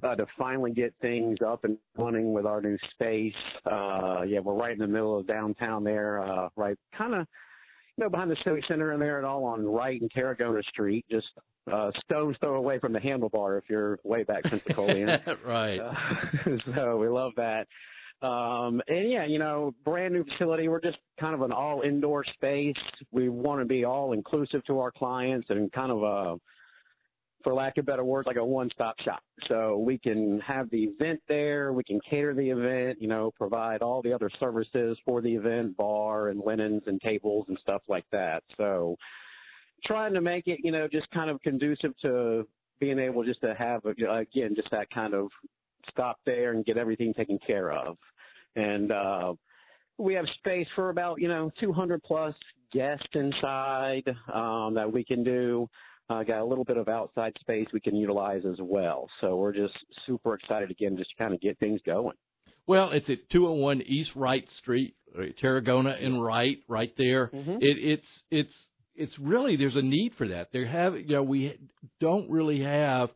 uh, 0.01 0.15
to 0.15 0.25
finally 0.37 0.71
get 0.71 0.95
things 0.99 1.37
up 1.45 1.63
and 1.63 1.77
running 1.95 2.33
with 2.33 2.47
our 2.47 2.59
new 2.59 2.77
space. 2.91 3.35
Uh, 3.71 4.23
yeah, 4.27 4.39
we're 4.39 4.55
right 4.55 4.73
in 4.73 4.79
the 4.79 4.87
middle 4.87 5.17
of 5.19 5.27
downtown 5.27 5.83
there, 5.83 6.23
uh, 6.23 6.49
right 6.55 6.75
kind 6.97 7.13
of, 7.13 7.27
you 7.97 8.03
know, 8.03 8.09
behind 8.09 8.31
the 8.31 8.37
Civic 8.43 8.65
Center 8.67 8.91
and 8.91 9.01
there 9.01 9.17
and 9.17 9.25
all 9.25 9.45
on 9.45 9.65
Wright 9.65 10.01
and 10.01 10.11
Tarragona 10.11 10.63
Street, 10.63 11.05
just 11.11 11.27
uh, 11.71 11.91
stone's 12.03 12.35
throw 12.39 12.55
away 12.55 12.79
from 12.79 12.93
the 12.93 12.99
handlebar 12.99 13.57
if 13.57 13.65
you're 13.69 13.99
way 14.03 14.23
back 14.23 14.43
Pensacola. 14.43 15.19
right. 15.45 15.79
Uh, 15.79 15.93
so 16.75 16.97
we 16.97 17.07
love 17.07 17.33
that. 17.37 17.67
Um, 18.25 18.81
and 18.87 19.11
yeah, 19.11 19.25
you 19.25 19.37
know, 19.37 19.75
brand 19.83 20.13
new 20.13 20.23
facility. 20.23 20.67
We're 20.69 20.79
just 20.79 20.97
kind 21.19 21.35
of 21.35 21.41
an 21.41 21.51
all 21.51 21.81
indoor 21.81 22.23
space. 22.23 22.75
We 23.11 23.29
want 23.29 23.61
to 23.61 23.65
be 23.65 23.83
all 23.83 24.13
inclusive 24.13 24.63
to 24.65 24.79
our 24.79 24.91
clients 24.91 25.47
and 25.49 25.71
kind 25.71 25.91
of 25.91 26.03
a, 26.03 26.35
for 27.43 27.53
lack 27.53 27.77
of 27.77 27.85
better 27.85 28.03
words, 28.03 28.27
like 28.27 28.37
a 28.37 28.45
one 28.45 28.69
stop 28.73 28.99
shop. 29.01 29.21
So 29.47 29.77
we 29.77 29.97
can 29.97 30.39
have 30.39 30.69
the 30.69 30.83
event 30.83 31.21
there. 31.27 31.73
We 31.73 31.83
can 31.83 31.99
cater 32.09 32.33
the 32.33 32.49
event, 32.49 33.01
you 33.01 33.07
know, 33.07 33.31
provide 33.37 33.81
all 33.81 34.01
the 34.01 34.13
other 34.13 34.29
services 34.39 34.97
for 35.05 35.21
the 35.21 35.33
event, 35.33 35.75
bar 35.77 36.29
and 36.29 36.39
linens 36.39 36.83
and 36.87 37.01
tables 37.01 37.45
and 37.49 37.57
stuff 37.61 37.81
like 37.87 38.05
that. 38.11 38.43
So 38.57 38.95
trying 39.85 40.13
to 40.13 40.21
make 40.21 40.47
it, 40.47 40.59
you 40.63 40.71
know, 40.71 40.87
just 40.87 41.09
kind 41.11 41.29
of 41.29 41.41
conducive 41.41 41.91
to 42.01 42.47
being 42.79 42.99
able 42.99 43.23
just 43.23 43.41
to 43.41 43.53
have, 43.55 43.85
again, 43.85 44.55
just 44.55 44.71
that 44.71 44.89
kind 44.91 45.13
of 45.13 45.27
stop 45.89 46.19
there 46.25 46.51
and 46.53 46.65
get 46.65 46.77
everything 46.77 47.13
taken 47.13 47.37
care 47.45 47.71
of. 47.71 47.97
And 48.55 48.91
uh, 48.91 49.33
we 49.97 50.13
have 50.13 50.25
space 50.39 50.67
for 50.75 50.89
about 50.89 51.19
you 51.19 51.27
know 51.27 51.51
200 51.59 52.01
plus 52.03 52.35
guests 52.71 53.07
inside 53.13 54.03
um, 54.33 54.73
that 54.73 54.91
we 54.91 55.03
can 55.03 55.23
do. 55.23 55.67
Uh, 56.13 56.23
got 56.23 56.41
a 56.41 56.45
little 56.45 56.63
bit 56.63 56.77
of 56.77 56.87
outside 56.87 57.33
space 57.39 57.67
we 57.73 57.79
can 57.79 57.95
utilize 57.95 58.43
as 58.45 58.57
well. 58.61 59.07
So 59.21 59.35
we're 59.35 59.53
just 59.53 59.73
super 60.05 60.35
excited 60.35 60.71
again, 60.71 60.97
just 60.97 61.09
to 61.11 61.15
kind 61.17 61.33
of 61.33 61.41
get 61.41 61.57
things 61.59 61.81
going. 61.85 62.15
Well, 62.67 62.91
it's 62.91 63.09
at 63.09 63.29
201 63.29 63.81
East 63.81 64.11
Wright 64.15 64.49
Street, 64.57 64.95
uh, 65.17 65.23
Tarragona 65.41 65.97
and 66.01 66.23
Wright, 66.23 66.59
right 66.67 66.93
there. 66.97 67.27
Mhm. 67.27 67.57
It, 67.61 67.77
it's 67.77 68.21
it's 68.31 68.67
it's 68.95 69.19
really 69.19 69.55
there's 69.57 69.75
a 69.75 69.81
need 69.81 70.13
for 70.17 70.27
that. 70.29 70.51
There 70.53 70.65
have 70.65 70.95
you 70.95 71.07
know 71.15 71.23
we 71.23 71.57
don't 71.99 72.29
really 72.29 72.61
have 72.61 73.09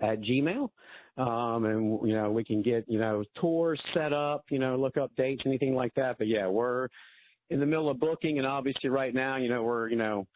at 0.00 0.20
Gmail. 0.20 0.68
Um, 1.16 1.64
and, 1.64 2.08
you 2.08 2.14
know, 2.14 2.30
we 2.30 2.44
can 2.44 2.62
get, 2.62 2.84
you 2.88 2.98
know, 2.98 3.24
tours 3.40 3.80
set 3.94 4.12
up, 4.12 4.44
you 4.50 4.58
know, 4.58 4.76
look 4.76 4.96
up 4.96 5.14
dates, 5.16 5.42
anything 5.46 5.74
like 5.74 5.94
that. 5.94 6.18
But 6.18 6.28
yeah, 6.28 6.46
we're 6.46 6.88
in 7.50 7.60
the 7.60 7.66
middle 7.66 7.90
of 7.90 8.00
booking 8.00 8.38
and 8.38 8.46
obviously 8.46 8.88
right 8.88 9.14
now, 9.14 9.36
you 9.36 9.48
know, 9.48 9.62
we're, 9.62 9.88
you 9.88 9.96
know, 9.96 10.26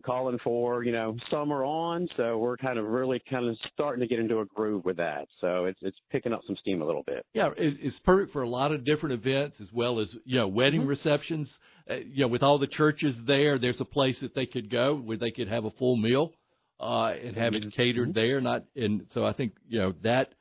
calling 0.00 0.38
for, 0.42 0.82
you 0.82 0.92
know, 0.92 1.16
summer 1.30 1.64
on, 1.64 2.08
so 2.16 2.38
we're 2.38 2.56
kind 2.56 2.78
of 2.78 2.86
really 2.86 3.22
kind 3.28 3.48
of 3.48 3.56
starting 3.72 4.00
to 4.00 4.06
get 4.06 4.18
into 4.18 4.40
a 4.40 4.44
groove 4.46 4.84
with 4.84 4.96
that. 4.96 5.28
So 5.40 5.66
it's 5.66 5.78
it's 5.82 5.96
picking 6.10 6.32
up 6.32 6.40
some 6.46 6.56
steam 6.56 6.80
a 6.80 6.86
little 6.86 7.02
bit. 7.06 7.26
Yeah, 7.34 7.48
it, 7.56 7.76
it's 7.80 7.98
perfect 8.00 8.32
for 8.32 8.42
a 8.42 8.48
lot 8.48 8.72
of 8.72 8.84
different 8.84 9.14
events 9.14 9.56
as 9.60 9.68
well 9.72 10.00
as 10.00 10.08
you 10.24 10.38
know 10.38 10.48
wedding 10.48 10.86
receptions. 10.86 11.48
Uh, 11.90 11.96
you 11.96 12.22
know, 12.22 12.28
with 12.28 12.42
all 12.42 12.58
the 12.58 12.66
churches 12.66 13.16
there, 13.26 13.58
there's 13.58 13.80
a 13.80 13.84
place 13.84 14.18
that 14.20 14.34
they 14.34 14.46
could 14.46 14.70
go 14.70 14.96
where 14.96 15.16
they 15.16 15.30
could 15.30 15.48
have 15.48 15.64
a 15.64 15.70
full 15.72 15.96
meal 15.96 16.30
uh, 16.80 17.12
and 17.22 17.36
have 17.36 17.54
it 17.54 17.64
catered 17.76 18.14
there. 18.14 18.40
Not 18.40 18.64
and 18.74 19.06
so 19.14 19.24
I 19.24 19.32
think 19.32 19.52
you 19.68 19.78
know 19.78 19.94
that 20.02 20.32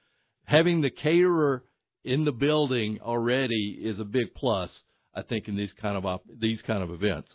having 0.45 0.82
the 0.82 0.89
caterer 0.89 1.64
in 2.04 2.26
the 2.26 2.32
building 2.32 2.99
already 3.02 3.80
is 3.82 3.99
a 3.99 4.06
big 4.06 4.34
plus. 4.36 4.70
I 5.14 5.24
think 5.24 5.49
in 5.49 5.58
these 5.58 5.74
kind 5.74 5.97
of 5.97 6.06
op- 6.06 6.26
these 6.39 6.62
kind 6.62 6.82
of 6.82 6.91
events. 6.91 7.30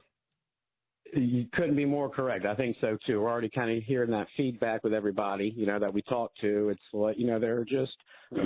You 1.14 1.46
couldn't 1.52 1.76
be 1.76 1.84
more 1.84 2.10
correct. 2.10 2.46
I 2.46 2.54
think 2.54 2.76
so 2.80 2.98
too. 3.06 3.20
We're 3.20 3.30
already 3.30 3.48
kind 3.48 3.76
of 3.76 3.82
hearing 3.84 4.10
that 4.10 4.26
feedback 4.36 4.82
with 4.84 4.92
everybody, 4.92 5.52
you 5.56 5.66
know, 5.66 5.78
that 5.78 5.92
we 5.92 6.02
talk 6.02 6.32
to. 6.40 6.70
It's 6.70 6.80
like, 6.92 7.18
you 7.18 7.26
know, 7.26 7.38
they're 7.38 7.64
just 7.64 7.96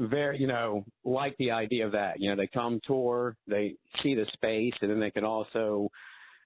very, 0.00 0.38
you 0.38 0.46
know, 0.46 0.84
like 1.04 1.36
the 1.38 1.50
idea 1.50 1.86
of 1.86 1.92
that. 1.92 2.20
You 2.20 2.30
know, 2.30 2.36
they 2.36 2.46
come 2.46 2.80
tour, 2.86 3.36
they 3.46 3.74
see 4.02 4.14
the 4.14 4.26
space, 4.32 4.74
and 4.80 4.90
then 4.90 5.00
they 5.00 5.10
can 5.10 5.24
also 5.24 5.90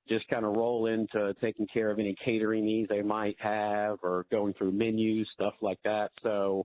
just 0.09 0.27
kind 0.29 0.45
of 0.45 0.57
roll 0.57 0.87
into 0.87 1.35
taking 1.41 1.67
care 1.69 1.91
of 1.91 1.99
any 1.99 2.17
catering 2.25 2.65
needs 2.65 2.89
they 2.89 3.03
might 3.03 3.37
have 3.39 3.99
or 4.03 4.27
going 4.31 4.55
through 4.55 4.73
menus, 4.73 5.29
stuff 5.33 5.55
like 5.61 5.79
that. 5.85 6.11
So 6.23 6.65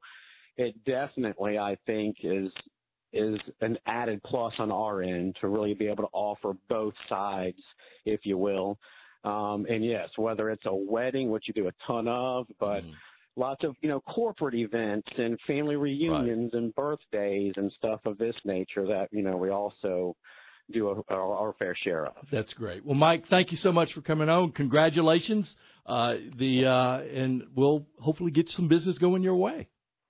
it 0.58 0.76
definitely, 0.86 1.58
I 1.58 1.78
think, 1.86 2.18
is 2.24 2.52
is 3.14 3.40
an 3.62 3.78
added 3.86 4.22
plus 4.24 4.54
on 4.60 4.72
our 4.72 5.02
end 5.02 5.36
to 5.40 5.48
really 5.48 5.74
be 5.74 5.88
able 5.88 6.04
to 6.04 6.10
offer 6.12 6.54
both 6.68 6.94
sides, 7.08 7.60
if 8.08 8.22
you 8.26 8.38
will. 8.38 8.78
Um, 9.24 9.66
and 9.70 9.84
yes, 9.84 10.10
whether 10.16 10.50
it's 10.50 10.66
a 10.66 10.74
wedding, 10.74 11.30
which 11.32 11.46
you 11.48 11.54
do 11.54 11.68
a 11.68 11.72
ton 11.86 12.08
of, 12.08 12.48
but 12.60 12.84
Mm. 12.84 12.94
lots 13.36 13.64
of 13.64 13.76
you 13.82 13.90
know 13.90 14.00
corporate 14.02 14.56
events 14.56 15.08
and 15.18 15.38
family 15.46 15.76
reunions 15.76 16.52
and 16.54 16.74
birthdays 16.76 17.54
and 17.58 17.72
stuff 17.74 18.00
of 18.06 18.18
this 18.18 18.36
nature 18.46 18.86
that 18.88 19.10
you 19.12 19.24
know 19.24 19.36
we 19.38 19.50
also 19.50 20.16
do 20.72 20.90
a, 20.90 21.14
our, 21.14 21.36
our 21.36 21.54
fair 21.60 21.76
share 21.76 22.06
of. 22.08 22.14
That's 22.32 22.54
great. 22.54 22.86
Well, 22.86 22.96
Mike, 22.96 23.28
thank 23.30 23.52
you 23.52 23.58
so 23.58 23.72
much 23.72 23.94
for 23.94 24.02
coming 24.02 24.30
on. 24.30 24.52
Congratulations. 24.52 25.54
Uh, 25.86 26.16
the 26.38 26.66
uh, 26.66 27.00
and 27.22 27.44
we'll 27.56 27.86
hopefully 28.00 28.32
get 28.32 28.50
some 28.50 28.68
business 28.68 28.98
going 28.98 29.24
your 29.24 29.36
way. 29.36 29.68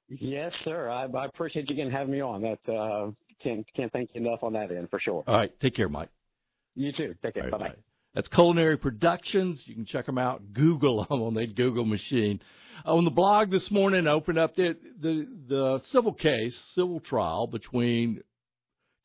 Yes, 0.09 0.51
sir. 0.63 0.89
I, 0.89 1.05
I 1.05 1.25
appreciate 1.25 1.69
you 1.69 1.73
again 1.75 1.91
having 1.91 2.11
me 2.13 2.21
on. 2.21 2.41
That 2.41 2.71
uh, 2.71 3.11
can't 3.43 3.65
can't 3.75 3.91
thank 3.91 4.09
you 4.13 4.21
enough 4.25 4.41
on 4.43 4.53
that 4.53 4.71
end 4.71 4.89
for 4.89 4.99
sure. 4.99 5.23
All 5.27 5.37
right, 5.37 5.51
take 5.59 5.75
care, 5.75 5.89
Mike. 5.89 6.09
You 6.77 6.91
too. 6.91 7.15
Take 7.23 7.33
care. 7.33 7.43
Bye 7.43 7.49
right, 7.49 7.59
bye. 7.59 7.67
bye. 7.69 7.75
That's 8.13 8.27
Culinary 8.29 8.77
Productions. 8.77 9.61
You 9.65 9.75
can 9.75 9.85
check 9.85 10.05
them 10.05 10.17
out. 10.17 10.53
Google 10.53 11.05
them 11.05 11.21
on 11.21 11.33
that 11.33 11.55
Google 11.55 11.85
machine. 11.85 12.39
On 12.85 13.03
the 13.03 13.11
blog 13.11 13.49
this 13.49 13.71
morning, 13.71 14.07
I 14.07 14.11
opened 14.11 14.37
up 14.37 14.55
the, 14.55 14.77
the 15.01 15.27
the 15.47 15.81
civil 15.91 16.13
case, 16.13 16.55
civil 16.75 16.99
trial 16.99 17.47
between 17.47 18.21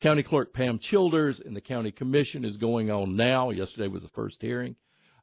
County 0.01 0.21
Clerk 0.21 0.53
Pam 0.53 0.77
Childers 0.77 1.39
and 1.43 1.55
the 1.55 1.61
County 1.61 1.91
Commission 1.91 2.45
is 2.45 2.57
going 2.57 2.91
on 2.91 3.15
now. 3.15 3.49
Yesterday 3.49 3.87
was 3.87 4.03
the 4.03 4.09
first 4.09 4.37
hearing. 4.39 4.75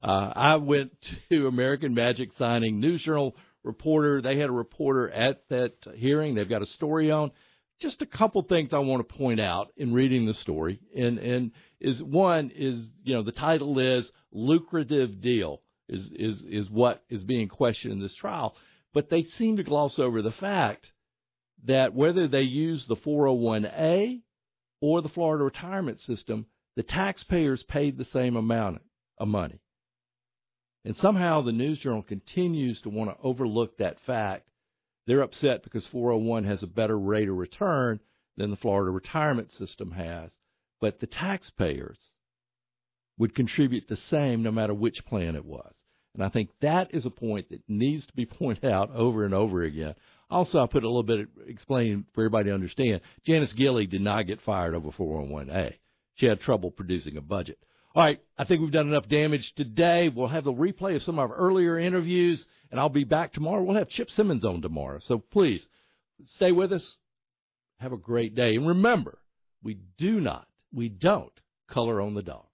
Uh, 0.03 0.33
I 0.35 0.57
went 0.57 0.91
to 1.31 1.47
American 1.47 1.95
Magic 1.95 2.31
signing 2.39 2.81
News 2.81 3.03
Journal 3.03 3.37
reporter. 3.63 4.21
They 4.21 4.39
had 4.39 4.49
a 4.49 4.53
reporter 4.53 5.09
at 5.09 5.43
that 5.51 5.75
hearing. 5.95 6.35
They've 6.35 6.49
got 6.49 6.63
a 6.63 6.67
story 6.67 7.13
on. 7.13 7.31
Just 7.81 8.03
a 8.03 8.07
couple 8.07 8.43
things 8.43 8.73
I 8.73 8.79
want 8.79 9.07
to 9.07 9.15
point 9.15 9.41
out 9.41 9.73
in 9.77 9.93
reading 9.93 10.27
the 10.27 10.35
story, 10.35 10.81
and 10.95 11.19
and 11.19 11.51
is 11.81 12.03
one 12.03 12.51
is 12.55 12.87
you 13.05 13.15
know 13.15 13.23
the 13.23 13.33
title 13.33 13.79
is 13.79 14.11
lucrative 14.33 15.21
deal 15.21 15.63
is 15.89 16.11
is 16.15 16.43
is 16.49 16.71
what 16.71 17.03
is 17.09 17.25
being 17.25 17.49
questioned 17.49 17.95
in 17.95 18.01
this 18.01 18.15
trial, 18.15 18.55
but 18.93 19.11
they 19.11 19.25
seem 19.39 19.57
to 19.57 19.63
gloss 19.63 19.99
over 19.99 20.23
the 20.23 20.33
fact 20.33 20.93
that 21.65 21.95
whether 21.95 22.27
they 22.29 22.43
use 22.43 22.85
the 22.87 22.97
401a 22.97 24.21
or 24.81 25.03
the 25.03 25.09
Florida 25.09 25.45
retirement 25.45 26.01
system, 26.01 26.47
the 26.77 26.83
taxpayers 26.83 27.63
paid 27.65 27.99
the 27.99 28.07
same 28.07 28.37
amount 28.37 28.81
of 29.19 29.29
money. 29.29 29.61
And 30.85 30.97
somehow 30.97 31.43
the 31.43 31.53
News 31.53 31.79
Journal 31.79 32.03
continues 32.03 32.81
to 32.83 32.89
want 32.89 33.11
to 33.11 33.23
overlook 33.23 33.77
that 33.79 33.99
fact. 34.07 34.49
They're 35.07 35.23
upset 35.23 35.63
because 35.63 35.87
401 35.87 36.45
has 36.45 36.63
a 36.63 36.67
better 36.67 36.99
rate 36.99 37.29
of 37.29 37.37
return 37.37 38.01
than 38.37 38.51
the 38.51 38.57
Florida 38.57 38.91
retirement 38.91 39.53
system 39.53 39.93
has, 39.93 40.31
but 40.81 41.01
the 41.01 41.07
taxpayers 41.07 41.99
would 43.19 43.35
contribute 43.35 43.87
the 43.89 43.97
same 43.97 44.43
no 44.43 44.51
matter 44.51 44.75
which 44.75 45.05
plan 45.05 45.37
it 45.37 45.45
was. 45.45 45.73
And 46.15 46.25
I 46.25 46.29
think 46.29 46.51
that 46.61 46.93
is 46.95 47.07
a 47.07 47.11
point 47.11 47.51
that 47.51 47.63
needs 47.69 48.07
to 48.07 48.13
be 48.15 48.27
pointed 48.39 48.65
out 48.65 48.91
over 48.95 49.25
and 49.25 49.35
over 49.35 49.63
again. 49.63 49.95
Also, 50.31 50.63
I 50.63 50.67
put 50.67 50.85
a 50.85 50.89
little 50.89 51.03
bit 51.03 51.21
of 51.21 51.29
explaining 51.47 52.07
for 52.15 52.23
everybody 52.23 52.51
to 52.51 52.55
understand. 52.55 53.01
Janice 53.27 53.53
Gilley 53.53 53.87
did 53.87 54.01
not 54.01 54.27
get 54.27 54.41
fired 54.41 54.75
over 54.75 54.91
401A. 54.91 55.75
She 56.15 56.27
had 56.27 56.41
trouble 56.41 56.71
producing 56.71 57.17
a 57.17 57.21
budget. 57.21 57.59
All 57.93 58.05
right, 58.05 58.21
I 58.39 58.45
think 58.45 58.61
we've 58.61 58.71
done 58.71 58.87
enough 58.87 59.09
damage 59.09 59.53
today. 59.57 60.09
We'll 60.09 60.29
have 60.29 60.45
the 60.45 60.53
replay 60.53 60.95
of 60.95 61.03
some 61.03 61.19
of 61.19 61.29
our 61.31 61.37
earlier 61.37 61.77
interviews, 61.77 62.45
and 62.71 62.79
I'll 62.79 62.89
be 62.89 63.03
back 63.03 63.33
tomorrow. 63.33 63.65
We'll 63.65 63.79
have 63.79 63.89
Chip 63.89 64.11
Simmons 64.13 64.45
on 64.45 64.63
tomorrow. 64.63 65.01
So 65.09 65.19
please 65.19 65.61
stay 66.37 66.53
with 66.53 66.73
us. 66.73 66.85
Have 67.79 67.93
a 67.93 67.97
great 67.97 68.37
day. 68.37 68.55
And 68.55 68.69
remember, 68.69 69.19
we 69.63 69.79
do 69.99 70.21
not, 70.21 70.47
we 70.73 70.89
don't 70.89 71.33
color 71.69 72.01
on 72.01 72.15
the 72.15 72.23
dog. 72.23 72.45